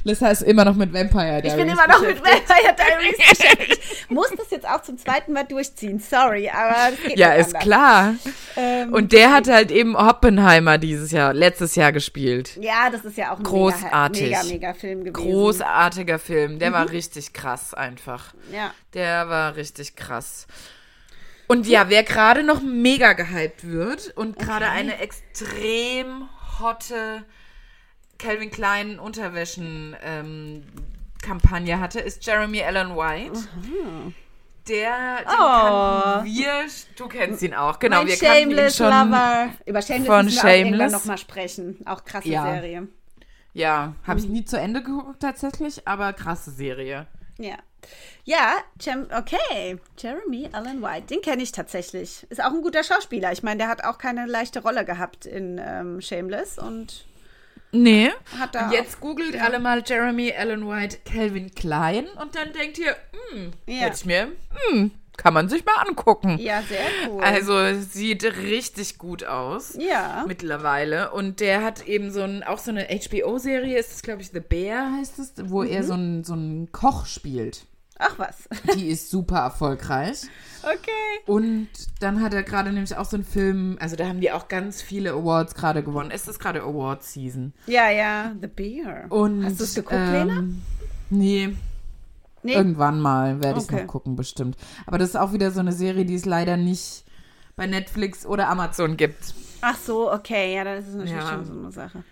Lissa 0.03 0.29
ist 0.29 0.41
immer 0.41 0.65
noch 0.65 0.75
mit 0.75 0.91
Vampire 0.93 1.41
Diaries. 1.41 1.51
Ich 1.51 1.57
bin 1.57 1.69
immer 1.69 1.88
noch 1.88 2.01
mit 2.01 2.17
Vampire 2.17 2.75
Diaries 2.75 3.17
beschäftigt. 3.17 3.79
Ich 4.09 4.15
muss 4.15 4.31
das 4.35 4.49
jetzt 4.49 4.67
auch 4.67 4.81
zum 4.81 4.97
zweiten 4.97 5.33
Mal 5.33 5.43
durchziehen, 5.43 5.99
sorry, 5.99 6.49
aber 6.49 6.93
es 6.93 7.03
geht 7.03 7.19
Ja, 7.19 7.33
ist 7.33 7.49
anders. 7.49 7.62
klar. 7.63 8.15
Ähm, 8.55 8.91
Und 8.91 9.13
der 9.13 9.31
hat 9.31 9.47
halt 9.47 9.69
eben 9.69 9.95
Oppenheimer 9.95 10.79
dieses 10.79 11.12
Jahr, 11.12 11.31
letztes 11.31 11.75
Jahr 11.75 11.91
gespielt. 11.91 12.57
Ja, 12.59 12.89
das 12.89 13.05
ist 13.05 13.17
ja 13.17 13.31
auch 13.31 13.38
ein 13.38 13.43
Großartig. 13.43 14.23
mega, 14.23 14.41
mega, 14.41 14.53
mega 14.53 14.73
Film 14.73 15.03
gewesen. 15.03 15.29
Großartiger 15.29 16.17
Film. 16.17 16.57
Der 16.57 16.71
mhm. 16.71 16.73
war 16.73 16.89
richtig 16.89 17.33
krass 17.33 17.75
einfach. 17.75 18.33
Ja. 18.51 18.71
Der 18.95 19.29
war 19.29 19.55
richtig 19.55 19.95
krass. 19.95 20.47
Und 21.47 21.67
ja, 21.67 21.89
wer 21.89 22.01
gerade 22.03 22.41
noch 22.41 22.62
mega 22.62 23.13
gehypt 23.13 23.69
wird 23.69 24.12
und 24.15 24.39
gerade 24.39 24.65
okay. 24.65 24.75
eine 24.75 24.99
extrem 24.99 26.29
hotte 26.60 27.26
Calvin 28.17 28.52
Klein 28.52 29.00
Unterwäschen 29.00 29.95
ähm, 30.04 30.63
Kampagne 31.22 31.80
hatte, 31.80 32.00
ist 32.00 32.26
Jeremy 32.26 32.62
Allen 32.63 32.95
White. 32.95 33.39
Mhm. 33.56 34.13
Der, 34.67 35.17
den 35.19 35.39
oh. 35.39 36.24
wir, 36.24 36.65
du 36.95 37.08
kennst 37.08 37.41
ihn 37.41 37.56
auch, 37.56 37.80
genau. 37.80 37.98
Mein 38.00 38.08
wir 38.08 38.17
Shameless 38.17 38.80
ihn 38.80 38.86
schon 38.86 38.93
Lover. 38.93 39.50
Über 39.65 39.82
Shameless 39.82 40.08
von 40.08 40.26
müssen 40.26 40.43
wir 40.43 40.52
Shameless. 40.52 40.91
noch 40.91 41.06
mal 41.06 41.17
sprechen. 41.17 41.78
Auch 41.88 42.06
krasse 42.06 42.30
ja. 42.30 42.43
Serie. 42.43 42.88
Ja, 43.54 43.95
habe 44.06 44.19
ich 44.19 44.28
nie 44.28 44.45
zu 44.45 44.60
Ende 44.60 44.84
geguckt 44.84 45.22
tatsächlich, 45.22 45.88
aber 45.88 46.13
krasse 46.13 46.52
Serie. 46.52 47.08
Ja. 47.39 47.56
Ja, 48.25 48.57
okay. 49.17 49.79
Jeremy 49.97 50.49
Allen 50.51 50.81
White, 50.81 51.07
den 51.07 51.21
kenne 51.21 51.41
ich 51.41 51.51
tatsächlich. 51.51 52.27
Ist 52.29 52.43
auch 52.43 52.53
ein 52.53 52.61
guter 52.61 52.83
Schauspieler. 52.83 53.31
Ich 53.31 53.41
meine, 53.43 53.57
der 53.57 53.67
hat 53.67 53.83
auch 53.83 53.97
keine 53.97 54.25
leichte 54.27 54.61
Rolle 54.61 54.85
gehabt 54.85 55.25
in 55.25 55.59
ähm, 55.63 56.01
Shameless 56.01 56.59
und. 56.59 57.05
Nee. 57.71 58.11
Hat 58.37 58.55
da 58.55 58.71
jetzt 58.71 58.99
googelt 58.99 59.35
ja. 59.35 59.43
alle 59.43 59.59
mal 59.59 59.83
Jeremy 59.85 60.33
Allen 60.33 60.67
White 60.67 60.99
Calvin 61.05 61.53
Klein 61.53 62.07
und 62.21 62.35
dann 62.35 62.51
denkt 62.51 62.79
ihr, 62.79 62.95
hm, 63.31 63.51
ja. 63.67 63.75
hätte 63.81 63.95
ich 63.95 64.05
mir, 64.05 64.27
hm, 64.71 64.91
kann 65.19 65.33
man 65.33 65.49
sich 65.49 65.65
mal 65.65 65.75
angucken. 65.87 66.37
Ja, 66.39 66.61
sehr 66.61 66.85
cool. 67.07 67.23
Also 67.23 67.79
sieht 67.81 68.23
richtig 68.23 68.97
gut 68.97 69.23
aus. 69.23 69.75
Ja. 69.77 70.23
Mittlerweile. 70.27 71.11
Und 71.11 71.41
der 71.41 71.63
hat 71.63 71.87
eben 71.87 72.09
so 72.11 72.21
ein, 72.21 72.41
auch 72.43 72.57
so 72.57 72.71
eine 72.71 72.87
HBO-Serie, 72.87 73.77
ist 73.77 73.91
das, 73.91 74.01
glaube 74.01 74.21
ich, 74.21 74.29
The 74.29 74.39
Bear 74.39 74.93
heißt 74.97 75.19
es, 75.19 75.33
wo 75.43 75.61
mhm. 75.63 75.69
er 75.69 75.83
so 75.83 75.93
einen 75.93 76.23
so 76.23 76.35
Koch 76.71 77.05
spielt. 77.05 77.65
Ach 77.99 78.17
was. 78.17 78.47
Die 78.75 78.88
ist 78.88 79.12
super 79.12 79.39
erfolgreich. 79.39 80.23
Okay. 80.63 81.21
Und 81.25 81.67
dann 81.99 82.21
hat 82.21 82.33
er 82.33 82.43
gerade 82.43 82.71
nämlich 82.71 82.95
auch 82.95 83.05
so 83.05 83.17
einen 83.17 83.25
Film, 83.25 83.77
also 83.79 83.95
da 83.95 84.07
haben 84.07 84.21
die 84.21 84.31
auch 84.31 84.47
ganz 84.47 84.81
viele 84.81 85.12
Awards 85.12 85.53
gerade 85.53 85.83
gewonnen. 85.83 86.09
Es 86.12 86.27
ist 86.27 86.39
gerade 86.39 86.62
Award-Season. 86.62 87.53
Ja, 87.67 87.89
ja, 87.89 88.33
The 88.41 88.47
Bear. 88.47 89.05
Und, 89.09 89.45
Hast 89.45 89.59
du 89.59 89.63
es 89.65 89.75
geguckt, 89.75 89.93
ähm, 89.95 90.13
Lena? 90.13 90.43
Nee. 91.09 91.55
nee. 92.43 92.53
Irgendwann 92.53 92.99
mal 92.99 93.41
werde 93.43 93.59
ich 93.59 93.65
okay. 93.65 93.81
noch 93.81 93.88
gucken, 93.88 94.15
bestimmt. 94.15 94.57
Aber 94.85 94.97
das 94.97 95.09
ist 95.09 95.15
auch 95.15 95.33
wieder 95.33 95.51
so 95.51 95.59
eine 95.59 95.73
Serie, 95.73 96.05
die 96.05 96.15
es 96.15 96.25
leider 96.25 96.57
nicht 96.57 97.05
bei 97.55 97.67
Netflix 97.67 98.25
oder 98.25 98.49
Amazon 98.49 98.95
gibt. 98.95 99.33
Ach 99.62 99.77
so, 99.77 100.12
okay. 100.12 100.55
Ja, 100.55 100.63
das 100.63 100.88
ist 100.88 100.95
natürlich 100.95 101.19
ja. 101.19 101.29
schon 101.29 101.45
so 101.45 101.53
eine 101.53 101.71
Sache. 101.71 102.03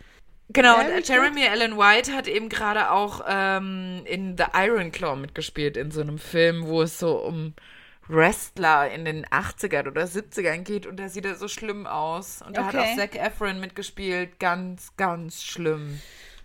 Genau, 0.50 0.80
und 0.80 1.08
Jeremy 1.08 1.46
Allen 1.48 1.78
White 1.78 2.14
hat 2.14 2.28
eben 2.28 2.48
gerade 2.48 2.92
auch 2.92 3.22
ähm, 3.28 4.02
in 4.06 4.38
The 4.38 4.46
Iron 4.54 4.92
Claw 4.92 5.18
mitgespielt, 5.18 5.76
in 5.76 5.92
so 5.92 6.02
einem 6.02 6.18
Film, 6.18 6.68
wo 6.68 6.82
es 6.82 7.00
so 7.00 7.18
um 7.18 7.54
Wrestler 8.08 8.90
in 8.90 9.04
den 9.04 9.26
80ern 9.26 9.88
oder 9.88 10.04
70ern 10.04 10.60
geht 10.60 10.86
und 10.86 10.98
da 10.98 11.10
sieht 11.10 11.26
er 11.26 11.36
so 11.36 11.48
schlimm 11.48 11.86
aus. 11.86 12.42
Und 12.42 12.56
da 12.56 12.68
okay. 12.68 12.78
hat 12.78 12.88
auch 12.88 12.96
Zac 12.96 13.16
Efron 13.16 13.60
mitgespielt. 13.60 14.40
Ganz, 14.40 14.96
ganz 14.96 15.44
schlimm. 15.44 16.00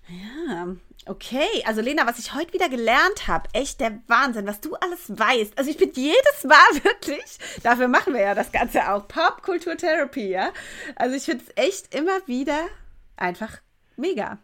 Ja, 0.09 0.67
okay. 1.07 1.63
Also 1.65 1.81
Lena, 1.81 2.07
was 2.07 2.19
ich 2.19 2.35
heute 2.35 2.53
wieder 2.53 2.69
gelernt 2.69 3.29
habe, 3.29 3.49
echt 3.53 3.81
der 3.81 4.01
Wahnsinn, 4.09 4.47
was 4.47 4.61
du 4.61 4.75
alles 4.75 5.17
weißt. 5.17 5.57
Also 5.57 5.71
ich 5.71 5.77
bin 5.77 5.93
jedes 5.95 6.45
Mal 6.45 6.57
wirklich, 6.83 7.39
dafür 7.63 7.87
machen 7.87 8.15
wir 8.15 8.21
ja 8.21 8.35
das 8.35 8.51
Ganze 8.51 8.93
auch, 8.93 9.07
Popkulturtherapie, 9.07 10.31
ja. 10.31 10.53
Also 10.97 11.15
ich 11.15 11.25
finde 11.25 11.45
es 11.47 11.65
echt 11.65 11.95
immer 11.95 12.27
wieder 12.27 12.67
einfach 13.17 13.61
mega. 13.97 14.39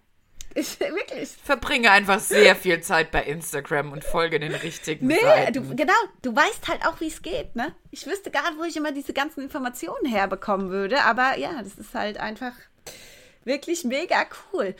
Ich, 0.55 0.81
wirklich. 0.81 1.29
Verbringe 1.43 1.91
einfach 1.91 2.21
sehr 2.21 2.57
viel 2.57 2.81
Zeit 2.81 3.11
bei 3.11 3.23
Instagram 3.25 3.93
und 3.93 4.03
folge 4.03 4.41
den 4.41 4.55
richtigen 4.55 5.07
nee, 5.07 5.21
Seiten. 5.21 5.53
Du, 5.53 5.77
genau, 5.77 5.93
du 6.23 6.35
weißt 6.35 6.69
halt 6.69 6.87
auch, 6.87 7.01
wie 7.01 7.09
es 7.09 7.23
geht, 7.23 7.55
ne? 7.55 7.75
Ich 7.91 8.07
wüsste 8.07 8.31
gar 8.31 8.51
nicht, 8.51 8.59
wo 8.59 8.65
ich 8.65 8.77
immer 8.77 8.93
diese 8.93 9.13
ganzen 9.13 9.43
Informationen 9.43 10.07
herbekommen 10.07 10.71
würde, 10.71 11.03
aber 11.05 11.39
ja, 11.39 11.63
das 11.63 11.75
ist 11.75 11.95
halt 11.95 12.19
einfach 12.19 12.53
wirklich 13.45 13.85
mega 13.85 14.27
cool. 14.53 14.75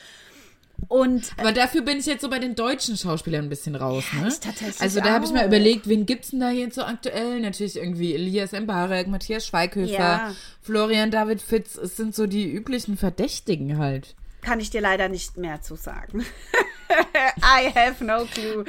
Und, 0.87 1.33
Aber 1.37 1.53
dafür 1.53 1.83
bin 1.83 1.99
ich 1.99 2.07
jetzt 2.07 2.23
so 2.23 2.31
bei 2.31 2.39
den 2.39 2.55
deutschen 2.55 2.97
Schauspielern 2.97 3.47
ein 3.47 3.49
bisschen 3.49 3.75
raus, 3.75 4.05
ja, 4.13 4.21
ne? 4.21 4.35
Also 4.79 5.01
da 5.01 5.11
habe 5.11 5.25
ich 5.25 5.33
mal 5.33 5.45
überlegt, 5.45 5.89
wen 5.89 6.07
gibt's 6.07 6.31
denn 6.31 6.39
da 6.39 6.51
jetzt 6.51 6.77
so 6.77 6.83
aktuell? 6.83 7.41
Natürlich 7.41 7.77
irgendwie 7.77 8.15
Elias 8.15 8.53
Mbarek, 8.53 9.09
Matthias 9.09 9.45
Schweighöfer, 9.45 9.93
ja. 9.93 10.35
Florian 10.63 11.11
David 11.11 11.43
Fitz. 11.43 11.77
Es 11.77 11.97
sind 11.97 12.15
so 12.15 12.29
die 12.29 12.49
üblichen 12.49 12.97
Verdächtigen 12.97 13.79
halt 13.79 14.15
kann 14.49 14.61
ich 14.61 14.71
dir 14.71 14.81
leider 14.81 15.11
nicht 15.11 15.37
mehr 15.37 15.61
zu 15.61 15.77
sagen. 15.77 16.25
I 17.43 17.71
have 17.75 18.03
no 18.03 18.25
clue. 18.25 18.65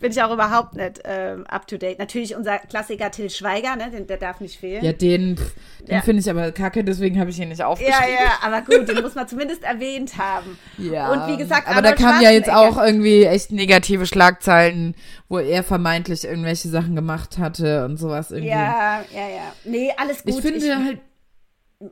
Bin 0.00 0.10
ich 0.10 0.20
auch 0.20 0.32
überhaupt 0.32 0.74
nicht 0.74 1.02
ähm, 1.04 1.46
up 1.46 1.68
to 1.68 1.76
date. 1.76 2.00
Natürlich 2.00 2.34
unser 2.34 2.58
Klassiker 2.58 3.12
Till 3.12 3.30
Schweiger, 3.30 3.76
ne? 3.76 3.92
Den, 3.92 4.08
der 4.08 4.16
darf 4.16 4.40
nicht 4.40 4.58
fehlen. 4.58 4.84
Ja, 4.84 4.92
den, 4.92 5.36
den 5.36 5.86
ja. 5.86 6.00
finde 6.00 6.20
ich 6.20 6.28
aber 6.28 6.50
kacke, 6.50 6.82
deswegen 6.82 7.20
habe 7.20 7.30
ich 7.30 7.38
ihn 7.38 7.48
nicht 7.48 7.62
aufgeschrieben. 7.62 8.12
Ja, 8.12 8.24
ja, 8.24 8.38
aber 8.42 8.62
gut, 8.62 8.88
den 8.88 9.00
muss 9.02 9.14
man 9.14 9.28
zumindest 9.28 9.62
erwähnt 9.62 10.18
haben. 10.18 10.58
Ja. 10.78 11.12
Und 11.12 11.32
wie 11.32 11.36
gesagt, 11.36 11.68
aber 11.68 11.76
Arnold 11.76 12.00
da 12.00 12.04
kamen 12.04 12.22
ja 12.22 12.30
jetzt 12.30 12.50
auch 12.50 12.76
irgendwie 12.76 13.22
echt 13.22 13.52
negative 13.52 14.06
Schlagzeilen, 14.06 14.96
wo 15.28 15.38
er 15.38 15.62
vermeintlich 15.62 16.24
irgendwelche 16.24 16.68
Sachen 16.68 16.96
gemacht 16.96 17.38
hatte 17.38 17.84
und 17.84 17.98
sowas 17.98 18.32
irgendwie. 18.32 18.50
Ja, 18.50 19.04
ja, 19.14 19.28
ja. 19.28 19.52
Nee, 19.62 19.92
alles 19.96 20.24
gut. 20.24 20.34
Ich 20.34 20.40
finde 20.40 20.58
ich, 20.58 20.74
halt 20.74 20.98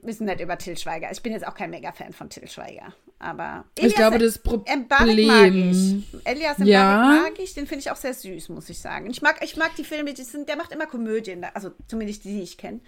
müssen 0.02 0.26
nicht 0.26 0.40
über 0.40 0.58
Till 0.58 0.76
Schweiger. 0.76 1.10
Ich 1.10 1.22
bin 1.22 1.32
jetzt 1.32 1.46
auch 1.46 1.54
kein 1.54 1.70
Mega-Fan 1.70 2.12
von 2.12 2.28
Till 2.28 2.46
Schweiger. 2.46 2.92
Aber 3.18 3.64
Elias 3.74 3.90
ich 3.90 3.96
glaube, 3.96 4.18
das 4.18 4.38
Problem. 4.38 4.86
Mag 4.88 5.08
ich. 5.08 6.04
Elias 6.24 6.56
ja. 6.58 7.22
mag 7.24 7.38
ich. 7.38 7.54
Den 7.54 7.66
finde 7.66 7.80
ich 7.80 7.90
auch 7.90 7.96
sehr 7.96 8.14
süß, 8.14 8.50
muss 8.50 8.68
ich 8.68 8.78
sagen. 8.78 9.08
Ich 9.10 9.22
mag, 9.22 9.42
ich 9.42 9.56
mag 9.56 9.74
die 9.76 9.84
Filme, 9.84 10.12
die 10.12 10.22
sind, 10.22 10.48
der 10.48 10.56
macht 10.56 10.72
immer 10.72 10.86
Komödien. 10.86 11.44
Also 11.54 11.70
zumindest 11.86 12.24
die, 12.24 12.34
die 12.34 12.42
ich 12.42 12.58
kenne. 12.58 12.80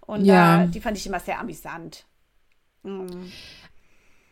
Und 0.00 0.24
ja. 0.24 0.64
äh, 0.64 0.68
die 0.68 0.80
fand 0.80 0.96
ich 0.96 1.06
immer 1.06 1.20
sehr 1.20 1.38
amüsant. 1.38 2.06
Mhm. 2.82 3.30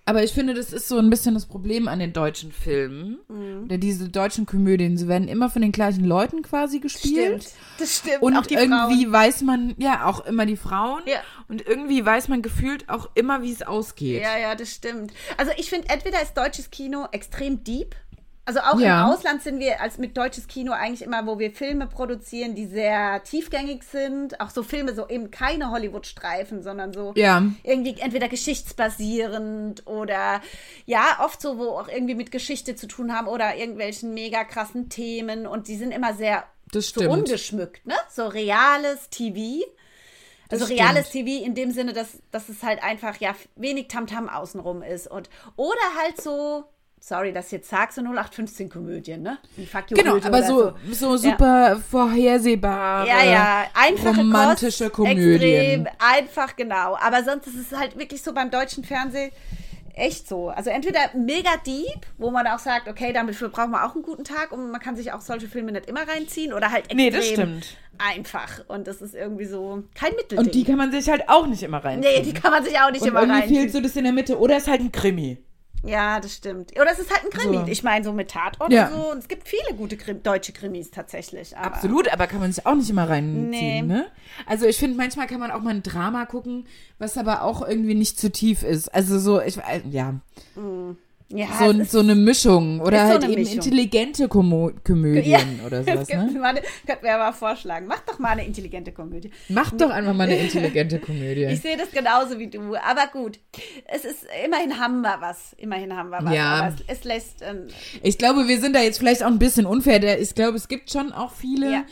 Aber 0.09 0.23
ich 0.23 0.33
finde, 0.33 0.55
das 0.55 0.73
ist 0.73 0.87
so 0.87 0.99
ein 0.99 1.11
bisschen 1.11 1.35
das 1.35 1.47
Problem 1.47 1.89
an 1.89 1.99
den 1.99 2.13
deutschen 2.13 2.53
Filmen. 2.53 3.19
Mhm. 3.29 3.65
Oder 3.65 3.77
diese 3.77 4.09
deutschen 4.09 4.47
Komödien. 4.47 4.97
Sie 4.97 5.09
werden 5.09 5.27
immer 5.27 5.51
von 5.51 5.63
den 5.63 5.73
gleichen 5.73 6.05
Leuten 6.05 6.43
quasi 6.43 6.79
gespielt. 6.79 7.43
Stimmt, 7.43 7.55
das 7.81 7.97
stimmt. 7.97 8.23
Und 8.23 8.35
irgendwie 8.53 9.03
Frauen. 9.03 9.13
weiß 9.13 9.43
man, 9.43 9.75
ja, 9.79 10.07
auch 10.07 10.25
immer 10.25 10.47
die 10.47 10.57
Frauen. 10.57 11.03
Ja. 11.07 11.19
Und 11.49 11.67
irgendwie 11.67 12.07
weiß 12.07 12.29
man 12.29 12.41
gefühlt 12.41 12.89
auch 12.89 13.11
immer, 13.15 13.43
wie 13.43 13.51
es 13.51 13.63
ausgeht. 13.63 14.23
Ja, 14.23 14.39
ja, 14.39 14.55
das 14.55 14.71
stimmt. 14.71 15.13
Also 15.39 15.51
ich 15.57 15.69
finde, 15.71 15.89
entweder 15.89 16.23
ist 16.23 16.35
deutsches 16.35 16.71
Kino 16.71 17.09
extrem 17.11 17.65
deep 17.65 17.97
also 18.47 18.61
auch 18.61 18.79
ja. 18.79 19.05
im 19.05 19.13
Ausland 19.13 19.43
sind 19.43 19.59
wir 19.59 19.81
als 19.81 19.99
mit 19.99 20.17
deutsches 20.17 20.47
Kino 20.47 20.71
eigentlich 20.73 21.03
immer, 21.03 21.27
wo 21.27 21.41
wir 21.41 21.51
Filme 21.51 21.89
produzieren, 21.89 22.55
die 22.55 22.67
sehr 22.67 23.21
tiefgängig 23.25 23.83
sind. 23.83 24.41
Auch 24.41 24.51
so 24.51 24.63
Filme, 24.63 24.95
so 24.95 25.09
eben 25.09 25.33
keine 25.33 25.73
Hollywood-Streifen, 25.73 26.63
sondern 26.63 26.93
so 26.93 27.13
ja. 27.17 27.43
irgendwie 27.65 28.01
entweder 28.01 28.29
geschichtsbasierend 28.29 29.89
oder 29.89 30.41
ja, 30.85 31.19
oft 31.25 31.43
so, 31.43 31.59
wo 31.59 31.71
auch 31.71 31.89
irgendwie 31.89 32.15
mit 32.15 32.31
Geschichte 32.31 32.77
zu 32.77 32.87
tun 32.87 33.13
haben 33.13 33.27
oder 33.27 33.57
irgendwelchen 33.57 34.15
mega 34.15 34.45
krassen 34.45 34.89
Themen. 34.89 35.49
Und 35.49 35.67
die 35.67 35.77
sind 35.77 35.91
immer 35.91 36.15
sehr 36.15 36.45
so 36.73 37.11
ungeschmückt, 37.11 37.85
ne? 37.85 37.97
So 38.09 38.29
reales 38.29 39.11
TV. 39.11 39.65
Also 40.49 40.67
reales 40.67 41.11
TV 41.11 41.45
in 41.45 41.57
dem 41.57 41.73
Sinne, 41.73 41.93
dass, 41.93 42.23
dass 42.31 42.49
es 42.49 42.63
halt 42.63 42.81
einfach 42.81 43.17
ja 43.17 43.35
wenig 43.57 43.89
Tamtam 43.89 44.29
-Tam 44.29 44.33
außenrum 44.33 44.83
ist. 44.83 45.11
Und, 45.11 45.29
oder 45.57 45.81
halt 45.99 46.23
so 46.23 46.67
sorry, 47.01 47.33
dass 47.33 47.47
ich 47.47 47.53
jetzt 47.53 47.71
sag, 47.71 47.93
so 47.93 48.01
0815 48.01 48.69
Komödien, 48.69 49.23
ne? 49.23 49.39
genau, 49.91 50.17
aber 50.17 50.43
so, 50.43 50.73
so, 50.91 50.93
so 50.93 51.17
super 51.17 51.69
ja. 51.71 51.77
vorhersehbare, 51.77 53.07
ja, 53.07 53.25
ja. 53.25 53.67
Einfache 53.75 54.19
romantische 54.19 54.91
Kost, 54.91 55.09
Komödien. 55.11 55.87
Extrem, 55.87 55.89
einfach 55.99 56.57
genau. 56.57 56.97
Aber 57.01 57.23
sonst 57.23 57.47
ist 57.47 57.73
es 57.73 57.79
halt 57.79 57.99
wirklich 57.99 58.23
so 58.23 58.33
beim 58.33 58.51
deutschen 58.51 58.85
Fernsehen 58.85 59.31
echt 59.97 60.29
so. 60.29 60.51
Also 60.51 60.71
entweder 60.71 61.01
mega 61.15 61.51
deep, 61.67 62.07
wo 62.19 62.31
man 62.31 62.47
auch 62.47 62.59
sagt, 62.59 62.87
okay, 62.87 63.13
damit 63.13 63.39
brauchen 63.53 63.71
wir 63.71 63.85
auch 63.85 63.95
einen 63.95 64.03
guten 64.03 64.25
Tag 64.25 64.53
und 64.53 64.71
man 64.71 64.81
kann 64.81 64.95
sich 64.95 65.13
auch 65.13 65.23
solche 65.23 65.49
Filme 65.49 65.73
nicht 65.73 65.87
immer 65.87 66.07
reinziehen 66.07 66.53
oder 66.53 66.71
halt 66.71 66.85
extrem 66.85 66.97
nee, 66.99 67.11
das 67.11 67.27
stimmt. 67.27 67.77
einfach. 67.99 68.61
Und 68.69 68.87
das 68.87 69.01
ist 69.01 69.15
irgendwie 69.15 69.47
so 69.47 69.85
kein 69.95 70.15
Mittelding. 70.15 70.39
Und 70.39 70.55
die 70.55 70.65
kann 70.65 70.77
man 70.77 70.93
sich 70.93 71.09
halt 71.09 71.29
auch 71.29 71.47
nicht 71.47 71.63
immer 71.63 71.83
reinziehen. 71.83 72.15
Nee, 72.15 72.23
die 72.23 72.35
kann 72.35 72.53
man 72.53 72.63
sich 72.63 72.79
auch 72.79 72.91
nicht 72.91 73.03
und 73.03 73.09
immer 73.09 73.21
reinziehen. 73.21 73.63
fehlt 73.63 73.73
so 73.73 73.81
das 73.81 73.97
in 73.97 74.05
der 74.05 74.13
Mitte. 74.13 74.39
Oder 74.39 74.59
ist 74.59 74.69
halt 74.69 74.81
ein 74.81 74.93
Krimi. 74.93 75.39
Ja, 75.85 76.21
das 76.21 76.35
stimmt. 76.35 76.73
Oder 76.81 76.91
es 76.93 76.99
ist 76.99 77.11
halt 77.11 77.25
ein 77.25 77.31
Krimi. 77.31 77.59
So. 77.59 77.67
Ich 77.67 77.83
meine, 77.83 78.05
so 78.05 78.13
mit 78.13 78.31
Tatort 78.31 78.73
ja. 78.73 78.89
und 78.89 78.95
so. 78.95 79.13
Und 79.13 79.19
es 79.19 79.29
gibt 79.29 79.49
viele 79.49 79.77
gute 79.77 79.97
Krim 79.97 80.23
deutsche 80.23 80.53
Krimis 80.53 80.91
tatsächlich. 80.91 81.57
Aber 81.57 81.67
Absolut, 81.67 82.13
aber 82.13 82.27
kann 82.27 82.41
man 82.41 82.53
sich 82.53 82.67
auch 82.67 82.75
nicht 82.75 82.91
immer 82.91 83.09
reinziehen, 83.09 83.51
nee. 83.51 83.83
ne? 83.83 84.07
Also 84.47 84.67
ich 84.67 84.79
finde, 84.79 84.97
manchmal 84.97 85.27
kann 85.27 85.41
man 85.41 85.51
auch 85.51 85.61
mal 85.61 85.75
ein 85.75 85.83
Drama 85.83 86.27
gucken, 86.27 86.67
was 86.99 87.17
aber 87.17 87.43
auch 87.43 87.67
irgendwie 87.67 87.95
nicht 87.95 88.19
zu 88.19 88.31
tief 88.31 88.63
ist. 88.63 88.93
Also 88.95 89.19
so, 89.19 89.41
ich, 89.41 89.59
ja. 89.91 90.15
Mm. 90.57 90.97
Ja, 91.29 91.49
so, 91.59 91.85
so 91.85 91.99
eine 91.99 92.15
Mischung 92.15 92.81
oder 92.81 93.03
halt 93.03 93.23
so 93.23 93.29
eben 93.29 93.43
Mischung. 93.43 93.57
intelligente 93.57 94.29
Komo 94.29 94.71
Komödien 94.85 95.59
ja, 95.59 95.67
oder 95.67 95.83
sowas. 95.83 96.09
Ne? 96.09 96.41
Eine, 96.41 96.63
könnten 96.87 97.05
wir 97.05 97.19
aber 97.19 97.37
vorschlagen. 97.37 97.89
Mach 97.89 97.99
doch 98.01 98.21
mal 98.21 98.29
eine 98.29 98.47
intelligente 98.47 98.93
Komödie. 98.93 99.33
Mach 99.49 99.73
doch 99.73 99.91
einfach 99.91 100.15
mal 100.15 100.25
eine 100.25 100.39
intelligente 100.39 101.01
Komödie. 101.01 101.45
ich 101.51 101.61
sehe 101.61 101.77
das 101.77 101.91
genauso 101.91 102.39
wie 102.39 102.47
du. 102.47 102.77
Aber 102.77 103.09
gut, 103.13 103.41
es 103.87 104.05
ist 104.05 104.25
immerhin 104.45 104.79
haben 104.79 105.01
wir 105.01 105.17
was. 105.19 105.53
Immerhin 105.59 105.97
haben 105.97 106.11
wir 106.11 106.23
was. 106.23 106.33
Ja. 106.33 106.69
Es, 106.69 106.99
es 106.99 107.05
lässt. 107.05 107.43
Ähm, 107.43 107.67
ich 108.03 108.19
glaube, 108.19 108.47
wir 108.47 108.61
sind 108.61 108.77
da 108.77 108.81
jetzt 108.81 108.99
vielleicht 108.99 109.25
auch 109.25 109.29
ein 109.29 109.41
bisschen 109.41 109.67
unfair. 109.67 110.21
Ich 110.21 110.33
glaube, 110.37 110.57
es 110.57 110.69
gibt 110.69 110.93
schon 110.93 111.13
auch 111.13 111.33
viele. 111.33 111.73
Ja. 111.73 111.85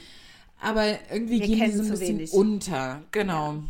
Aber 0.60 0.84
irgendwie 1.12 1.40
wir 1.40 1.46
gehen 1.46 1.64
die 1.64 1.70
so 1.72 1.82
ein 1.82 1.90
bisschen 1.90 2.18
wenig. 2.18 2.32
unter. 2.32 3.02
Genau. 3.10 3.52
Ja. 3.52 3.62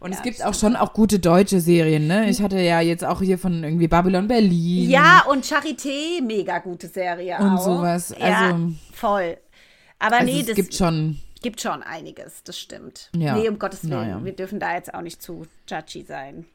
Und 0.00 0.12
ja, 0.12 0.16
es 0.16 0.22
gibt 0.22 0.44
auch 0.44 0.54
schon 0.54 0.76
auch 0.76 0.92
gute 0.92 1.18
deutsche 1.18 1.60
Serien, 1.60 2.06
ne? 2.06 2.28
Ich 2.30 2.42
hatte 2.42 2.58
ja 2.58 2.80
jetzt 2.80 3.04
auch 3.04 3.20
hier 3.20 3.38
von 3.38 3.62
irgendwie 3.62 3.88
Babylon 3.88 4.28
Berlin. 4.28 4.90
Ja, 4.90 5.24
und 5.28 5.44
Charité, 5.44 6.22
mega 6.22 6.58
gute 6.58 6.88
Serie 6.88 7.36
und 7.38 7.56
auch. 7.56 7.64
sowas. 7.64 8.12
Also, 8.12 8.24
ja, 8.24 8.58
voll. 8.92 9.36
Aber 9.98 10.20
also 10.20 10.32
nee, 10.32 10.40
es 10.40 10.46
das 10.46 10.56
gibt 10.56 10.74
schon 10.74 11.18
gibt 11.42 11.60
schon 11.60 11.82
einiges, 11.82 12.42
das 12.44 12.58
stimmt. 12.58 13.10
Ja. 13.14 13.34
Nee, 13.34 13.48
um 13.48 13.58
Gottes 13.58 13.88
Willen, 13.88 14.08
ja. 14.08 14.24
wir 14.24 14.32
dürfen 14.32 14.60
da 14.60 14.74
jetzt 14.74 14.94
auch 14.94 15.02
nicht 15.02 15.20
zu 15.20 15.46
judgy 15.68 16.04
sein. 16.04 16.46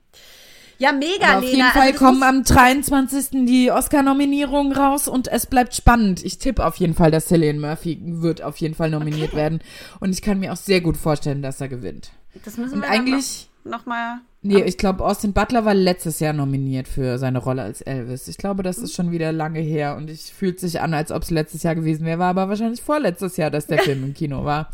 Ja, 0.79 0.91
mega, 0.91 1.27
Aber 1.29 1.37
auf 1.39 1.43
Lena. 1.43 1.57
Jeden 1.57 1.71
Fall 1.71 1.87
also, 1.87 2.05
kommen 2.05 2.23
am 2.23 2.43
23. 2.43 3.45
die 3.45 3.71
Oscar-Nominierungen 3.71 4.73
raus 4.73 5.07
und 5.07 5.27
es 5.27 5.47
bleibt 5.47 5.75
spannend. 5.75 6.23
Ich 6.23 6.37
tippe 6.37 6.65
auf 6.65 6.75
jeden 6.75 6.93
Fall, 6.93 7.09
dass 7.09 7.27
Cillian 7.27 7.59
Murphy 7.59 7.99
wird 8.01 8.43
auf 8.43 8.57
jeden 8.57 8.75
Fall 8.75 8.91
nominiert 8.91 9.29
okay. 9.29 9.37
werden. 9.37 9.61
Und 9.99 10.11
ich 10.11 10.21
kann 10.21 10.39
mir 10.39 10.53
auch 10.53 10.57
sehr 10.57 10.81
gut 10.81 10.97
vorstellen, 10.97 11.41
dass 11.41 11.61
er 11.61 11.67
gewinnt. 11.67 12.11
Das 12.45 12.57
müssen 12.57 12.81
wir 12.81 12.89
eigentlich 12.89 13.49
noch, 13.63 13.79
noch 13.79 13.85
mal. 13.85 14.19
Nee, 14.41 14.63
ich 14.63 14.77
glaube, 14.77 15.03
Austin 15.03 15.33
Butler 15.33 15.65
war 15.65 15.73
letztes 15.73 16.19
Jahr 16.19 16.31
nominiert 16.31 16.87
für 16.87 17.17
seine 17.17 17.39
Rolle 17.39 17.63
als 17.63 17.81
Elvis. 17.81 18.27
Ich 18.27 18.37
glaube, 18.37 18.63
das 18.63 18.77
ist 18.77 18.93
schon 18.93 19.11
wieder 19.11 19.31
lange 19.31 19.59
her 19.59 19.95
und 19.97 20.09
ich 20.09 20.31
fühlt 20.33 20.59
sich 20.59 20.79
an, 20.79 20.93
als 20.93 21.11
ob 21.11 21.23
es 21.23 21.31
letztes 21.31 21.63
Jahr 21.63 21.75
gewesen 21.75 22.05
wäre, 22.05 22.19
war 22.19 22.29
aber 22.29 22.47
wahrscheinlich 22.47 22.81
vorletztes 22.81 23.35
Jahr, 23.35 23.51
dass 23.51 23.67
der 23.67 23.79
Film 23.83 24.03
im 24.03 24.13
Kino 24.13 24.45
war. 24.45 24.71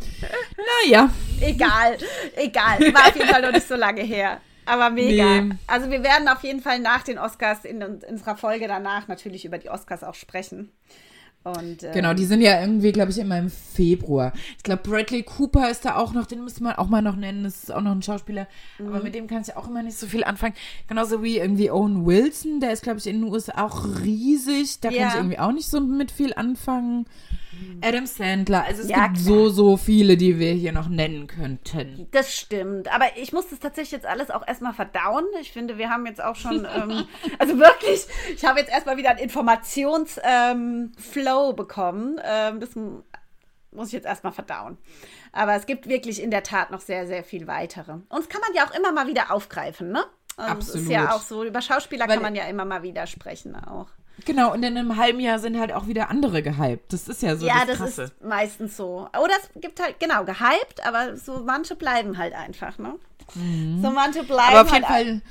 Naja. 0.86 1.10
Egal, 1.42 1.98
egal. 2.36 2.80
War 2.94 3.08
auf 3.08 3.16
jeden 3.16 3.30
Fall 3.30 3.42
noch 3.42 3.52
nicht 3.52 3.68
so 3.68 3.76
lange 3.76 4.02
her. 4.02 4.40
Aber 4.66 4.90
mega. 4.90 5.42
Nee. 5.42 5.56
Also 5.68 5.90
wir 5.90 6.04
werden 6.04 6.28
auf 6.28 6.44
jeden 6.44 6.62
Fall 6.62 6.80
nach 6.80 7.04
den 7.04 7.18
Oscars 7.18 7.66
in, 7.66 7.82
in 7.82 8.00
unserer 8.10 8.38
Folge 8.38 8.68
danach 8.68 9.08
natürlich 9.08 9.46
über 9.46 9.58
die 9.58 9.70
Oscars 9.70 10.04
auch 10.04 10.16
sprechen. 10.16 10.72
Und, 11.44 11.84
ähm, 11.84 11.92
genau, 11.94 12.14
die 12.14 12.26
sind 12.26 12.42
ja 12.42 12.62
irgendwie, 12.62 12.94
glaube 12.94 13.12
ich, 13.12 13.18
immer 13.18 13.38
im 13.38 13.50
Februar. 13.50 14.32
Ich 14.58 14.64
glaube, 14.64 14.82
Bradley 14.84 15.24
Cooper 15.24 15.70
ist 15.70 15.84
da 15.84 15.98
auch 15.98 16.14
noch, 16.14 16.26
den 16.26 16.44
müsste 16.44 16.64
man 16.64 16.76
auch 16.76 16.88
mal 16.88 17.02
noch 17.02 17.18
nennen, 17.18 17.44
das 17.44 17.64
ist 17.64 17.72
auch 17.72 17.82
noch 17.82 17.92
ein 17.92 18.02
Schauspieler, 18.02 18.48
mhm. 18.80 18.88
aber 18.88 19.04
mit 19.04 19.14
dem 19.14 19.28
kann 19.28 19.42
ich 19.42 19.56
auch 19.58 19.68
immer 19.68 19.84
nicht 19.84 19.98
so 19.98 20.08
viel 20.08 20.24
anfangen. 20.24 20.54
Genauso 20.88 21.22
wie 21.22 21.38
irgendwie 21.38 21.70
Owen 21.70 22.06
Wilson, 22.06 22.62
der 22.62 22.72
ist, 22.72 22.84
glaube 22.84 23.00
ich, 23.00 23.08
in 23.08 23.22
den 23.22 23.32
USA 23.32 23.66
auch 23.66 23.86
riesig, 24.04 24.80
da 24.80 24.90
ja. 24.90 25.02
kann 25.02 25.10
ich 25.10 25.16
irgendwie 25.16 25.40
auch 25.40 25.52
nicht 25.52 25.68
so 25.68 25.82
mit 25.82 26.12
viel 26.12 26.34
anfangen. 26.34 27.06
Adam 27.82 28.06
Sandler. 28.06 28.64
Also 28.64 28.84
es 28.84 28.90
ja, 28.90 29.08
gibt 29.08 29.18
klar. 29.18 29.26
so, 29.26 29.50
so 29.50 29.78
viele, 29.78 30.18
die 30.18 30.40
wir 30.40 30.54
hier 30.54 30.72
noch 30.72 30.88
nennen 30.88 31.28
könnten. 31.28 32.08
Das 32.12 32.34
stimmt. 32.36 32.94
Aber 32.94 33.06
ich 33.18 33.34
muss 33.34 33.50
das 33.50 33.60
tatsächlich 33.60 33.92
jetzt 33.92 34.06
alles 34.06 34.32
auch 34.32 34.48
erstmal 34.48 34.74
verdauen. 34.74 35.26
Ich 35.42 35.52
finde, 35.52 35.78
wir 35.78 35.90
haben 35.90 36.06
jetzt 36.06 36.24
auch 36.24 36.36
schon, 36.36 36.68
ähm, 36.76 37.06
also 37.40 37.58
wirklich, 37.60 38.06
ich 38.36 38.46
habe 38.46 38.60
jetzt 38.60 38.72
erstmal 38.72 38.98
wieder 38.98 39.10
einen 39.12 39.20
Informationsflow 39.20 40.22
ähm, 40.24 41.56
bekommen. 41.56 42.20
Ähm, 42.24 42.60
das 42.60 42.70
muss 43.72 43.88
ich 43.88 43.94
jetzt 43.94 44.06
erstmal 44.06 44.34
verdauen. 44.34 44.78
Aber 45.32 45.56
es 45.56 45.66
gibt 45.66 45.88
wirklich 45.88 46.22
in 46.22 46.32
der 46.32 46.44
Tat 46.44 46.72
noch 46.72 46.82
sehr, 46.82 47.08
sehr 47.08 47.24
viel 47.24 47.48
weitere. 47.48 47.94
Und 47.94 48.06
das 48.12 48.30
kann 48.30 48.42
man 48.42 48.54
ja 48.54 48.66
auch 48.66 48.76
immer 48.76 48.92
mal 48.92 49.08
wieder 49.08 49.32
aufgreifen, 49.32 49.92
ne? 49.92 50.06
Also 50.38 50.52
Absolut. 50.52 50.82
ist 50.84 50.92
ja 50.92 51.14
auch 51.14 51.22
so, 51.22 51.44
über 51.44 51.62
Schauspieler 51.62 52.08
Weil 52.08 52.16
kann 52.16 52.24
man 52.24 52.36
ja 52.36 52.46
immer 52.46 52.66
mal 52.66 52.82
wieder 52.82 53.06
sprechen 53.06 53.56
auch. 53.56 53.90
Genau, 54.26 54.54
und 54.54 54.64
in 54.64 54.78
einem 54.78 54.98
halben 54.98 55.20
Jahr 55.20 55.40
sind 55.40 55.60
halt 55.60 55.74
auch 55.74 55.88
wieder 55.88 56.10
andere 56.10 56.44
gehypt. 56.44 56.94
Das 56.94 57.08
ist 57.08 57.22
ja 57.22 57.36
so. 57.36 57.46
Ja, 57.48 57.66
das, 57.66 57.80
das 57.80 57.98
ist 57.98 58.24
meistens 58.24 58.78
so. 58.78 59.08
Oder 59.12 59.34
es 59.42 59.62
gibt 59.62 59.82
halt, 59.82 60.00
genau, 60.00 60.24
gehypt, 60.24 60.86
aber 60.86 61.18
so 61.18 61.44
manche 61.46 61.76
bleiben 61.76 62.18
halt 62.18 62.34
einfach, 62.34 62.78
ne? 62.78 62.96
Mhm. 63.36 63.82
So 63.82 63.90
manche 63.90 64.24
bleiben. 64.24 64.56
Aber 64.56 64.62
auf 64.62 64.74
jeden 64.74 64.88
halt 64.88 65.08
Fall, 65.08 65.22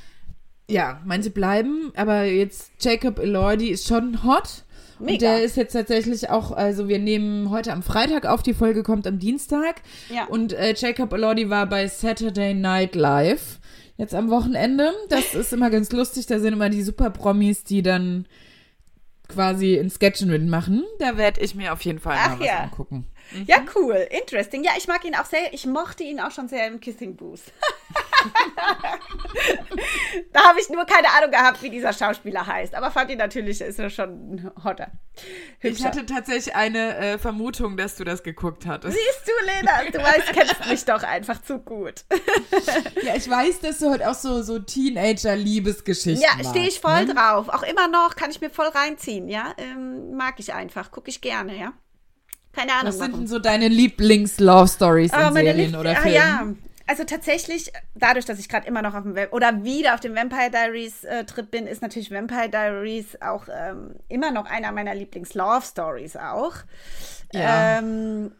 ja, 0.68 1.00
manche 1.04 1.30
bleiben, 1.30 1.92
aber 1.96 2.24
jetzt 2.24 2.72
Jacob 2.80 3.18
Elordi 3.18 3.68
ist 3.68 3.86
schon 3.86 4.24
hot. 4.24 4.64
Mega. 4.98 5.12
Und 5.12 5.22
der 5.22 5.42
ist 5.42 5.56
jetzt 5.56 5.72
tatsächlich 5.72 6.30
auch, 6.30 6.52
also 6.52 6.88
wir 6.88 6.98
nehmen 6.98 7.50
heute 7.50 7.72
am 7.72 7.82
Freitag 7.82 8.24
auf, 8.24 8.42
die 8.42 8.54
Folge 8.54 8.82
kommt 8.82 9.06
am 9.06 9.18
Dienstag. 9.18 9.82
Ja. 10.08 10.26
Und 10.26 10.52
äh, 10.52 10.74
Jacob 10.76 11.12
Elordi 11.12 11.50
war 11.50 11.66
bei 11.66 11.88
Saturday 11.88 12.54
Night 12.54 12.94
Live 12.94 13.58
jetzt 13.96 14.14
am 14.14 14.30
Wochenende. 14.30 14.92
Das 15.08 15.34
ist 15.34 15.52
immer 15.52 15.70
ganz 15.70 15.90
lustig. 15.92 16.26
Da 16.26 16.38
sind 16.38 16.52
immer 16.52 16.70
die 16.70 16.82
Super-Promis, 16.82 17.64
die 17.64 17.82
dann 17.82 18.26
quasi 19.32 19.74
in 19.74 19.90
Sketchen 19.90 20.30
mitmachen. 20.30 20.84
Da 20.98 21.16
werde 21.16 21.40
ich 21.40 21.54
mir 21.54 21.72
auf 21.72 21.80
jeden 21.82 21.98
Fall 21.98 22.16
Ach, 22.18 22.30
mal 22.30 22.40
was 22.40 22.46
ja. 22.46 22.62
angucken. 22.64 23.06
Mhm. 23.32 23.44
Ja, 23.46 23.64
cool. 23.74 24.06
Interesting. 24.10 24.64
Ja, 24.64 24.72
ich 24.76 24.86
mag 24.88 25.04
ihn 25.04 25.14
auch 25.14 25.24
sehr. 25.24 25.52
Ich 25.52 25.66
mochte 25.66 26.02
ihn 26.02 26.20
auch 26.20 26.30
schon 26.30 26.48
sehr 26.48 26.66
im 26.66 26.80
Kissing 26.80 27.16
Booth. 27.16 27.40
da 30.32 30.42
habe 30.48 30.60
ich 30.60 30.68
nur 30.70 30.84
keine 30.84 31.08
Ahnung 31.08 31.30
gehabt, 31.30 31.62
wie 31.62 31.70
dieser 31.70 31.92
Schauspieler 31.92 32.46
heißt. 32.46 32.74
Aber 32.74 32.90
fand 32.90 33.10
ihn 33.10 33.18
natürlich, 33.18 33.60
ist 33.60 33.78
er 33.78 33.90
schon 33.90 34.50
hotter. 34.64 34.90
Hübscher. 35.58 35.78
Ich 35.78 35.84
hatte 35.84 36.06
tatsächlich 36.06 36.54
eine 36.54 36.96
äh, 36.96 37.18
Vermutung, 37.18 37.76
dass 37.76 37.96
du 37.96 38.04
das 38.04 38.22
geguckt 38.22 38.66
hattest. 38.66 38.96
Siehst 38.96 39.26
du, 39.26 39.32
Lena, 39.46 39.90
du 39.90 39.98
weißt, 39.98 40.32
kennst 40.32 40.68
mich 40.68 40.84
doch 40.84 41.02
einfach 41.02 41.42
zu 41.42 41.58
gut. 41.58 42.04
ja, 43.02 43.14
ich 43.16 43.28
weiß, 43.28 43.60
dass 43.60 43.78
du 43.78 43.90
halt 43.90 44.04
auch 44.04 44.14
so, 44.14 44.42
so 44.42 44.58
Teenager-Liebesgeschichten 44.58 46.22
Ja, 46.22 46.30
stehe 46.48 46.68
ich 46.68 46.80
voll 46.80 47.04
ne? 47.06 47.14
drauf. 47.14 47.48
Auch 47.48 47.62
immer 47.62 47.88
noch 47.88 48.16
kann 48.16 48.30
ich 48.30 48.40
mir 48.40 48.50
voll 48.50 48.68
reinziehen, 48.68 49.28
ja. 49.28 49.54
Ähm, 49.58 50.16
mag 50.16 50.34
ich 50.38 50.52
einfach, 50.52 50.90
gucke 50.90 51.10
ich 51.10 51.20
gerne, 51.20 51.58
ja. 51.58 51.72
Keine 52.52 52.72
Ahnung. 52.72 52.88
Was 52.88 52.98
sind 52.98 53.16
denn 53.16 53.26
so 53.26 53.38
deine 53.38 53.68
Lieblings-Love-Stories 53.68 55.12
in 55.12 55.18
oh, 55.18 55.32
Serien 55.32 55.56
Lieb 55.56 55.78
oder 55.78 55.96
Filmen? 55.96 56.16
Ah, 56.16 56.42
ja, 56.42 56.46
also 56.92 57.04
tatsächlich, 57.04 57.72
dadurch, 57.94 58.26
dass 58.26 58.38
ich 58.38 58.50
gerade 58.50 58.66
immer 58.66 58.82
noch 58.82 58.92
auf 58.92 59.02
dem 59.02 59.14
Web 59.14 59.32
oder 59.32 59.64
wieder 59.64 59.94
auf 59.94 60.00
dem 60.00 60.14
Vampire 60.14 60.50
Diaries 60.50 61.04
äh, 61.04 61.24
Trip 61.24 61.50
bin, 61.50 61.66
ist 61.66 61.80
natürlich 61.80 62.10
Vampire 62.10 62.50
Diaries 62.50 63.16
auch 63.22 63.46
ähm, 63.50 63.94
immer 64.10 64.30
noch 64.30 64.44
einer 64.44 64.72
meiner 64.72 64.94
Lieblings-Love-Stories 64.94 66.16
auch. 66.16 66.52
Ja. 67.32 67.78
Ähm, 67.78 68.32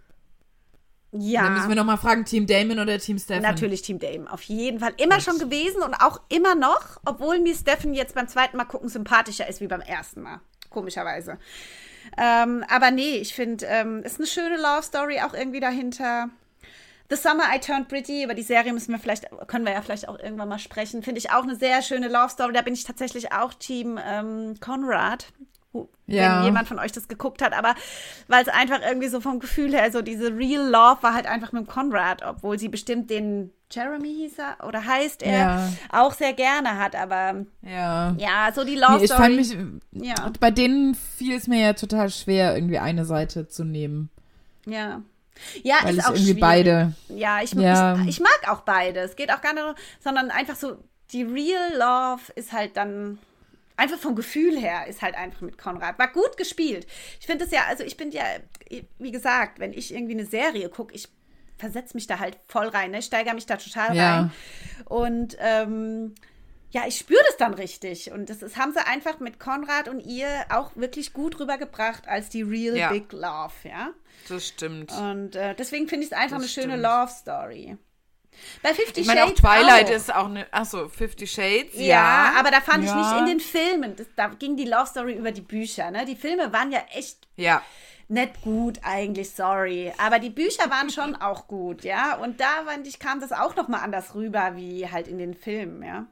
ja. 1.12 1.44
Dann 1.44 1.54
müssen 1.54 1.68
wir 1.70 1.76
nochmal 1.76 1.96
fragen, 1.96 2.26
Team 2.26 2.46
Damon 2.46 2.78
oder 2.78 2.98
Team 2.98 3.18
Stefan? 3.18 3.40
Natürlich 3.42 3.80
Team 3.80 3.98
Damon, 3.98 4.28
auf 4.28 4.42
jeden 4.42 4.80
Fall. 4.80 4.92
Immer 4.98 5.14
Gut. 5.14 5.24
schon 5.24 5.38
gewesen 5.38 5.82
und 5.82 5.94
auch 5.94 6.20
immer 6.28 6.54
noch, 6.54 7.00
obwohl 7.06 7.40
mir 7.40 7.54
Stefan 7.54 7.94
jetzt 7.94 8.14
beim 8.14 8.28
zweiten 8.28 8.58
Mal 8.58 8.66
gucken 8.66 8.90
sympathischer 8.90 9.48
ist 9.48 9.62
wie 9.62 9.66
beim 9.66 9.80
ersten 9.80 10.20
Mal. 10.20 10.40
Komischerweise. 10.68 11.38
Ähm, 12.18 12.66
aber 12.68 12.90
nee, 12.90 13.16
ich 13.16 13.34
finde, 13.34 13.64
ähm, 13.64 14.02
ist 14.02 14.18
eine 14.18 14.26
schöne 14.26 14.56
Love 14.56 14.82
Story 14.82 15.20
auch 15.20 15.32
irgendwie 15.32 15.60
dahinter. 15.60 16.28
The 17.12 17.18
Summer 17.18 17.44
I 17.54 17.58
Turned 17.58 17.88
Pretty, 17.88 18.24
über 18.24 18.32
die 18.32 18.42
Serie 18.42 18.72
müssen 18.72 18.92
wir 18.92 18.98
vielleicht, 18.98 19.26
können 19.46 19.66
wir 19.66 19.72
ja 19.72 19.82
vielleicht 19.82 20.08
auch 20.08 20.18
irgendwann 20.18 20.48
mal 20.48 20.58
sprechen. 20.58 21.02
Finde 21.02 21.18
ich 21.18 21.30
auch 21.30 21.42
eine 21.42 21.56
sehr 21.56 21.82
schöne 21.82 22.08
Love 22.08 22.30
Story. 22.30 22.52
Da 22.54 22.62
bin 22.62 22.72
ich 22.72 22.84
tatsächlich 22.84 23.32
auch 23.32 23.52
Team 23.52 23.98
ähm, 24.02 24.54
Conrad 24.60 25.26
ja. 26.06 26.38
wenn 26.38 26.44
jemand 26.44 26.68
von 26.68 26.78
euch 26.78 26.92
das 26.92 27.08
geguckt 27.08 27.42
hat, 27.42 27.52
aber 27.54 27.74
weil 28.28 28.42
es 28.42 28.48
einfach 28.48 28.80
irgendwie 28.86 29.08
so 29.08 29.20
vom 29.20 29.40
Gefühl 29.40 29.72
her, 29.72 29.90
so 29.90 30.02
diese 30.02 30.36
Real 30.36 30.68
Love 30.68 31.02
war 31.02 31.14
halt 31.14 31.26
einfach 31.26 31.52
mit 31.52 31.66
Conrad, 31.66 32.22
obwohl 32.22 32.58
sie 32.58 32.68
bestimmt 32.68 33.10
den 33.10 33.50
Jeremy 33.70 34.08
hieß 34.08 34.38
er 34.38 34.66
oder 34.66 34.84
heißt 34.84 35.22
er 35.22 35.38
ja. 35.38 35.68
auch 35.90 36.12
sehr 36.12 36.34
gerne 36.34 36.78
hat, 36.78 36.94
aber 36.94 37.46
ja, 37.62 38.14
ja 38.18 38.50
so 38.54 38.64
die 38.64 38.74
Love 38.74 38.98
nee, 38.98 39.04
ich 39.04 39.12
Story. 39.12 39.42
Fand 39.44 39.82
mich, 39.92 40.08
ja. 40.08 40.32
Bei 40.40 40.50
denen 40.50 40.94
fiel 40.94 41.36
es 41.36 41.46
mir 41.46 41.60
ja 41.60 41.72
total 41.72 42.10
schwer, 42.10 42.54
irgendwie 42.54 42.78
eine 42.78 43.06
Seite 43.06 43.48
zu 43.48 43.64
nehmen. 43.64 44.10
Ja. 44.66 45.02
Ja, 45.62 45.76
Weil 45.82 45.98
ist 45.98 46.04
auch 46.04 46.10
irgendwie 46.10 46.24
schwierig. 46.24 46.40
beide. 46.40 46.92
Ja, 47.08 47.42
ich, 47.42 47.52
ja. 47.52 48.00
Ich, 48.02 48.08
ich 48.08 48.20
mag 48.20 48.48
auch 48.48 48.60
beide. 48.60 49.00
Es 49.00 49.16
geht 49.16 49.32
auch 49.32 49.40
gar 49.40 49.54
nicht, 49.54 49.64
sondern 50.00 50.30
einfach 50.30 50.56
so 50.56 50.76
die 51.12 51.22
Real 51.22 51.72
Love 51.74 52.32
ist 52.34 52.52
halt 52.52 52.76
dann 52.76 53.18
einfach 53.76 53.98
vom 53.98 54.14
Gefühl 54.14 54.58
her 54.58 54.86
ist 54.86 55.02
halt 55.02 55.14
einfach 55.14 55.40
mit 55.40 55.58
Konrad. 55.58 55.98
War 55.98 56.12
gut 56.12 56.36
gespielt. 56.36 56.86
Ich 57.20 57.26
finde 57.26 57.44
es 57.44 57.50
ja, 57.50 57.62
also 57.68 57.84
ich 57.84 57.96
bin 57.96 58.10
ja, 58.10 58.24
wie 58.98 59.10
gesagt, 59.10 59.58
wenn 59.58 59.72
ich 59.72 59.92
irgendwie 59.92 60.14
eine 60.14 60.26
Serie 60.26 60.68
gucke, 60.68 60.94
ich 60.94 61.08
versetze 61.58 61.96
mich 61.96 62.06
da 62.06 62.18
halt 62.18 62.38
voll 62.48 62.68
rein, 62.68 62.90
ne? 62.90 63.02
steigere 63.02 63.34
mich 63.34 63.46
da 63.46 63.56
total 63.56 63.96
ja. 63.96 64.16
rein. 64.16 64.32
Und 64.86 65.36
ähm, 65.40 66.14
ja, 66.72 66.86
ich 66.86 66.96
spüre 66.96 67.22
das 67.28 67.36
dann 67.36 67.54
richtig. 67.54 68.10
Und 68.12 68.30
das 68.30 68.42
ist, 68.42 68.56
haben 68.56 68.72
sie 68.72 68.84
einfach 68.84 69.20
mit 69.20 69.38
Konrad 69.38 69.88
und 69.88 70.00
ihr 70.00 70.26
auch 70.48 70.70
wirklich 70.74 71.12
gut 71.12 71.38
rübergebracht 71.38 72.08
als 72.08 72.30
die 72.30 72.42
Real 72.42 72.76
ja. 72.76 72.90
Big 72.90 73.12
Love, 73.12 73.52
ja. 73.64 73.90
Das 74.28 74.48
stimmt. 74.48 74.90
Und 74.92 75.36
äh, 75.36 75.54
deswegen 75.54 75.86
finde 75.86 76.06
ich 76.06 76.12
es 76.12 76.16
einfach 76.16 76.38
das 76.38 76.44
eine 76.44 76.48
stimmt. 76.48 76.72
schöne 76.72 76.82
Love 76.82 77.12
Story. 77.12 77.76
Bei 78.62 78.72
Fifty 78.72 79.02
ich 79.02 79.06
meine, 79.06 79.24
auch 79.24 79.32
Twilight 79.32 79.88
auch. 79.88 79.94
ist 79.94 80.14
auch 80.14 80.24
eine. 80.24 80.50
Achso, 80.50 80.88
Fifty 80.88 81.26
Shades. 81.26 81.74
Ja, 81.74 81.84
ja. 81.84 82.32
aber 82.38 82.50
da 82.50 82.62
fand 82.62 82.84
ja. 82.84 82.90
ich 82.90 82.96
nicht 82.96 83.18
in 83.18 83.26
den 83.26 83.40
Filmen. 83.40 83.94
Das, 83.94 84.06
da 84.16 84.28
ging 84.28 84.56
die 84.56 84.64
Love 84.64 84.86
Story 84.86 85.12
über 85.12 85.32
die 85.32 85.42
Bücher. 85.42 85.90
Ne? 85.90 86.06
Die 86.06 86.16
Filme 86.16 86.50
waren 86.54 86.72
ja 86.72 86.80
echt. 86.94 87.28
Ja. 87.36 87.62
Nicht 88.08 88.40
gut 88.40 88.80
eigentlich, 88.82 89.30
sorry. 89.30 89.92
Aber 89.98 90.18
die 90.18 90.30
Bücher 90.30 90.70
waren 90.70 90.88
schon 90.88 91.14
auch 91.20 91.46
gut, 91.48 91.84
ja. 91.84 92.16
Und 92.16 92.40
da 92.40 92.64
fand 92.64 92.86
ich, 92.86 92.98
kam 92.98 93.20
das 93.20 93.32
auch 93.32 93.54
nochmal 93.56 93.80
anders 93.80 94.14
rüber, 94.14 94.52
wie 94.56 94.88
halt 94.90 95.06
in 95.06 95.18
den 95.18 95.34
Filmen, 95.34 95.82
ja. 95.82 96.06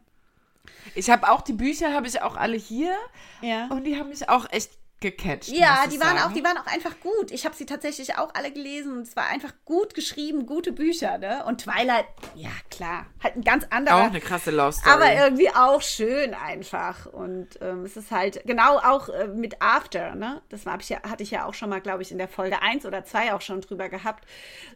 Ich 0.94 1.11
habe 1.11 1.30
auch 1.30 1.40
die 1.40 1.52
Bücher, 1.52 1.92
habe 1.92 2.06
ich 2.06 2.22
auch 2.22 2.36
alle 2.36 2.56
hier. 2.56 2.94
Ja. 3.42 3.68
Und 3.68 3.84
die 3.84 3.96
haben 3.96 4.08
mich 4.08 4.28
auch 4.28 4.46
echt 4.50 4.80
gecatcht. 5.01 5.48
Ja, 5.48 5.86
die 5.90 5.98
waren 6.01 6.18
auch, 6.18 6.32
die 6.32 6.44
waren 6.44 6.59
auch 6.59 6.66
einfach 6.66 6.98
gut. 7.01 7.30
Ich 7.30 7.44
habe 7.44 7.55
sie 7.55 7.66
tatsächlich 7.66 8.16
auch 8.16 8.34
alle 8.34 8.53
gelesen 8.53 8.92
und 8.92 9.03
es 9.03 9.16
war 9.16 9.26
einfach 9.28 9.53
gut 9.64 9.94
geschrieben, 9.94 10.46
gute 10.46 10.72
Bücher, 10.72 11.18
ne? 11.18 11.44
Und 11.46 11.62
Twilight, 11.62 12.05
ja 12.34 12.51
klar, 12.70 13.07
halt 13.22 13.36
ein 13.36 13.42
ganz 13.42 13.66
anderer. 13.70 13.96
Auch 13.96 14.11
eine 14.11 14.20
krasse 14.20 14.51
Love 14.51 14.72
Story. 14.72 14.90
Aber 14.90 15.12
irgendwie 15.12 15.51
auch 15.51 15.80
schön 15.82 16.34
einfach 16.34 17.07
und 17.07 17.48
ähm, 17.61 17.84
es 17.84 17.96
ist 17.96 18.11
halt 18.11 18.42
genau 18.44 18.78
auch 18.78 19.09
äh, 19.09 19.26
mit 19.28 19.61
After, 19.61 20.14
ne? 20.14 20.42
Das 20.51 20.66
war, 20.66 20.78
ich 20.80 20.90
ja, 20.90 21.03
hatte 21.03 21.22
ich 21.22 21.30
ja 21.30 21.46
auch 21.46 21.55
schon 21.55 21.70
mal, 21.70 21.80
glaube 21.80 22.03
ich, 22.03 22.12
in 22.12 22.18
der 22.18 22.28
Folge 22.28 22.61
1 22.62 22.84
oder 22.84 23.05
2 23.05 23.34
auch 23.34 23.40
schon 23.40 23.61
drüber 23.62 23.88
gehabt. 23.88 24.24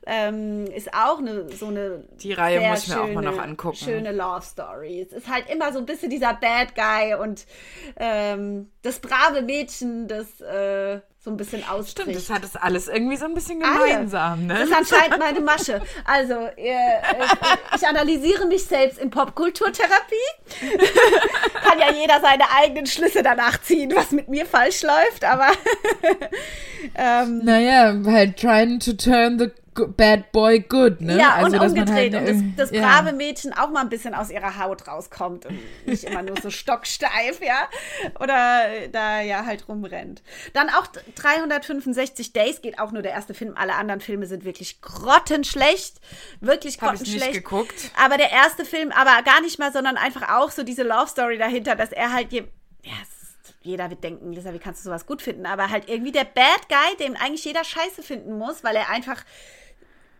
Ähm, 0.06 0.66
ist 0.66 0.92
auch 0.94 1.18
eine 1.18 1.50
so 1.52 1.66
eine 1.66 2.04
Die 2.14 2.32
Reihe 2.32 2.68
muss 2.68 2.84
ich 2.84 2.88
mir 2.88 2.94
schöne, 2.94 3.10
auch 3.10 3.14
mal 3.14 3.22
noch 3.22 3.38
angucken. 3.38 3.76
Schöne 3.76 4.12
Love 4.12 4.42
Story. 4.42 5.02
Es 5.02 5.12
ist 5.12 5.28
halt 5.28 5.50
immer 5.50 5.72
so 5.72 5.78
ein 5.78 5.86
bisschen 5.86 6.10
dieser 6.10 6.34
Bad 6.34 6.74
Guy 6.74 7.14
und 7.14 7.46
ähm, 7.96 8.70
das 8.82 9.00
brave 9.00 9.42
Mädchen, 9.42 10.08
das 10.18 10.40
äh, 10.40 11.00
so 11.24 11.30
ein 11.30 11.36
bisschen 11.36 11.64
ausbricht. 11.64 11.90
Stimmt, 11.90 12.16
das 12.16 12.30
hat 12.30 12.44
es 12.44 12.54
alles 12.54 12.88
irgendwie 12.88 13.16
so 13.16 13.24
ein 13.24 13.34
bisschen 13.34 13.60
gemeinsam. 13.60 14.46
Ne? 14.46 14.54
Das 14.54 14.68
ist 14.68 14.74
anscheinend 14.74 15.18
meine 15.18 15.40
Masche. 15.40 15.80
Also, 16.04 16.34
äh, 16.56 17.00
ich 17.74 17.86
analysiere 17.86 18.46
mich 18.46 18.64
selbst 18.64 18.98
in 18.98 19.10
Popkulturtherapie. 19.10 20.14
Kann 21.62 21.78
ja 21.78 21.92
jeder 21.92 22.20
seine 22.20 22.44
eigenen 22.60 22.86
Schlüsse 22.86 23.22
danach 23.22 23.60
ziehen, 23.62 23.92
was 23.94 24.10
mit 24.10 24.28
mir 24.28 24.44
falsch 24.44 24.82
läuft, 24.82 25.24
aber. 25.24 25.48
ähm, 26.94 27.40
naja, 27.44 27.94
halt 28.06 28.38
trying 28.38 28.78
to 28.78 28.92
turn 28.92 29.38
the 29.38 29.50
Bad 29.74 30.32
Boy 30.32 30.60
Good, 30.60 31.00
ne? 31.00 31.18
Ja, 31.18 31.34
also, 31.34 31.46
und 31.46 31.60
halt 31.60 31.70
umgedreht. 31.70 32.14
Halt 32.14 32.28
und 32.28 32.56
das, 32.56 32.70
das 32.70 32.78
ja. 32.78 32.86
brave 32.86 33.14
Mädchen 33.14 33.52
auch 33.52 33.70
mal 33.70 33.80
ein 33.80 33.88
bisschen 33.88 34.14
aus 34.14 34.30
ihrer 34.30 34.58
Haut 34.58 34.86
rauskommt 34.86 35.46
und 35.46 35.58
nicht 35.86 36.04
immer 36.04 36.22
nur 36.22 36.40
so 36.40 36.50
stocksteif, 36.64 37.40
ja? 37.42 37.68
Oder 38.20 38.88
da 38.92 39.20
ja 39.20 39.44
halt 39.44 39.68
rumrennt. 39.68 40.22
Dann 40.52 40.68
auch 40.70 40.86
365 40.86 42.32
Days 42.32 42.62
geht 42.62 42.78
auch 42.78 42.92
nur 42.92 43.02
der 43.02 43.12
erste 43.12 43.34
Film. 43.34 43.54
Alle 43.56 43.74
anderen 43.74 44.00
Filme 44.00 44.26
sind 44.26 44.44
wirklich 44.44 44.80
grottenschlecht. 44.80 46.00
Wirklich 46.40 46.78
grottenschlecht. 46.78 47.22
Hab 47.22 47.28
ich 47.28 47.34
nicht 47.34 47.44
geguckt. 47.44 47.90
Aber 48.02 48.16
der 48.16 48.30
erste 48.30 48.64
Film, 48.64 48.92
aber 48.92 49.22
gar 49.22 49.40
nicht 49.40 49.58
mal, 49.58 49.72
sondern 49.72 49.96
einfach 49.96 50.36
auch 50.36 50.50
so 50.50 50.62
diese 50.62 50.82
Love 50.82 51.08
Story 51.08 51.38
dahinter, 51.38 51.74
dass 51.74 51.92
er 51.92 52.12
halt 52.12 52.32
je, 52.32 52.44
ja, 52.82 52.92
jeder 53.64 53.88
wird 53.88 54.04
denken, 54.04 54.32
Lisa, 54.32 54.52
wie 54.52 54.58
kannst 54.58 54.84
du 54.84 54.90
sowas 54.90 55.06
gut 55.06 55.22
finden? 55.22 55.46
Aber 55.46 55.70
halt 55.70 55.88
irgendwie 55.88 56.12
der 56.12 56.24
Bad 56.24 56.68
Guy, 56.68 56.96
den 57.00 57.16
eigentlich 57.16 57.44
jeder 57.44 57.64
scheiße 57.64 58.02
finden 58.02 58.36
muss, 58.38 58.62
weil 58.62 58.76
er 58.76 58.90
einfach 58.90 59.24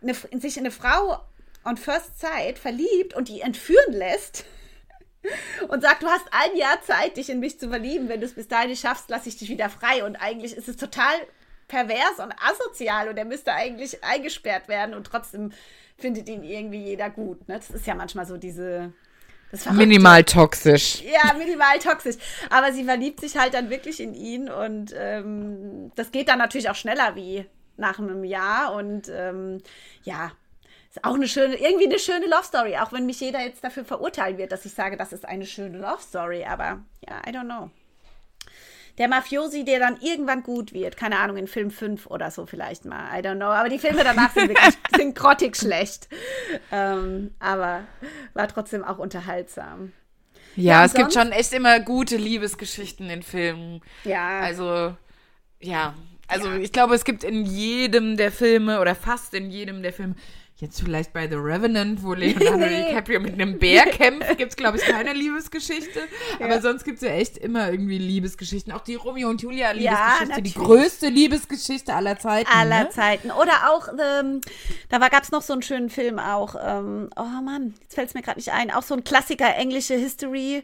eine, 0.05 0.41
sich 0.41 0.57
in 0.57 0.63
eine 0.63 0.71
Frau 0.71 1.19
on 1.65 1.77
First 1.77 2.21
Sight 2.21 2.59
verliebt 2.59 3.15
und 3.15 3.29
die 3.29 3.41
entführen 3.41 3.93
lässt 3.93 4.45
und 5.69 5.83
sagt, 5.83 6.03
du 6.03 6.07
hast 6.07 6.27
ein 6.31 6.57
Jahr 6.57 6.81
Zeit, 6.83 7.17
dich 7.17 7.31
in 7.31 7.41
mich 7.41 7.59
zu 7.59 7.69
verlieben. 7.69 8.09
Wenn 8.09 8.21
du 8.21 8.27
es 8.27 8.35
bis 8.35 8.49
dahin 8.49 8.71
nicht 8.71 8.81
schaffst, 8.81 9.09
lasse 9.09 9.29
ich 9.29 9.37
dich 9.37 9.49
wieder 9.49 9.71
frei. 9.71 10.05
Und 10.05 10.17
eigentlich 10.17 10.57
ist 10.57 10.69
es 10.69 10.77
total 10.77 11.15
pervers 11.69 12.19
und 12.23 12.35
asozial 12.43 13.09
und 13.09 13.17
er 13.17 13.25
müsste 13.25 13.53
eigentlich 13.53 14.05
eingesperrt 14.05 14.69
werden 14.69 14.95
und 14.95 15.07
trotzdem 15.07 15.53
findet 15.97 16.29
ihn 16.29 16.45
irgendwie 16.45 16.85
jeder 16.85 17.11
gut. 17.11 17.49
Ne? 17.49 17.57
Das 17.57 17.71
ist 17.71 17.87
ja 17.87 17.95
manchmal 17.95 18.27
so 18.27 18.37
diese. 18.37 18.93
minimal 19.73 20.25
toxisch. 20.25 21.03
Ja, 21.03 21.33
minimal 21.35 21.79
toxisch. 21.79 22.17
Aber 22.51 22.73
sie 22.73 22.85
verliebt 22.85 23.21
sich 23.21 23.37
halt 23.37 23.55
dann 23.55 23.71
wirklich 23.71 24.01
in 24.01 24.15
ihn 24.15 24.51
und 24.51 24.95
ähm, 24.97 25.93
das 25.95 26.11
geht 26.11 26.29
dann 26.29 26.39
natürlich 26.39 26.69
auch 26.69 26.75
schneller 26.75 27.17
wie 27.17 27.47
nach 27.77 27.99
einem 27.99 28.25
Jahr 28.25 28.75
und 28.75 29.09
ähm, 29.09 29.59
ja, 30.03 30.33
ist 30.91 31.05
auch 31.05 31.15
eine 31.15 31.27
schöne, 31.27 31.57
irgendwie 31.57 31.87
eine 31.87 31.99
schöne 31.99 32.27
Love 32.27 32.45
Story, 32.45 32.77
auch 32.77 32.93
wenn 32.93 33.07
mich 33.07 33.21
jeder 33.21 33.41
jetzt 33.41 33.65
dafür 33.65 33.85
verurteilen 33.85 34.39
wird, 34.39 34.53
dass 34.53 34.65
ich 34.65 34.73
sage, 34.73 34.97
das 34.97 35.13
ist 35.13 35.25
eine 35.25 35.47
schöne 35.47 35.79
Love 35.79 36.01
Story, 36.01 36.45
aber 36.45 36.83
ja, 37.09 37.21
I 37.27 37.31
don't 37.31 37.45
know. 37.45 37.71
Der 38.99 39.09
Mafiosi, 39.09 39.65
der 39.65 39.81
dann 39.81 39.99
irgendwann 40.01 40.45
gut 40.45 40.73
wird, 40.73 40.97
keine 40.97 41.19
Ahnung, 41.19 41.37
in 41.37 41.49
Film 41.49 41.73
5 41.73 42.07
oder 42.07 42.31
so 42.31 42.47
vielleicht 42.47 42.85
mal, 42.85 43.19
I 43.19 43.23
don't 43.23 43.37
know, 43.37 43.47
aber 43.47 43.69
die 43.69 43.81
Filme 43.81 44.05
danach 44.05 44.33
sind 44.33 44.49
wirklich 44.49 44.79
sind 44.97 45.17
grottig 45.17 45.57
schlecht. 45.57 46.09
Ähm, 46.71 47.35
aber 47.41 47.83
war 48.35 48.47
trotzdem 48.47 48.85
auch 48.85 48.99
unterhaltsam. 48.99 49.93
Ja, 50.55 50.75
ja 50.75 50.85
es 50.85 50.95
gibt 50.95 51.13
schon 51.13 51.33
echt 51.33 51.53
immer 51.53 51.81
gute 51.81 52.17
Liebesgeschichten 52.17 53.11
in 53.11 53.25
Filmen. 53.25 53.81
Ja. 54.05 54.39
Also, 54.39 54.97
ja, 55.59 55.95
also 56.35 56.49
ja. 56.49 56.57
ich 56.57 56.73
glaube, 56.73 56.95
es 56.95 57.05
gibt 57.05 57.25
in 57.25 57.45
jedem 57.45 58.17
der 58.17 58.33
Filme 58.33 58.81
oder 58.81 58.95
fast 58.95 59.35
in 59.35 59.51
jedem 59.51 59.83
der 59.83 59.93
Filme, 59.93 60.15
jetzt 60.57 60.81
vielleicht 60.81 61.13
bei 61.13 61.29
The 61.29 61.35
Revenant, 61.35 62.03
wo 62.03 62.15
Leonardo 62.15 62.59
nee. 62.59 62.87
DiCaprio 62.87 63.21
mit 63.21 63.35
einem 63.35 63.59
Bär 63.59 63.85
kämpft, 63.87 64.29
gibt 64.39 64.51
es, 64.51 64.57
glaube 64.57 64.79
ich, 64.79 64.85
keine 64.85 65.13
Liebesgeschichte. 65.13 66.01
Ja. 66.39 66.47
Aber 66.47 66.61
sonst 66.63 66.85
gibt 66.85 66.99
es 66.99 67.03
ja 67.03 67.15
echt 67.15 67.39
immer 67.39 67.71
irgendwie 67.71 67.99
Liebesgeschichten. 67.99 68.73
Auch 68.73 68.83
die 68.83 68.95
Romeo 68.95 69.29
und 69.29 69.43
Julia 69.43 69.73
Liebesgeschichte, 69.73 70.35
ja, 70.35 70.41
die 70.41 70.55
größte 70.55 71.09
Liebesgeschichte 71.09 71.93
aller 71.93 72.19
Zeiten. 72.19 72.51
Aller 72.51 72.85
ne? 72.85 72.91
Zeiten. 72.91 73.31
Oder 73.33 73.73
auch, 73.73 73.89
ähm, 73.89 74.41
da 74.89 74.99
gab 75.09 75.25
es 75.25 75.33
noch 75.33 75.43
so 75.43 75.53
einen 75.53 75.63
schönen 75.63 75.91
Film 75.91 76.19
auch. 76.19 76.55
Ähm, 76.61 77.11
oh 77.17 77.43
Mann, 77.43 77.75
jetzt 77.83 77.95
fällt 77.95 78.09
es 78.09 78.15
mir 78.15 78.23
gerade 78.23 78.39
nicht 78.39 78.53
ein. 78.53 78.71
Auch 78.71 78.83
so 78.83 78.95
ein 78.95 79.03
Klassiker, 79.03 79.57
englische 79.57 79.95
History 79.95 80.63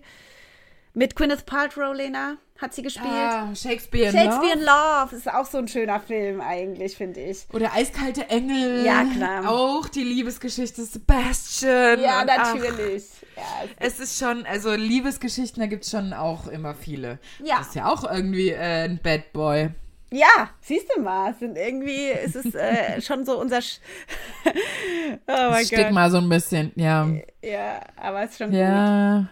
mit 0.95 1.17
Gwyneth 1.17 1.47
Paltrow, 1.47 1.95
Lena 1.95 2.37
hat 2.61 2.75
sie 2.75 2.83
gespielt. 2.83 3.07
Ah, 3.09 3.55
Shakespeare 3.55 4.11
in 4.11 4.13
Shakespeare 4.13 4.53
in 4.53 4.61
Love. 4.61 5.05
Love 5.05 5.17
ist 5.17 5.33
auch 5.33 5.47
so 5.47 5.59
ein 5.59 5.69
schöner 5.69 6.01
Film 6.01 6.41
eigentlich, 6.41 6.97
finde 6.97 7.21
ich. 7.21 7.47
Oder 7.53 7.73
Eiskalte 7.75 8.29
Engel. 8.29 8.85
Ja, 8.85 9.05
klar. 9.05 9.51
Auch 9.51 9.89
die 9.89 10.05
Liebesgeschichte 10.05 10.85
Sebastian. 10.85 12.01
Ja, 12.01 12.25
natürlich. 12.25 13.05
Ja, 13.37 13.43
es, 13.79 13.95
es 13.95 14.01
ist 14.01 14.19
schon, 14.19 14.45
also 14.45 14.75
Liebesgeschichten, 14.75 15.61
da 15.61 15.67
gibt 15.67 15.85
es 15.85 15.91
schon 15.91 16.13
auch 16.13 16.49
immer 16.49 16.75
viele. 16.75 17.19
Ja. 17.43 17.59
Das 17.59 17.69
ist 17.69 17.75
ja 17.77 17.91
auch 17.91 18.05
irgendwie 18.05 18.51
äh, 18.51 18.85
ein 18.85 19.01
Bad 19.03 19.33
Boy. 19.33 19.71
Ja, 20.13 20.51
siehst 20.61 20.87
du 20.95 21.01
mal, 21.01 21.35
sind 21.39 21.57
irgendwie 21.57 22.09
ist 22.09 22.35
es 22.35 22.53
äh, 22.55 23.01
schon 23.03 23.25
so 23.25 23.41
unser 23.41 23.63
Sch 23.63 23.79
Oh 25.27 25.51
mein 25.51 25.67
Gott. 25.69 25.93
mal 25.93 26.11
so 26.11 26.19
ein 26.19 26.29
bisschen, 26.29 26.73
ja. 26.75 27.09
Ja, 27.43 27.81
aber 27.97 28.25
es 28.25 28.33
ist 28.33 28.39
schon 28.39 28.53
ja, 28.53 29.19
gut. 29.19 29.29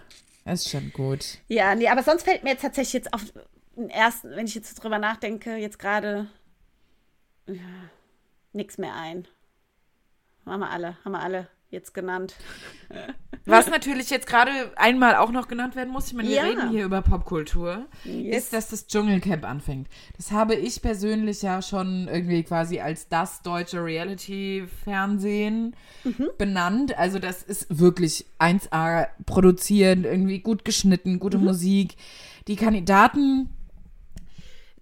Ist 0.53 0.71
schon 0.71 0.93
gut. 0.93 1.39
Ja, 1.49 1.75
nee, 1.75 1.89
aber 1.89 2.03
sonst 2.03 2.23
fällt 2.23 2.43
mir 2.43 2.51
jetzt 2.51 2.63
tatsächlich 2.63 2.95
jetzt 2.95 3.13
auf 3.13 3.23
den 3.77 3.91
ersten, 3.91 4.31
wenn 4.31 4.47
ich 4.47 4.55
jetzt 4.55 4.75
drüber 4.77 4.99
nachdenke, 4.99 5.57
jetzt 5.57 5.79
gerade 5.79 6.27
ja, 7.47 7.55
nichts 8.53 8.79
mehr 8.79 8.95
ein. 8.95 9.29
Haben 10.47 10.61
wir 10.61 10.71
alle, 10.71 10.97
haben 11.05 11.13
wir 11.13 11.21
alle 11.21 11.49
jetzt 11.71 11.93
genannt. 11.93 12.35
Was 13.49 13.69
natürlich 13.69 14.11
jetzt 14.11 14.27
gerade 14.27 14.51
einmal 14.77 15.17
auch 15.17 15.31
noch 15.31 15.49
genannt 15.49 15.75
werden 15.75 15.91
muss, 15.91 16.09
ich 16.09 16.15
meine, 16.15 16.29
wir 16.29 16.37
ja. 16.37 16.43
reden 16.43 16.71
hier 16.71 16.85
über 16.85 17.03
Popkultur, 17.03 17.87
yes. 18.05 18.45
ist, 18.45 18.53
dass 18.53 18.69
das 18.69 18.87
Dschungelcamp 18.87 19.45
anfängt. 19.45 19.89
Das 20.17 20.31
habe 20.33 20.55
ich 20.55 20.83
persönlich 20.83 21.43
ja 21.43 21.63
schon 21.63 22.09
irgendwie 22.09 22.43
quasi 22.43 22.81
als 22.81 23.09
das 23.09 23.43
deutsche 23.43 23.83
Reality-Fernsehen 23.83 25.75
mhm. 26.05 26.29
benannt. 26.37 26.97
Also 26.99 27.19
das 27.19 27.43
ist 27.43 27.67
wirklich 27.71 28.27
1A 28.39 29.09
produziert, 29.25 30.05
irgendwie 30.05 30.41
gut 30.41 30.65
geschnitten, 30.65 31.19
gute 31.19 31.39
mhm. 31.39 31.45
Musik. 31.45 31.97
Die 32.49 32.57
Kandidaten 32.57 33.51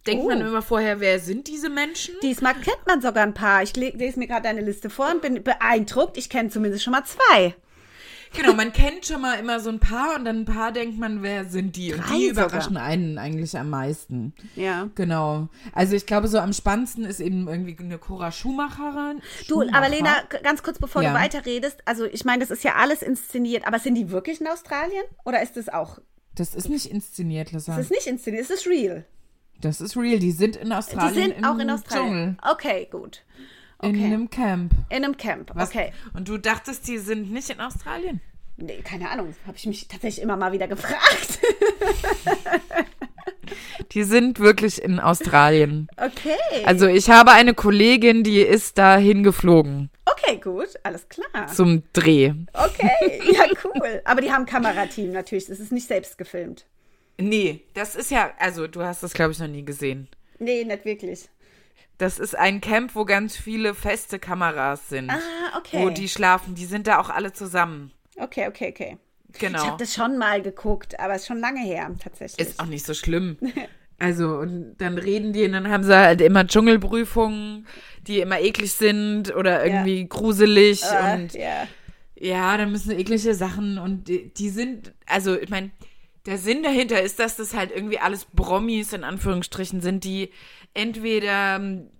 denkt 0.06 0.24
oh. 0.24 0.28
man 0.28 0.40
immer 0.40 0.62
vorher, 0.62 1.00
wer 1.00 1.18
sind 1.20 1.48
diese 1.48 1.68
Menschen? 1.68 2.14
Diesmal 2.22 2.54
kennt 2.54 2.86
man 2.86 3.00
sogar 3.00 3.24
ein 3.24 3.34
paar. 3.34 3.62
Ich 3.62 3.76
lese 3.76 4.18
mir 4.18 4.26
gerade 4.26 4.42
deine 4.42 4.60
Liste 4.60 4.90
vor 4.90 5.10
und 5.10 5.22
bin 5.22 5.42
beeindruckt. 5.42 6.16
Ich 6.16 6.30
kenne 6.30 6.48
zumindest 6.48 6.84
schon 6.84 6.92
mal 6.92 7.04
zwei. 7.04 7.54
Genau, 8.36 8.54
man 8.54 8.72
kennt 8.72 9.06
schon 9.06 9.20
mal 9.20 9.34
immer 9.34 9.60
so 9.60 9.70
ein 9.70 9.80
paar 9.80 10.16
und 10.16 10.24
dann 10.24 10.40
ein 10.40 10.44
paar 10.44 10.72
denkt 10.72 10.98
man, 10.98 11.22
wer 11.22 11.46
sind 11.46 11.76
die? 11.76 11.92
Und 11.92 12.00
Drei 12.00 12.16
die 12.16 12.26
überraschen 12.28 12.74
sogar. 12.74 12.84
einen 12.84 13.18
eigentlich 13.18 13.56
am 13.56 13.70
meisten. 13.70 14.34
Ja. 14.54 14.88
Genau. 14.94 15.48
Also 15.72 15.96
ich 15.96 16.06
glaube, 16.06 16.28
so 16.28 16.38
am 16.38 16.52
spannendsten 16.52 17.04
ist 17.04 17.20
eben 17.20 17.48
irgendwie 17.48 17.76
eine 17.78 17.98
Cora 17.98 18.32
Schumacherin. 18.32 19.20
Du, 19.48 19.62
aber 19.62 19.88
Lena, 19.88 20.22
ganz 20.42 20.62
kurz 20.62 20.78
bevor 20.78 21.02
ja. 21.02 21.12
du 21.12 21.18
weiterredest, 21.18 21.80
also 21.84 22.04
ich 22.04 22.24
meine, 22.24 22.40
das 22.40 22.50
ist 22.50 22.64
ja 22.64 22.74
alles 22.76 23.02
inszeniert, 23.02 23.66
aber 23.66 23.78
sind 23.78 23.94
die 23.94 24.10
wirklich 24.10 24.40
in 24.40 24.46
Australien? 24.46 25.04
Oder 25.24 25.42
ist 25.42 25.56
das 25.56 25.68
auch. 25.68 25.98
Das 26.34 26.54
ist 26.54 26.68
nicht 26.68 26.86
inszeniert, 26.86 27.52
Lisa. 27.52 27.74
Das 27.74 27.86
ist 27.86 27.90
nicht 27.90 28.06
inszeniert, 28.06 28.44
es 28.44 28.50
ist 28.50 28.66
real. 28.66 29.06
Das 29.60 29.80
ist 29.80 29.96
real. 29.96 30.18
Die 30.18 30.32
sind 30.32 30.56
in 30.56 30.72
Australien. 30.72 31.14
Die 31.14 31.34
sind 31.34 31.44
auch 31.44 31.58
in 31.58 31.70
Australien. 31.70 32.36
Dschungel. 32.42 32.52
Okay, 32.52 32.88
gut. 32.90 33.22
Okay. 33.78 33.90
In 33.90 34.04
einem 34.04 34.30
Camp. 34.30 34.72
In 34.88 35.04
einem 35.04 35.16
Camp, 35.16 35.50
Was? 35.54 35.68
okay. 35.68 35.92
Und 36.14 36.28
du 36.28 36.38
dachtest, 36.38 36.88
die 36.88 36.98
sind 36.98 37.30
nicht 37.30 37.50
in 37.50 37.60
Australien? 37.60 38.20
Nee, 38.56 38.80
keine 38.82 39.10
Ahnung. 39.10 39.34
Habe 39.46 39.56
ich 39.56 39.66
mich 39.66 39.86
tatsächlich 39.86 40.22
immer 40.22 40.36
mal 40.36 40.52
wieder 40.52 40.66
gefragt. 40.66 41.40
die 43.92 44.02
sind 44.02 44.40
wirklich 44.40 44.82
in 44.82 44.98
Australien. 44.98 45.88
Okay. 45.96 46.64
Also 46.64 46.86
ich 46.86 47.10
habe 47.10 47.32
eine 47.32 47.52
Kollegin, 47.52 48.22
die 48.22 48.40
ist 48.40 48.78
da 48.78 48.96
hingeflogen. 48.96 49.90
Okay, 50.06 50.38
gut, 50.38 50.68
alles 50.82 51.08
klar. 51.08 51.46
Zum 51.48 51.82
Dreh. 51.92 52.32
Okay, 52.54 53.20
ja, 53.32 53.44
cool. 53.64 54.00
Aber 54.04 54.22
die 54.22 54.32
haben 54.32 54.46
Kamerateam 54.46 55.12
natürlich. 55.12 55.46
Das 55.46 55.60
ist 55.60 55.72
nicht 55.72 55.86
selbst 55.86 56.16
gefilmt. 56.16 56.64
Nee, 57.18 57.62
das 57.74 57.94
ist 57.94 58.10
ja, 58.10 58.30
also 58.38 58.66
du 58.66 58.82
hast 58.82 59.02
das, 59.02 59.12
glaube 59.12 59.32
ich, 59.32 59.38
noch 59.38 59.48
nie 59.48 59.64
gesehen. 59.64 60.08
Nee, 60.38 60.64
nicht 60.64 60.84
wirklich. 60.84 61.28
Das 61.98 62.18
ist 62.18 62.36
ein 62.36 62.60
Camp, 62.60 62.94
wo 62.94 63.04
ganz 63.04 63.36
viele 63.36 63.74
feste 63.74 64.18
Kameras 64.18 64.88
sind. 64.88 65.10
Ah, 65.10 65.58
okay. 65.58 65.82
Wo 65.82 65.90
die 65.90 66.08
schlafen. 66.08 66.54
Die 66.54 66.66
sind 66.66 66.86
da 66.86 66.98
auch 66.98 67.08
alle 67.08 67.32
zusammen. 67.32 67.92
Okay, 68.16 68.48
okay, 68.48 68.68
okay. 68.70 68.98
Genau. 69.38 69.58
Ich 69.58 69.66
habe 69.66 69.78
das 69.78 69.94
schon 69.94 70.18
mal 70.18 70.42
geguckt, 70.42 70.98
aber 71.00 71.14
es 71.14 71.22
ist 71.22 71.28
schon 71.28 71.40
lange 71.40 71.60
her, 71.60 71.90
tatsächlich. 72.02 72.46
Ist 72.46 72.60
auch 72.60 72.66
nicht 72.66 72.84
so 72.86 72.94
schlimm. 72.94 73.38
Also, 73.98 74.36
und 74.36 74.76
dann 74.76 74.98
reden 74.98 75.32
die 75.32 75.44
und 75.44 75.52
dann 75.52 75.70
haben 75.70 75.82
sie 75.82 75.96
halt 75.96 76.20
immer 76.20 76.46
Dschungelprüfungen, 76.46 77.66
die 78.06 78.20
immer 78.20 78.38
eklig 78.40 78.72
sind 78.72 79.34
oder 79.34 79.64
irgendwie 79.64 80.00
ja. 80.00 80.06
gruselig 80.06 80.82
uh, 80.82 81.14
und 81.14 81.34
yeah. 81.34 81.66
ja, 82.14 82.58
dann 82.58 82.72
müssen 82.72 82.90
eklige 82.90 83.34
Sachen 83.34 83.78
und 83.78 84.08
die, 84.08 84.28
die 84.34 84.50
sind, 84.50 84.92
also 85.06 85.34
ich 85.34 85.48
meine, 85.48 85.70
der 86.26 86.36
Sinn 86.36 86.62
dahinter 86.62 87.00
ist, 87.00 87.18
dass 87.20 87.36
das 87.36 87.54
halt 87.54 87.70
irgendwie 87.74 87.98
alles 87.98 88.26
Promis 88.26 88.92
in 88.92 89.02
Anführungsstrichen 89.02 89.80
sind, 89.80 90.04
die 90.04 90.30
entweder 90.76 91.56
ähm, 91.56 91.90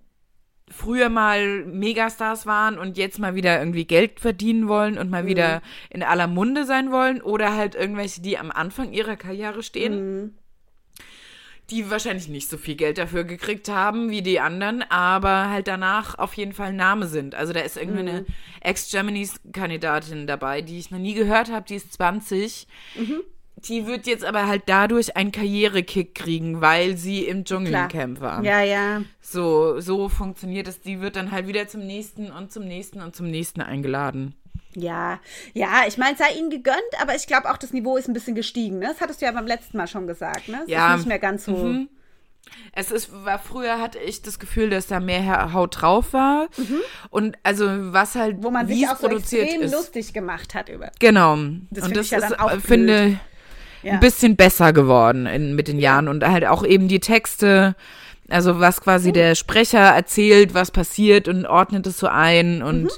früher 0.69 1.09
mal 1.09 1.65
Megastars 1.65 2.45
waren 2.45 2.77
und 2.77 2.97
jetzt 2.97 3.19
mal 3.19 3.35
wieder 3.35 3.59
irgendwie 3.59 3.85
Geld 3.85 4.19
verdienen 4.19 4.67
wollen 4.67 4.97
und 4.97 5.09
mal 5.09 5.23
mhm. 5.23 5.27
wieder 5.27 5.61
in 5.89 6.03
aller 6.03 6.27
Munde 6.27 6.65
sein 6.65 6.91
wollen 6.91 7.21
oder 7.21 7.55
halt 7.55 7.75
irgendwelche, 7.75 8.21
die 8.21 8.37
am 8.37 8.51
Anfang 8.51 8.93
ihrer 8.93 9.15
Karriere 9.15 9.63
stehen. 9.63 10.21
Mhm. 10.21 10.33
Die 11.69 11.89
wahrscheinlich 11.89 12.29
nicht 12.29 12.49
so 12.49 12.57
viel 12.57 12.75
Geld 12.75 12.97
dafür 12.97 13.25
gekriegt 13.25 13.67
haben 13.67 14.09
wie 14.09 14.21
die 14.21 14.39
anderen, 14.39 14.83
aber 14.83 15.49
halt 15.49 15.67
danach 15.67 16.17
auf 16.17 16.33
jeden 16.35 16.53
Fall 16.53 16.71
Name 16.71 17.07
sind. 17.07 17.35
Also 17.35 17.51
da 17.51 17.59
ist 17.59 17.75
irgendwie 17.75 18.03
mhm. 18.03 18.07
eine 18.07 18.25
Ex-Germanys-Kandidatin 18.61 20.27
dabei, 20.27 20.61
die 20.61 20.79
ich 20.79 20.91
noch 20.91 20.99
nie 20.99 21.13
gehört 21.13 21.51
habe, 21.51 21.65
die 21.67 21.75
ist 21.75 21.91
20. 21.91 22.67
Die 23.65 23.87
wird 23.87 24.05
jetzt 24.05 24.23
aber 24.23 24.47
halt 24.47 24.63
dadurch 24.67 25.17
einen 25.17 25.31
Karrierekick 25.31 26.13
kriegen, 26.13 26.61
weil 26.61 26.95
sie 26.95 27.25
im 27.25 27.43
Dschungelcamp 27.43 28.21
war. 28.21 28.43
Ja, 28.43 28.61
ja. 28.61 29.01
So, 29.19 29.79
so 29.79 30.09
funktioniert 30.09 30.67
es. 30.67 30.81
Die 30.81 31.01
wird 31.01 31.15
dann 31.15 31.31
halt 31.31 31.47
wieder 31.47 31.67
zum 31.67 31.85
nächsten 31.85 32.31
und 32.31 32.51
zum 32.51 32.65
nächsten 32.65 33.01
und 33.01 33.15
zum 33.15 33.29
nächsten 33.29 33.61
eingeladen. 33.61 34.35
Ja, 34.75 35.19
ja, 35.53 35.85
ich 35.87 35.97
meine, 35.97 36.13
es 36.13 36.19
sei 36.19 36.37
ihnen 36.37 36.51
gegönnt, 36.51 36.77
aber 37.01 37.15
ich 37.15 37.25
glaube 37.25 37.49
auch, 37.49 37.57
das 37.57 37.73
Niveau 37.73 37.97
ist 37.97 38.07
ein 38.07 38.13
bisschen 38.13 38.35
gestiegen. 38.35 38.77
Ne? 38.77 38.87
Das 38.87 39.01
hattest 39.01 39.21
du 39.21 39.25
ja 39.25 39.31
beim 39.31 39.47
letzten 39.47 39.75
Mal 39.77 39.87
schon 39.87 40.05
gesagt. 40.05 40.49
Ne? 40.49 40.61
Es 40.65 40.71
ja. 40.71 40.91
ist 40.91 40.99
nicht 40.99 41.07
mehr 41.07 41.19
ganz 41.19 41.45
so. 41.45 41.55
Mhm. 41.55 41.89
Es 42.73 42.91
ist, 42.91 43.11
war 43.25 43.39
früher 43.39 43.81
hatte 43.81 43.97
ich 43.99 44.21
das 44.21 44.39
Gefühl, 44.39 44.69
dass 44.69 44.87
da 44.87 44.99
mehr 44.99 45.51
Haut 45.53 45.81
drauf 45.81 46.13
war. 46.13 46.47
Mhm. 46.57 46.79
Und 47.09 47.37
also 47.43 47.65
was 47.67 48.15
halt, 48.15 48.37
wo 48.41 48.51
man 48.51 48.67
sich 48.67 48.87
auch 48.87 48.97
so 48.97 49.09
extrem 49.09 49.61
ist. 49.61 49.73
lustig 49.73 50.13
gemacht 50.13 50.53
hat 50.53 50.69
über. 50.69 50.91
Genau. 50.99 51.37
Das 51.71 51.85
und 51.85 51.97
das 51.97 52.05
ich 52.05 52.11
ja 52.11 52.19
ist, 52.19 52.29
dann 52.29 52.39
auch 52.39 52.51
finde, 52.59 53.19
ja. 53.87 53.93
ein 53.93 53.99
bisschen 53.99 54.35
besser 54.35 54.73
geworden 54.73 55.25
in, 55.25 55.55
mit 55.55 55.67
den 55.67 55.79
Jahren 55.79 56.07
und 56.07 56.23
halt 56.25 56.45
auch 56.45 56.65
eben 56.65 56.87
die 56.87 56.99
Texte, 56.99 57.75
also 58.29 58.59
was 58.59 58.81
quasi 58.81 59.09
mhm. 59.09 59.13
der 59.13 59.35
Sprecher 59.35 59.79
erzählt, 59.79 60.53
was 60.53 60.71
passiert 60.71 61.27
und 61.27 61.45
ordnet 61.45 61.87
es 61.87 61.97
so 61.97 62.07
ein 62.07 62.61
und 62.61 62.83
mhm. 62.83 62.89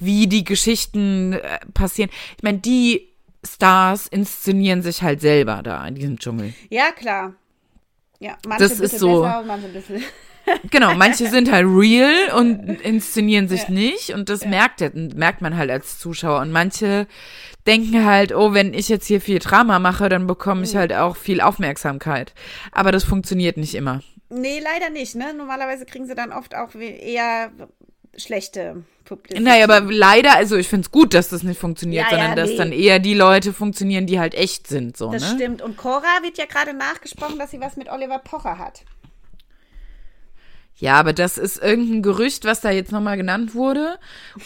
wie 0.00 0.26
die 0.26 0.44
Geschichten 0.44 1.34
äh, 1.34 1.58
passieren. 1.74 2.10
Ich 2.36 2.42
meine, 2.42 2.58
die 2.58 3.08
Stars 3.46 4.06
inszenieren 4.08 4.82
sich 4.82 5.02
halt 5.02 5.20
selber 5.20 5.62
da 5.62 5.86
in 5.86 5.94
diesem 5.94 6.18
Dschungel. 6.18 6.54
Ja, 6.70 6.90
klar. 6.92 7.34
Ja, 8.18 8.36
manche 8.46 8.68
das 8.68 8.80
ist 8.80 8.98
so. 8.98 9.22
Besser, 9.22 9.44
manche 9.46 9.66
ein 9.66 9.72
bisschen 9.72 10.02
genau, 10.70 10.94
manche 10.94 11.28
sind 11.28 11.50
halt 11.50 11.66
real 11.66 12.32
und 12.36 12.80
inszenieren 12.80 13.48
sich 13.48 13.64
ja. 13.64 13.70
nicht 13.70 14.10
und 14.10 14.28
das 14.28 14.42
ja. 14.42 14.50
merkt, 14.50 14.94
merkt 15.14 15.42
man 15.42 15.56
halt 15.56 15.70
als 15.70 15.98
Zuschauer. 15.98 16.40
Und 16.40 16.52
manche 16.52 17.06
denken 17.66 18.04
halt, 18.04 18.34
oh, 18.34 18.52
wenn 18.54 18.74
ich 18.74 18.88
jetzt 18.88 19.06
hier 19.06 19.20
viel 19.20 19.38
Drama 19.38 19.78
mache, 19.78 20.08
dann 20.08 20.26
bekomme 20.26 20.64
ich 20.64 20.74
mhm. 20.74 20.78
halt 20.78 20.92
auch 20.92 21.16
viel 21.16 21.40
Aufmerksamkeit. 21.40 22.34
Aber 22.72 22.92
das 22.92 23.04
funktioniert 23.04 23.56
nicht 23.56 23.74
immer. 23.74 24.02
Nee, 24.28 24.60
leider 24.60 24.90
nicht, 24.90 25.14
ne? 25.14 25.34
Normalerweise 25.34 25.84
kriegen 25.84 26.06
sie 26.06 26.14
dann 26.14 26.32
oft 26.32 26.54
auch 26.54 26.74
eher 26.74 27.50
schlechte 28.16 28.84
Publicity. 29.04 29.42
Naja, 29.42 29.64
aber 29.64 29.80
leider, 29.80 30.36
also 30.36 30.56
ich 30.56 30.68
finde 30.68 30.86
es 30.86 30.90
gut, 30.90 31.14
dass 31.14 31.28
das 31.28 31.42
nicht 31.42 31.60
funktioniert, 31.60 32.04
ja, 32.04 32.10
sondern 32.10 32.30
ja, 32.30 32.36
dass 32.36 32.50
nee. 32.50 32.56
dann 32.56 32.72
eher 32.72 32.98
die 32.98 33.14
Leute 33.14 33.52
funktionieren, 33.52 34.06
die 34.06 34.18
halt 34.18 34.34
echt 34.34 34.66
sind. 34.66 34.96
So, 34.96 35.12
das 35.12 35.22
ne? 35.22 35.36
stimmt. 35.36 35.62
Und 35.62 35.76
Cora 35.76 36.22
wird 36.22 36.38
ja 36.38 36.46
gerade 36.46 36.74
nachgesprochen, 36.74 37.38
dass 37.38 37.50
sie 37.50 37.60
was 37.60 37.76
mit 37.76 37.90
Oliver 37.90 38.18
Pocher 38.18 38.58
hat. 38.58 38.84
Ja, 40.82 40.94
aber 40.96 41.12
das 41.12 41.38
ist 41.38 41.62
irgendein 41.62 42.02
Gerücht, 42.02 42.44
was 42.44 42.60
da 42.60 42.72
jetzt 42.72 42.90
nochmal 42.90 43.16
genannt 43.16 43.54
wurde, 43.54 44.00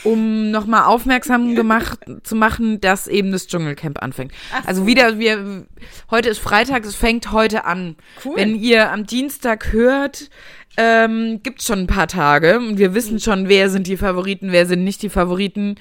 um 0.05 0.51
nochmal 0.51 0.85
aufmerksam 0.85 1.55
gemacht 1.55 2.01
zu 2.25 2.37
machen, 2.37 2.79
dass 2.79 3.07
eben 3.07 3.33
das 3.33 3.47
Dschungelcamp 3.47 4.03
anfängt. 4.03 4.33
Ach 4.53 4.67
also 4.67 4.87
wieder, 4.87 5.19
wir, 5.19 5.65
heute 6.11 6.29
ist 6.29 6.41
Freitag, 6.41 6.85
es 6.85 6.95
fängt 6.95 7.33
heute 7.33 7.65
an. 7.65 7.97
Cool. 8.23 8.37
Wenn 8.37 8.55
ihr 8.55 8.93
am 8.93 9.07
Dienstag 9.07 9.73
hört, 9.73 10.29
ähm, 10.77 11.41
gibt 11.43 11.63
schon 11.63 11.79
ein 11.79 11.87
paar 11.87 12.07
Tage 12.07 12.59
und 12.59 12.77
wir 12.77 12.93
wissen 12.93 13.19
schon, 13.19 13.49
wer 13.49 13.71
sind 13.71 13.87
die 13.87 13.97
Favoriten, 13.97 14.53
wer 14.53 14.67
sind 14.67 14.85
nicht 14.85 15.01
die 15.01 15.09
Favoriten. 15.09 15.77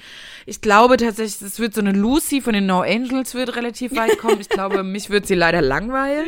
Ich 0.46 0.62
glaube 0.62 0.96
tatsächlich, 0.96 1.42
es 1.42 1.60
wird 1.60 1.74
so 1.74 1.82
eine 1.82 1.92
Lucy 1.92 2.40
von 2.40 2.54
den 2.54 2.64
No 2.64 2.80
Angels 2.80 3.34
wird 3.34 3.56
relativ 3.56 3.94
weit 3.94 4.16
kommen. 4.16 4.40
Ich 4.40 4.48
glaube, 4.48 4.82
mich 4.84 5.10
wird 5.10 5.26
sie 5.26 5.34
leider 5.34 5.60
langweilen. 5.60 6.24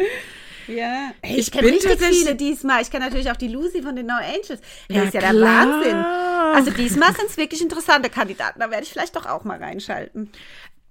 Ja. 0.68 1.12
Hey, 1.22 1.32
ich, 1.32 1.48
ich 1.48 1.50
kenne 1.50 1.68
richtig 1.68 1.98
viele 1.98 2.34
diesmal. 2.34 2.82
Ich 2.82 2.90
kenne 2.90 3.06
natürlich 3.06 3.30
auch 3.30 3.36
die 3.36 3.48
Lucy 3.48 3.82
von 3.82 3.96
den 3.96 4.06
No 4.06 4.14
Angels. 4.14 4.60
Hey, 4.88 4.96
ja, 4.96 5.02
ist 5.02 5.14
ja 5.14 5.20
klar. 5.20 5.32
der 5.32 5.42
Wahnsinn. 5.42 5.96
Also 6.54 6.70
diesmal 6.70 7.14
sind 7.14 7.30
es 7.30 7.36
wirklich 7.36 7.60
interessante 7.60 8.10
Kandidaten. 8.10 8.60
Da 8.60 8.70
werde 8.70 8.84
ich 8.84 8.90
vielleicht 8.90 9.16
doch 9.16 9.26
auch 9.26 9.44
mal 9.44 9.58
reinschalten. 9.58 10.30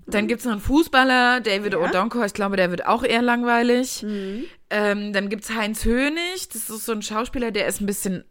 Dann 0.07 0.27
gibt 0.27 0.39
es 0.39 0.45
noch 0.45 0.53
einen 0.53 0.61
Fußballer, 0.61 1.41
David 1.41 1.73
ja. 1.73 1.79
O'Donko. 1.79 2.25
Ich 2.25 2.33
glaube, 2.33 2.55
der 2.55 2.71
wird 2.71 2.85
auch 2.85 3.03
eher 3.03 3.21
langweilig. 3.21 4.03
Mhm. 4.03 4.45
Ähm, 4.69 5.13
dann 5.13 5.29
gibt 5.29 5.43
es 5.43 5.53
Heinz 5.53 5.83
Hönig. 5.83 6.49
Das 6.49 6.69
ist 6.69 6.85
so 6.85 6.93
ein 6.93 7.01
Schauspieler, 7.01 7.51
der 7.51 7.67
ist 7.67 7.81
ein 7.81 7.85
bisschen 7.85 8.23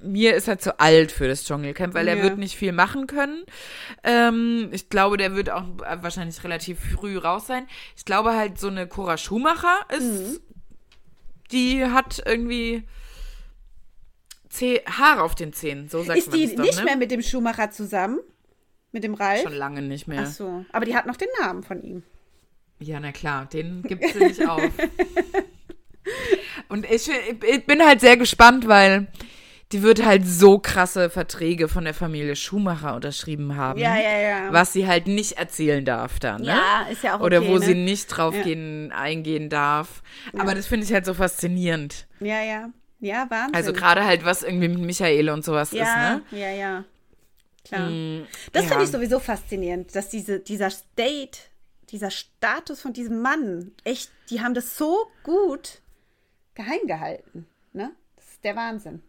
mir 0.00 0.36
ist 0.36 0.46
er 0.46 0.58
zu 0.58 0.78
alt 0.78 1.10
für 1.10 1.26
das 1.26 1.44
Dschungelcamp, 1.44 1.94
weil 1.94 2.06
ja. 2.06 2.14
er 2.14 2.22
wird 2.22 2.38
nicht 2.38 2.56
viel 2.56 2.70
machen 2.70 3.08
können. 3.08 3.42
Ähm, 4.04 4.68
ich 4.70 4.88
glaube, 4.88 5.16
der 5.16 5.34
wird 5.34 5.50
auch 5.50 5.64
wahrscheinlich 6.00 6.42
relativ 6.44 6.78
früh 6.78 7.18
raus 7.18 7.48
sein. 7.48 7.66
Ich 7.96 8.04
glaube 8.04 8.36
halt, 8.36 8.60
so 8.60 8.68
eine 8.68 8.86
Cora 8.86 9.16
Schumacher 9.16 9.78
ist 9.90 10.02
mhm 10.02 10.40
die 11.52 11.84
hat 11.84 12.22
irgendwie 12.24 12.84
Zeh 14.48 14.80
Haare 14.86 15.22
auf 15.22 15.34
den 15.34 15.52
Zähnen, 15.52 15.88
so 15.88 16.02
sagt 16.02 16.18
ist 16.18 16.32
die 16.32 16.54
doch, 16.54 16.64
nicht 16.64 16.78
ne? 16.78 16.84
mehr 16.84 16.96
mit 16.96 17.10
dem 17.10 17.22
Schuhmacher 17.22 17.70
zusammen? 17.70 18.20
Mit 18.92 19.04
dem 19.04 19.14
Ralf? 19.14 19.42
Schon 19.42 19.54
lange 19.54 19.82
nicht 19.82 20.08
mehr. 20.08 20.24
Ach 20.26 20.32
so. 20.32 20.64
Aber 20.72 20.86
die 20.86 20.96
hat 20.96 21.06
noch 21.06 21.16
den 21.16 21.28
Namen 21.40 21.62
von 21.62 21.82
ihm. 21.82 22.02
Ja, 22.78 23.00
na 23.00 23.12
klar, 23.12 23.46
den 23.46 23.82
gibt 23.82 24.04
sie 24.12 24.18
nicht 24.18 24.46
auf. 24.46 24.62
Und 26.68 26.90
ich, 26.90 27.08
ich 27.08 27.66
bin 27.66 27.84
halt 27.84 28.00
sehr 28.00 28.16
gespannt, 28.16 28.66
weil 28.66 29.06
die 29.72 29.82
wird 29.82 30.04
halt 30.04 30.24
so 30.24 30.58
krasse 30.58 31.10
Verträge 31.10 31.68
von 31.68 31.84
der 31.84 31.94
Familie 31.94 32.36
Schumacher 32.36 32.94
unterschrieben 32.94 33.56
haben. 33.56 33.80
Ja, 33.80 33.96
ja, 33.96 34.18
ja. 34.18 34.52
Was 34.52 34.72
sie 34.72 34.86
halt 34.86 35.08
nicht 35.08 35.38
erzählen 35.38 35.84
darf 35.84 36.20
dann, 36.20 36.42
ne? 36.42 36.48
Ja, 36.48 36.86
ist 36.90 37.02
ja 37.02 37.12
auch 37.12 37.20
okay. 37.20 37.24
Oder 37.24 37.46
wo 37.46 37.58
ne? 37.58 37.60
sie 37.60 37.74
nicht 37.74 38.06
drauf 38.06 38.34
gehen, 38.44 38.92
eingehen 38.92 39.48
darf. 39.50 40.02
Aber 40.38 40.54
das 40.54 40.66
finde 40.66 40.86
ich 40.86 40.92
halt 40.92 41.04
so 41.04 41.14
faszinierend. 41.14 42.06
Ja, 42.20 42.42
ja. 42.42 42.70
Ja, 43.00 43.26
Wahnsinn. 43.28 43.54
Also 43.54 43.72
gerade 43.72 44.04
halt, 44.04 44.24
was 44.24 44.42
irgendwie 44.42 44.68
mit 44.68 44.78
Michael 44.78 45.30
und 45.30 45.44
sowas 45.44 45.72
ja, 45.72 45.82
ist, 45.82 46.32
ne? 46.32 46.40
Ja, 46.40 46.50
ja. 46.50 46.84
Klar. 47.64 47.90
Mm, 47.90 48.26
das 48.52 48.64
ja. 48.64 48.68
finde 48.68 48.84
ich 48.84 48.90
sowieso 48.90 49.18
faszinierend, 49.18 49.94
dass 49.94 50.08
diese, 50.08 50.38
dieser 50.40 50.70
State, 50.70 51.40
dieser 51.90 52.10
Status 52.10 52.80
von 52.80 52.92
diesem 52.92 53.20
Mann, 53.20 53.72
echt, 53.84 54.10
die 54.30 54.40
haben 54.40 54.54
das 54.54 54.78
so 54.78 55.08
gut 55.24 55.82
geheim 56.54 56.86
gehalten. 56.86 57.46
Ne? 57.72 57.90
Das 58.14 58.24
ist 58.26 58.44
der 58.44 58.56
Wahnsinn. 58.56 59.02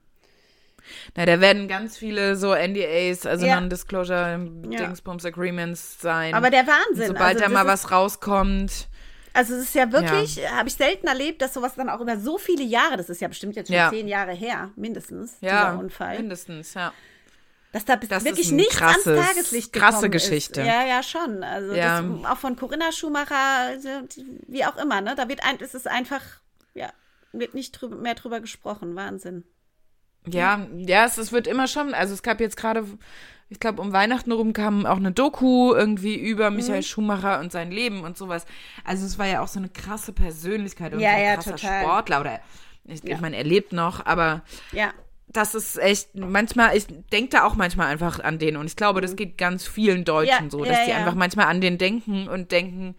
Na, 1.15 1.25
da 1.25 1.39
werden 1.41 1.67
ganz 1.67 1.97
viele 1.97 2.35
so 2.35 2.53
NDAs, 2.53 3.25
also 3.25 3.45
Ja. 3.45 3.59
Non-Disclosure 3.59 4.49
Ja. 4.69 4.93
Agreements 5.25 5.99
sein. 6.01 6.33
Aber 6.33 6.49
der 6.49 6.65
Wahnsinn. 6.67 7.07
Sobald 7.07 7.37
also 7.37 7.39
da 7.45 7.49
mal 7.49 7.61
ist- 7.61 7.83
was 7.83 7.91
rauskommt. 7.91 8.87
Also 9.33 9.53
es 9.53 9.63
ist 9.65 9.75
ja 9.75 9.91
wirklich, 9.91 10.39
habe 10.51 10.67
ich 10.67 10.73
selten 10.75 11.05
erlebt, 11.05 11.41
dass 11.43 11.53
sowas 11.53 11.75
dann 11.75 11.89
auch 11.89 12.01
über 12.01 12.17
so 12.17 12.39
viele 12.39 12.63
Jahre, 12.63 12.97
das 12.97 13.07
ist 13.09 13.21
ja 13.21 13.27
bestimmt 13.27 13.55
jetzt 13.55 13.67
schon 13.67 13.75
Ja. 13.75 13.89
zehn 13.91 14.07
Jahre 14.07 14.31
her, 14.33 14.71
mindestens, 14.75 15.37
Ja, 15.41 15.69
dieser 15.71 15.79
Unfall, 15.79 16.17
mindestens, 16.17 16.73
ja. 16.73 16.91
dass 17.71 17.85
da 17.85 17.97
Das 17.97 18.23
wirklich 18.25 18.51
nichts 18.51 18.77
krasses- 18.77 19.05
ans 19.07 19.27
Tageslicht 19.27 19.73
krasse 19.73 19.95
gekommen 19.97 20.11
Geschichte. 20.13 20.61
Ist. 20.61 20.67
Ja, 20.67 20.83
ja, 20.87 21.03
schon. 21.03 21.43
Also 21.43 21.75
Ja. 21.75 22.01
das, 22.01 22.25
auch 22.31 22.37
von 22.37 22.55
Corinna 22.55 22.91
Schumacher, 22.91 23.35
also, 23.67 23.89
wie 24.47 24.65
auch 24.65 24.77
immer, 24.77 25.01
ne? 25.01 25.13
Da 25.15 25.29
wird 25.29 25.43
ein, 25.43 25.57
es 25.61 25.75
ist 25.75 25.87
einfach, 25.87 26.21
ja, 26.73 26.89
wird 27.31 27.53
nicht 27.53 27.73
drüber, 27.73 27.95
mehr 27.97 28.15
drüber 28.15 28.39
gesprochen. 28.39 28.95
Wahnsinn. 28.95 29.43
Ja, 30.33 30.67
ja, 30.77 31.05
es, 31.05 31.17
es 31.17 31.31
wird 31.31 31.47
immer 31.47 31.67
schon, 31.67 31.93
also 31.93 32.13
es 32.13 32.23
gab 32.23 32.39
jetzt 32.39 32.57
gerade, 32.57 32.83
ich 33.49 33.59
glaube, 33.59 33.81
um 33.81 33.93
Weihnachten 33.93 34.31
rum 34.31 34.53
kam 34.53 34.85
auch 34.85 34.97
eine 34.97 35.11
Doku 35.11 35.73
irgendwie 35.73 36.15
über 36.15 36.49
Mhm. 36.49 36.57
Michael 36.57 36.83
Schumacher 36.83 37.39
und 37.39 37.51
sein 37.51 37.71
Leben 37.71 38.01
und 38.03 38.17
sowas. 38.17 38.45
Also 38.83 39.05
es 39.05 39.17
war 39.17 39.27
ja 39.27 39.41
auch 39.41 39.47
so 39.47 39.59
eine 39.59 39.69
krasse 39.69 40.13
Persönlichkeit 40.13 40.93
und 40.93 40.99
Ja, 40.99 41.11
so 41.11 41.15
ein 41.17 41.23
ja, 41.23 41.35
krasser 41.35 41.55
total. 41.55 41.83
Sportler 41.83 42.21
oder 42.21 42.39
ich, 42.85 43.03
Ja. 43.03 43.15
ich 43.15 43.21
meine, 43.21 43.37
er 43.37 43.43
lebt 43.43 43.73
noch, 43.73 44.05
aber 44.05 44.43
Ja. 44.71 44.93
das 45.27 45.55
ist 45.55 45.77
echt, 45.77 46.15
manchmal, 46.15 46.75
ich 46.77 46.87
denke 47.11 47.29
da 47.31 47.43
auch 47.45 47.55
manchmal 47.55 47.87
einfach 47.87 48.19
an 48.21 48.39
den 48.39 48.55
und 48.57 48.65
ich 48.65 48.75
glaube, 48.75 49.01
das 49.01 49.15
geht 49.15 49.37
ganz 49.37 49.67
vielen 49.67 50.03
Deutschen 50.05 50.45
Ja, 50.45 50.49
so, 50.49 50.63
ja, 50.63 50.71
dass 50.71 50.85
die 50.85 50.91
ja. 50.91 50.97
einfach 50.97 51.15
manchmal 51.15 51.47
an 51.47 51.59
den 51.61 51.77
denken 51.77 52.27
und 52.27 52.51
denken, 52.51 52.95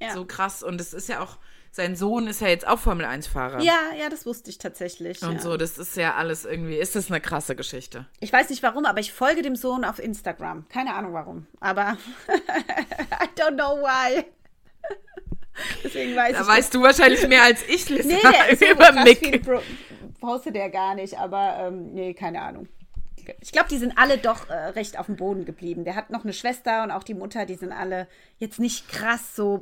Ja. 0.00 0.12
so 0.12 0.24
krass 0.24 0.62
und 0.62 0.80
es 0.80 0.92
ist 0.94 1.08
ja 1.08 1.20
auch, 1.20 1.38
sein 1.74 1.96
Sohn 1.96 2.26
ist 2.26 2.42
ja 2.42 2.48
jetzt 2.48 2.66
auch 2.68 2.78
Formel-1-Fahrer. 2.78 3.60
Ja, 3.62 3.78
ja, 3.98 4.10
das 4.10 4.26
wusste 4.26 4.50
ich 4.50 4.58
tatsächlich. 4.58 5.22
Und 5.22 5.36
ja. 5.36 5.40
so, 5.40 5.56
das 5.56 5.78
ist 5.78 5.96
ja 5.96 6.14
alles 6.14 6.44
irgendwie, 6.44 6.76
ist 6.76 6.94
das 6.94 7.10
eine 7.10 7.20
krasse 7.20 7.56
Geschichte. 7.56 8.06
Ich 8.20 8.30
weiß 8.30 8.50
nicht 8.50 8.62
warum, 8.62 8.84
aber 8.84 9.00
ich 9.00 9.12
folge 9.12 9.40
dem 9.40 9.56
Sohn 9.56 9.84
auf 9.84 9.98
Instagram. 9.98 10.68
Keine 10.68 10.94
Ahnung 10.94 11.14
warum. 11.14 11.46
Aber 11.60 11.96
I 12.28 13.40
don't 13.40 13.54
know 13.54 13.78
why. 13.78 14.22
Deswegen 15.82 16.14
weiß 16.14 16.34
Da 16.34 16.42
ich 16.42 16.48
weißt 16.48 16.74
du 16.74 16.82
wahrscheinlich 16.82 17.26
mehr 17.26 17.42
als 17.42 17.66
ich, 17.66 17.88
Lisa, 17.88 18.08
Nee, 18.08 18.20
der 18.20 18.48
ist 18.50 18.60
so 18.60 18.70
über 18.70 18.92
viel 18.92 19.02
Mick. 19.04 19.42
Bro 19.42 19.62
postet 20.20 20.54
er 20.54 20.70
gar 20.70 20.94
nicht, 20.94 21.18
aber 21.18 21.56
ähm, 21.58 21.94
nee, 21.94 22.14
keine 22.14 22.42
Ahnung. 22.42 22.68
Ich 23.40 23.50
glaube, 23.50 23.68
die 23.68 23.78
sind 23.78 23.98
alle 23.98 24.18
doch 24.18 24.48
äh, 24.50 24.54
recht 24.54 24.98
auf 24.98 25.06
dem 25.06 25.16
Boden 25.16 25.44
geblieben. 25.44 25.84
Der 25.84 25.96
hat 25.96 26.10
noch 26.10 26.22
eine 26.22 26.32
Schwester 26.32 26.82
und 26.82 26.90
auch 26.90 27.02
die 27.02 27.14
Mutter, 27.14 27.44
die 27.44 27.56
sind 27.56 27.72
alle 27.72 28.08
jetzt 28.38 28.60
nicht 28.60 28.88
krass 28.88 29.34
so 29.34 29.58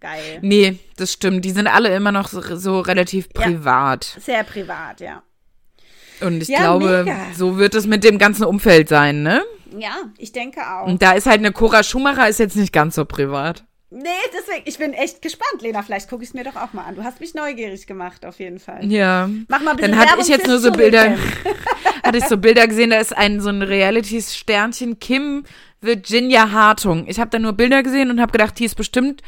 pressegeil. 0.00 0.38
Nee, 0.42 0.78
das 0.96 1.12
stimmt. 1.12 1.44
Die 1.44 1.50
sind 1.50 1.66
alle 1.66 1.94
immer 1.94 2.12
noch 2.12 2.28
so, 2.28 2.40
so 2.56 2.80
relativ 2.80 3.28
Ja. 3.36 3.42
privat. 3.42 4.16
Sehr 4.20 4.44
privat, 4.44 5.00
ja. 5.00 5.22
Und 6.20 6.42
ich 6.42 6.48
Ja, 6.48 6.58
glaube, 6.60 7.04
mega. 7.04 7.16
so 7.36 7.58
wird 7.58 7.74
es 7.74 7.86
mit 7.86 8.02
dem 8.02 8.18
ganzen 8.18 8.44
Umfeld 8.44 8.88
sein, 8.88 9.22
ne? 9.22 9.42
Ja, 9.78 9.96
ich 10.16 10.32
denke 10.32 10.60
auch. 10.60 10.86
Und 10.86 11.02
da 11.02 11.12
ist 11.12 11.26
halt 11.26 11.38
eine 11.38 11.52
Cora 11.52 11.82
Schumacher 11.84 12.28
ist 12.28 12.38
jetzt 12.40 12.56
nicht 12.56 12.72
ganz 12.72 12.94
so 12.96 13.04
privat. 13.04 13.64
Nee, 13.90 14.02
deswegen, 14.36 14.62
ich 14.66 14.78
bin 14.78 14.92
echt 14.92 15.22
gespannt, 15.22 15.62
Lena. 15.62 15.82
Vielleicht 15.82 16.10
gucke 16.10 16.22
ich 16.22 16.30
es 16.30 16.34
mir 16.34 16.44
doch 16.44 16.56
auch 16.56 16.72
mal 16.74 16.84
an. 16.84 16.96
Du 16.96 17.04
hast 17.04 17.20
mich 17.20 17.34
neugierig 17.34 17.86
gemacht, 17.86 18.26
auf 18.26 18.38
jeden 18.38 18.58
Fall. 18.58 18.84
Ja. 18.84 19.30
Mach 19.48 19.60
mal 19.62 19.70
ein 19.70 19.76
bisschen 19.76 19.92
Dann 19.92 20.00
hatte 20.00 20.10
Werbung 20.10 20.24
ich 20.24 20.28
jetzt 20.30 20.46
nur 20.46 20.58
so 20.58 20.72
Bilder, 20.72 21.14
hatte 22.02 22.18
ich 22.18 22.24
so 22.24 22.36
Bilder 22.36 22.66
gesehen, 22.66 22.90
da 22.90 22.98
ist 22.98 23.16
ein 23.16 23.40
so 23.40 23.48
ein 23.48 23.62
Reality-Sternchen, 23.62 24.98
Kim 24.98 25.44
Virginia 25.80 26.50
Hartung. 26.50 27.06
Ich 27.08 27.18
habe 27.20 27.30
da 27.30 27.38
nur 27.38 27.52
Bilder 27.54 27.82
gesehen 27.82 28.10
und 28.10 28.20
habe 28.20 28.32
gedacht, 28.32 28.58
die 28.58 28.64
ist 28.66 28.74
bestimmt, 28.74 29.22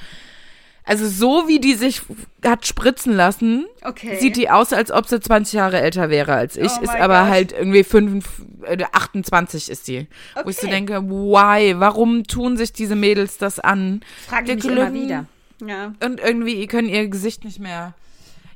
also 0.90 1.06
so 1.08 1.46
wie 1.46 1.60
die 1.60 1.74
sich 1.74 2.02
hat 2.44 2.66
spritzen 2.66 3.14
lassen, 3.14 3.64
Okay. 3.84 4.18
sieht 4.18 4.34
die 4.36 4.50
aus, 4.50 4.72
als 4.72 4.90
ob 4.90 5.06
sie 5.06 5.20
20 5.20 5.52
Jahre 5.54 5.80
älter 5.80 6.10
wäre 6.10 6.32
als 6.34 6.56
ich, 6.56 6.72
Oh 6.78 6.82
ist 6.82 6.90
aber 6.90 7.20
Gott. 7.20 7.28
halt 7.30 7.52
irgendwie 7.52 7.84
5, 7.84 8.24
äh, 8.64 8.84
28 8.90 9.70
ist 9.70 9.86
die. 9.86 10.08
Wo 10.42 10.50
ich 10.50 10.56
so 10.56 10.66
Okay. 10.66 10.70
denke, 10.74 11.02
why, 11.04 11.74
warum 11.78 12.24
tun 12.24 12.56
sich 12.56 12.72
diese 12.72 12.96
Mädels 12.96 13.38
das 13.38 13.60
an? 13.60 14.00
Frage 14.26 14.50
ich 14.50 14.54
mich 14.56 14.64
Dicke 14.64 14.74
immer 14.80 14.92
wieder. 14.92 15.26
Ja. 15.64 15.94
Und 16.04 16.18
irgendwie 16.20 16.66
können 16.66 16.88
ihr 16.88 17.06
Gesicht 17.08 17.44
nicht 17.44 17.60
mehr. 17.60 17.94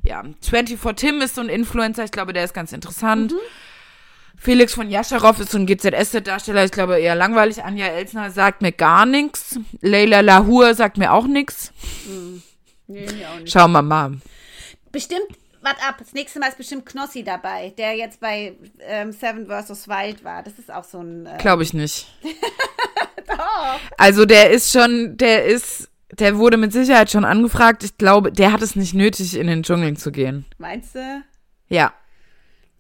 Ja, 0.03 0.23
24 0.43 0.79
Tim 0.97 1.21
ist 1.21 1.37
so 1.37 1.41
ein 1.41 1.49
Influencer, 1.49 2.03
ich 2.05 2.11
glaube, 2.11 2.33
der 2.33 2.43
ist 2.45 2.53
ganz 2.53 2.73
interessant. 2.73 3.31
Mhm. 3.33 3.39
Felix 4.37 4.75
von 4.75 4.91
Jascharow 4.91 5.39
ist 5.41 5.51
so 5.53 5.59
ein 5.59 5.67
GZSZ-Darsteller, 5.67 6.65
ich 6.65 6.71
glaube 6.73 6.99
eher 7.01 7.15
langweilig. 7.15 7.63
Anja 7.65 7.87
Elsner 7.87 8.31
sagt 8.31 8.63
mir 8.63 8.73
gar 8.73 9.07
nichts. 9.07 9.59
Leila 9.81 10.21
Lahur 10.21 10.75
sagt 10.75 10.99
mir 10.99 11.13
auch 11.13 11.27
nichts. 11.27 11.73
Nee, 12.87 13.07
mir 13.13 13.31
auch 13.31 13.39
nicht. 13.41 13.51
Schauen 13.53 13.73
wir 13.73 13.83
mal. 13.83 14.19
Bestimmt, 14.93 15.27
warte 15.63 15.83
ab, 15.83 15.97
das 15.99 16.13
nächste 16.13 16.39
Mal 16.41 16.49
ist 16.49 16.59
bestimmt 16.59 16.85
Knossi 16.87 17.25
dabei, 17.25 17.73
der 17.79 17.97
jetzt 17.97 18.21
bei 18.21 18.55
ähm, 18.81 19.13
Seven 19.13 19.47
vs. 19.47 19.89
Wild 19.89 20.23
war. 20.25 20.43
Das 20.43 20.59
ist 20.59 20.71
auch 20.71 20.85
so 20.85 21.01
ein. 21.01 21.27
Äh, 21.27 21.39
Glaube 21.39 21.63
ich 21.63 21.73
nicht. 21.75 22.07
Also 23.99 24.27
der 24.27 24.51
ist 24.51 24.73
schon, 24.73 25.17
der 25.17 25.45
ist, 25.47 25.89
der 26.13 26.39
wurde 26.39 26.57
mit 26.57 26.73
Sicherheit 26.73 27.11
schon 27.11 27.25
angefragt. 27.25 27.83
Ich 27.83 27.99
glaube, 27.99 28.31
der 28.31 28.53
hat 28.53 28.63
es 28.63 28.77
nicht 28.77 28.95
nötig, 28.95 29.37
in 29.37 29.47
den 29.47 29.63
Dschungel 29.63 29.97
zu 29.97 30.13
gehen. 30.13 30.45
meinst 30.59 30.95
du? 30.95 31.23
Ja. 31.69 31.93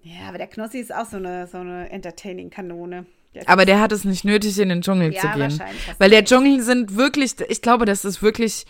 Ja, 0.04 0.28
aber 0.28 0.38
der 0.38 0.46
Knossi 0.46 0.78
ist 0.78 0.94
auch 0.94 1.06
so 1.06 1.16
eine, 1.16 1.46
so 1.46 1.58
eine 1.58 1.90
Entertaining-Kanone. 1.90 3.06
Aber 3.46 3.64
der 3.64 3.80
hat 3.80 3.90
es 3.90 4.04
nicht 4.04 4.24
nötig, 4.24 4.58
in 4.58 4.68
den 4.68 4.82
Dschungel 4.82 5.12
Ja, 5.12 5.20
zu 5.20 5.28
gehen. 5.38 5.60
Weil 5.98 6.10
der. 6.10 6.24
Dschungel 6.24 6.60
sind 6.62 6.94
wirklich, 6.96 7.34
ich 7.48 7.62
glaube, 7.62 7.84
das 7.84 8.04
ist 8.04 8.22
wirklich 8.22 8.64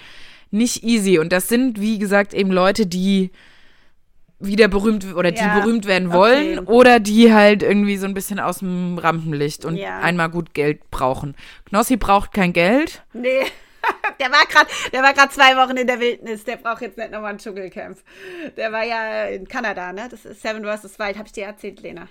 nicht 0.50 0.84
easy. 0.84 1.18
Und 1.18 1.32
das 1.32 1.48
sind, 1.48 1.80
wie 1.80 1.98
gesagt, 1.98 2.32
eben 2.32 2.50
Leute, 2.50 2.86
die 2.86 3.30
wieder 4.40 4.68
berühmt 4.68 5.14
oder 5.14 5.32
die 5.32 5.40
Ja, 5.42 5.58
berühmt 5.58 5.86
werden 5.86 6.08
okay. 6.08 6.16
wollen 6.16 6.58
oder 6.60 7.00
die 7.00 7.32
halt 7.32 7.62
irgendwie 7.62 7.96
so 7.96 8.06
ein 8.06 8.14
bisschen 8.14 8.38
aus 8.38 8.58
dem 8.60 8.96
Rampenlicht 8.98 9.64
und 9.64 9.76
Ja. 9.76 10.00
einmal 10.00 10.28
gut 10.30 10.54
Geld 10.54 10.90
brauchen. 10.90 11.34
Knossi 11.66 11.96
braucht 11.96 12.32
kein 12.32 12.52
Geld. 12.52 13.02
Nee. 13.12 13.40
Der 14.20 14.30
war 14.30 14.46
gerade, 14.46 14.70
der 14.92 15.02
war 15.02 15.12
gerade 15.14 15.32
zwei 15.32 15.56
Wochen 15.56 15.76
in 15.76 15.86
der 15.86 16.00
Wildnis. 16.00 16.44
Der 16.44 16.56
braucht 16.56 16.82
jetzt 16.82 16.98
nicht 16.98 17.10
nochmal 17.10 17.32
ein 17.32 17.38
Dschungelcamp. 17.38 17.98
Der 18.56 18.72
war 18.72 18.84
ja 18.84 19.24
in 19.26 19.46
Kanada, 19.48 19.92
ne? 19.92 20.08
Das 20.10 20.24
ist 20.24 20.42
Seven 20.42 20.64
vs. 20.64 20.98
Wild. 20.98 21.16
Habe 21.16 21.26
ich 21.26 21.32
dir 21.32 21.44
erzählt, 21.46 21.80
Lena? 21.80 22.08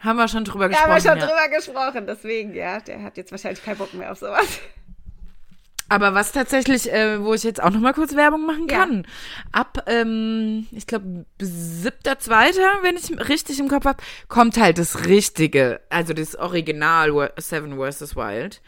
Haben 0.00 0.16
wir 0.16 0.28
schon 0.28 0.44
drüber 0.44 0.68
gesprochen. 0.68 0.90
haben 0.90 1.04
wir 1.04 1.10
schon 1.10 1.18
ja. 1.18 1.26
drüber 1.26 1.56
gesprochen. 1.56 2.06
Deswegen, 2.06 2.54
ja, 2.54 2.80
der 2.80 3.02
hat 3.02 3.16
jetzt 3.16 3.30
wahrscheinlich 3.32 3.62
keinen 3.62 3.78
Bock 3.78 3.92
mehr 3.94 4.10
auf 4.10 4.18
sowas. 4.18 4.60
Aber 5.92 6.14
was 6.14 6.30
tatsächlich, 6.30 6.90
äh, 6.92 7.22
wo 7.22 7.34
ich 7.34 7.42
jetzt 7.42 7.60
auch 7.60 7.70
noch 7.70 7.80
mal 7.80 7.92
kurz 7.92 8.14
Werbung 8.14 8.46
machen 8.46 8.68
Ja. 8.70 8.78
kann. 8.78 9.06
Ab, 9.50 9.82
ähm, 9.88 10.68
ich 10.70 10.86
glaube, 10.86 11.26
siebter, 11.40 12.16
zweiter, 12.20 12.78
wenn 12.82 12.96
ich 12.96 13.10
richtig 13.28 13.58
im 13.58 13.66
Kopf 13.68 13.84
habe, 13.86 14.00
kommt 14.28 14.56
halt 14.56 14.78
das 14.78 15.06
Richtige, 15.06 15.80
also 15.90 16.12
das 16.14 16.36
Original 16.36 17.32
Seven 17.38 17.76
vs. 17.76 18.14
Wild. 18.14 18.62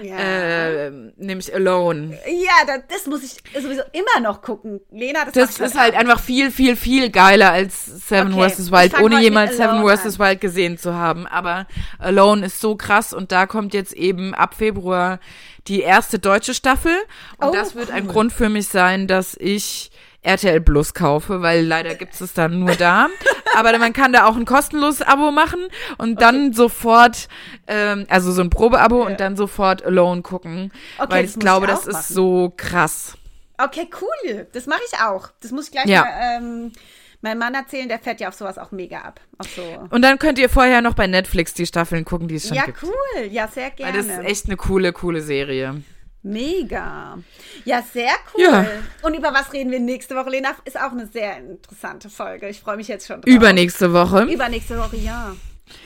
Ja. 0.00 0.16
Äh, 0.16 0.90
nämlich 1.16 1.52
Alone. 1.54 2.18
Ja, 2.26 2.52
das, 2.66 2.80
das 2.88 3.06
muss 3.06 3.22
ich 3.24 3.36
sowieso 3.60 3.82
immer 3.92 4.20
noch 4.22 4.42
gucken. 4.42 4.80
Lena, 4.90 5.24
das, 5.24 5.34
Das 5.34 5.58
ist 5.60 5.78
halt 5.78 5.94
Abend. 5.94 6.08
einfach 6.10 6.22
viel, 6.22 6.50
viel, 6.50 6.76
viel 6.76 7.10
geiler 7.10 7.50
als 7.52 7.84
Seven 8.08 8.32
Okay, 8.34 8.48
vs. 8.50 8.70
Wild, 8.70 9.00
ohne 9.00 9.20
jemals 9.20 9.56
Seven 9.56 9.82
vs. 9.86 10.18
Wild 10.18 10.40
gesehen 10.40 10.78
zu 10.78 10.94
haben. 10.94 11.26
Aber 11.26 11.66
Alone 11.98 12.46
ist 12.46 12.60
so 12.60 12.76
krass 12.76 13.12
und 13.12 13.32
da 13.32 13.46
kommt 13.46 13.74
jetzt 13.74 13.92
eben 13.92 14.34
ab 14.34 14.54
Februar 14.54 15.18
die 15.66 15.80
erste 15.80 16.18
deutsche 16.18 16.54
Staffel. 16.54 16.92
Und 17.38 17.48
Oh, 17.48 17.52
das 17.52 17.74
wird 17.74 17.90
ein 17.90 18.06
cool. 18.06 18.12
Grund 18.12 18.32
für 18.32 18.48
mich 18.48 18.68
sein, 18.68 19.06
dass 19.06 19.36
ich 19.38 19.90
RTL 20.22 20.60
Plus 20.60 20.94
kaufe, 20.94 21.42
weil 21.42 21.64
leider 21.64 21.94
gibt 21.94 22.20
es 22.20 22.32
dann 22.34 22.58
nur 22.58 22.74
da. 22.74 23.08
Aber 23.56 23.76
man 23.78 23.92
kann 23.92 24.12
da 24.12 24.26
auch 24.26 24.36
ein 24.36 24.44
kostenloses 24.44 25.02
Abo 25.02 25.30
machen 25.30 25.60
und 25.96 26.20
dann 26.20 26.52
sofort, 26.52 27.28
ähm, 27.66 28.06
also 28.10 28.32
so 28.32 28.42
ein 28.42 28.50
Probeabo 28.50 29.04
und 29.06 29.20
dann 29.20 29.36
sofort 29.36 29.84
Alone 29.84 30.22
gucken. 30.22 30.72
Okay, 30.98 31.10
weil 31.10 31.24
ich 31.24 31.38
glaube, 31.38 31.66
ich 31.66 31.72
das 31.72 31.84
auch 31.84 31.88
ist 31.88 31.94
machen. 31.94 32.14
so 32.14 32.52
krass. 32.56 33.16
Okay, 33.56 33.88
cool. 34.00 34.46
Das 34.52 34.66
mache 34.66 34.80
ich 34.90 34.98
auch. 35.00 35.30
Das 35.40 35.50
muss 35.50 35.66
ich 35.66 35.72
gleich 35.72 35.86
Ja. 35.86 36.02
mal 36.02 36.38
ähm, 36.38 36.72
Mein 37.20 37.38
Mann 37.38 37.54
erzählen, 37.54 37.88
der 37.88 37.98
fährt 37.98 38.20
ja 38.20 38.28
auf 38.28 38.34
sowas 38.34 38.58
auch 38.58 38.70
mega 38.70 38.98
ab. 39.00 39.20
So. 39.56 39.62
Und 39.90 40.02
dann 40.02 40.18
könnt 40.20 40.38
ihr 40.38 40.48
vorher 40.48 40.82
noch 40.82 40.94
bei 40.94 41.08
Netflix 41.08 41.52
die 41.54 41.66
Staffeln 41.66 42.04
gucken, 42.04 42.28
die 42.28 42.36
es 42.36 42.46
schon 42.46 42.56
ja, 42.56 42.64
gibt. 42.64 42.80
Ja, 42.82 42.88
cool. 42.88 43.24
Ja, 43.30 43.48
sehr 43.48 43.70
gerne. 43.70 43.92
Weil 43.92 44.02
das 44.04 44.18
ist 44.18 44.24
echt 44.24 44.46
eine 44.46 44.56
coole, 44.56 44.92
coole 44.92 45.20
Serie. 45.20 45.82
Mega. 46.22 47.18
Ja, 47.64 47.82
sehr 47.82 48.12
cool. 48.34 48.42
Ja. 48.42 48.66
Und 49.02 49.14
über 49.14 49.32
was 49.32 49.52
reden 49.52 49.70
wir 49.70 49.80
nächste 49.80 50.14
Woche, 50.16 50.30
Lena? 50.30 50.50
Ist 50.64 50.78
auch 50.78 50.92
eine 50.92 51.06
sehr 51.06 51.38
interessante 51.38 52.10
Folge. 52.10 52.48
Ich 52.48 52.60
freue 52.60 52.76
mich 52.76 52.88
jetzt 52.88 53.06
schon 53.06 53.20
drauf. 53.20 53.32
Übernächste 53.32 53.92
Woche. 53.92 54.24
Übernächste 54.24 54.78
Woche, 54.78 54.96
ja. 54.96 55.36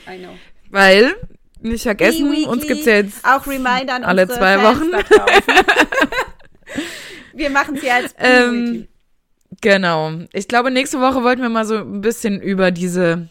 I 0.07 0.17
know. 0.17 0.35
Weil, 0.69 1.15
nicht 1.61 1.83
vergessen, 1.83 2.45
uns 2.45 2.65
gibt 2.65 2.79
es 2.81 2.85
jetzt 2.85 3.25
auch 3.25 3.45
Reminder 3.45 3.95
an 3.95 4.03
alle 4.03 4.27
zwei 4.27 4.57
Fans 4.57 4.79
Wochen. 4.79 4.91
wir 7.33 7.49
machen 7.49 7.77
sie 7.77 7.91
als 7.91 8.15
ähm, 8.17 8.87
Genau. 9.63 10.11
Ich 10.33 10.49
glaube, 10.49 10.71
nächste 10.71 10.99
Woche 10.99 11.23
wollten 11.23 11.41
wir 11.41 11.47
mal 11.47 11.65
so 11.65 11.77
ein 11.77 12.01
bisschen 12.01 12.41
über 12.41 12.69
diese 12.71 13.29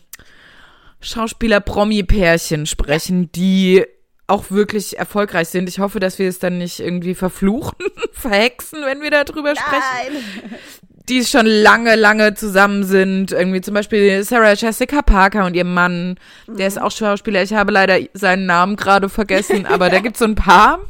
Schauspieler-Promi-Pärchen 1.01 2.65
sprechen, 2.65 3.31
die 3.33 3.85
auch 4.27 4.51
wirklich 4.51 4.99
erfolgreich 4.99 5.49
sind. 5.49 5.69
Ich 5.69 5.79
hoffe, 5.79 6.01
dass 6.01 6.19
wir 6.19 6.29
es 6.29 6.39
dann 6.39 6.59
nicht 6.59 6.81
irgendwie 6.81 7.15
verfluchen, 7.15 7.77
verhexen, 8.13 8.81
wenn 8.85 9.03
wir 9.03 9.11
darüber 9.11 9.55
sprechen. 9.55 9.83
Nein. 10.13 10.59
Die 11.09 11.25
schon 11.25 11.47
lange, 11.47 11.97
lange 11.97 12.35
zusammen 12.35 12.85
sind. 12.85 13.33
Irgendwie 13.33 13.61
zum 13.61 13.75
Beispiel 13.75 14.23
Sarah 14.23 14.53
Jessica 14.53 15.03
Parker 15.03 15.45
und 15.45 15.55
ihr 15.55 15.65
Mann. 15.65 16.17
Der 16.47 16.55
mhm. 16.55 16.61
ist 16.61 16.81
auch 16.81 16.93
Schauspieler. 16.93 17.43
Ich 17.43 17.53
habe 17.53 17.73
leider 17.73 17.99
seinen 18.15 18.47
Namen 18.47 18.77
gerade 18.77 19.09
vergessen, 19.09 19.67
aber 19.67 19.91
da 19.91 19.99
gibt 19.99 20.17
es 20.17 20.21
so 20.21 20.27
ein 20.27 20.37
paar. 20.37 20.79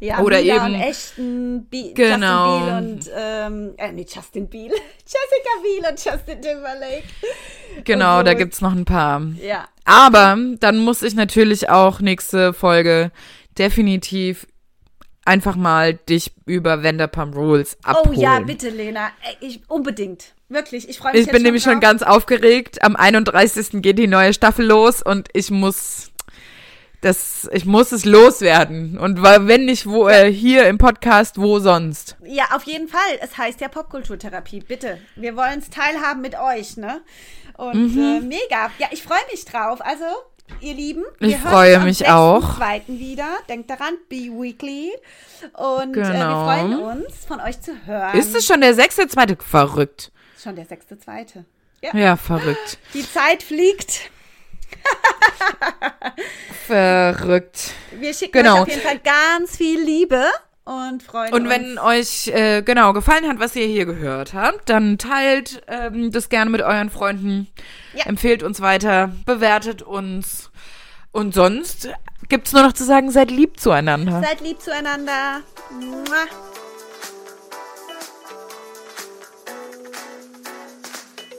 Ja, 0.00 0.20
oder 0.20 0.40
Mila 0.40 0.66
eben 0.66 0.74
echten 0.74 1.68
Be 1.68 1.92
genau. 1.94 2.58
Justin 2.58 2.74
Biel 2.74 2.92
und 2.92 3.10
ähm, 3.14 3.74
äh, 3.76 3.92
nee, 3.92 4.06
Justin 4.08 4.48
Biel, 4.48 4.70
Jessica 5.04 5.50
Biel 5.62 5.90
und 5.90 6.04
Justin 6.04 6.42
Timberlake. 6.42 7.04
Genau, 7.84 8.18
so. 8.18 8.22
da 8.22 8.34
gibt's 8.34 8.62
noch 8.62 8.72
ein 8.72 8.86
paar. 8.86 9.22
Ja. 9.42 9.68
Aber 9.84 10.38
dann 10.58 10.78
muss 10.78 11.02
ich 11.02 11.14
natürlich 11.14 11.68
auch 11.68 12.00
nächste 12.00 12.54
Folge 12.54 13.12
definitiv 13.58 14.46
einfach 15.24 15.56
mal 15.56 15.94
dich 15.94 16.32
über 16.46 16.82
Vanderpump 16.82 17.36
Rules 17.36 17.76
abholen. 17.82 18.18
Oh 18.18 18.20
ja, 18.20 18.40
bitte, 18.40 18.70
Lena. 18.70 19.10
Ich, 19.40 19.60
unbedingt. 19.68 20.32
Wirklich, 20.48 20.88
ich 20.88 20.98
freue 20.98 21.12
mich. 21.12 21.22
Ich 21.22 21.30
bin 21.30 21.42
nämlich 21.42 21.62
drauf. 21.62 21.74
schon 21.74 21.80
ganz 21.80 22.02
aufgeregt. 22.02 22.82
Am 22.82 22.96
31. 22.96 23.82
geht 23.82 23.98
die 23.98 24.08
neue 24.08 24.32
Staffel 24.32 24.66
los 24.66 25.02
und 25.02 25.28
ich 25.32 25.50
muss 25.50 26.09
das, 27.00 27.48
ich 27.52 27.64
muss 27.64 27.92
es 27.92 28.04
loswerden. 28.04 28.98
Und 28.98 29.22
wenn 29.22 29.64
nicht 29.64 29.86
wo, 29.86 30.08
äh, 30.08 30.30
hier 30.30 30.68
im 30.68 30.78
Podcast, 30.78 31.38
wo 31.38 31.58
sonst? 31.58 32.16
Ja, 32.24 32.44
auf 32.54 32.64
jeden 32.64 32.88
Fall. 32.88 33.18
Es 33.20 33.38
heißt 33.38 33.60
ja 33.60 33.68
Popkulturtherapie. 33.68 34.60
Bitte. 34.60 34.98
Wir 35.16 35.36
wollen 35.36 35.60
es 35.60 35.70
teilhaben 35.70 36.20
mit 36.20 36.38
euch, 36.38 36.76
ne? 36.76 37.00
Und 37.56 37.94
mhm. 37.94 37.98
äh, 37.98 38.20
mega. 38.20 38.70
Ja, 38.78 38.88
ich 38.90 39.02
freue 39.02 39.18
mich 39.30 39.44
drauf. 39.46 39.80
Also, 39.82 40.04
ihr 40.60 40.74
Lieben, 40.74 41.04
ich 41.20 41.36
freue 41.36 41.80
mich 41.80 42.06
auch. 42.08 42.56
zweiten 42.56 42.98
wieder. 42.98 43.28
Denkt 43.48 43.70
daran, 43.70 43.94
Be 44.08 44.30
Weekly. 44.30 44.90
Und 45.54 45.94
genau. 45.94 46.08
äh, 46.08 46.12
wir 46.12 46.12
genau. 46.12 46.44
freuen 46.44 46.78
uns, 46.80 47.24
von 47.26 47.40
euch 47.40 47.60
zu 47.60 47.72
hören. 47.86 48.18
Ist 48.18 48.34
es 48.34 48.44
schon 48.44 48.60
der 48.60 48.74
sechste, 48.74 49.08
zweite? 49.08 49.36
Verrückt. 49.36 50.12
Schon 50.42 50.56
der 50.56 50.66
sechste, 50.66 50.98
zweite. 50.98 51.44
Ja. 51.82 51.96
ja, 51.96 52.16
verrückt. 52.16 52.78
Die 52.92 53.10
Zeit 53.10 53.42
fliegt. 53.42 54.10
Verrückt. 56.66 57.72
Wir 57.92 58.14
schicken 58.14 58.32
genau. 58.32 58.56
euch 58.56 58.60
auf 58.60 58.68
jeden 58.68 58.82
Fall 58.82 58.98
ganz 58.98 59.56
viel 59.56 59.80
Liebe 59.80 60.24
und 60.64 61.02
freuen 61.02 61.32
und 61.32 61.42
uns. 61.42 61.50
Wenn 61.50 61.78
euch 61.78 62.28
äh, 62.28 62.62
genau 62.62 62.92
gefallen 62.92 63.28
hat, 63.28 63.40
was 63.40 63.56
ihr 63.56 63.66
hier 63.66 63.86
gehört 63.86 64.34
habt, 64.34 64.68
dann 64.68 64.98
teilt 64.98 65.62
ähm, 65.66 66.12
das 66.12 66.28
gerne 66.28 66.50
mit 66.50 66.60
euren 66.60 66.90
Freunden, 66.90 67.48
ja. 67.94 68.06
empfehlt 68.06 68.42
uns 68.42 68.60
weiter, 68.60 69.12
bewertet 69.26 69.82
uns 69.82 70.50
und 71.12 71.34
sonst 71.34 71.88
gibt's 72.28 72.52
nur 72.52 72.62
noch 72.62 72.72
zu 72.72 72.84
sagen, 72.84 73.10
seid 73.10 73.30
lieb 73.30 73.58
zueinander. 73.58 74.22
Seid 74.22 74.40
lieb 74.40 74.60
zueinander. 74.60 75.40
Mua. 75.70 76.49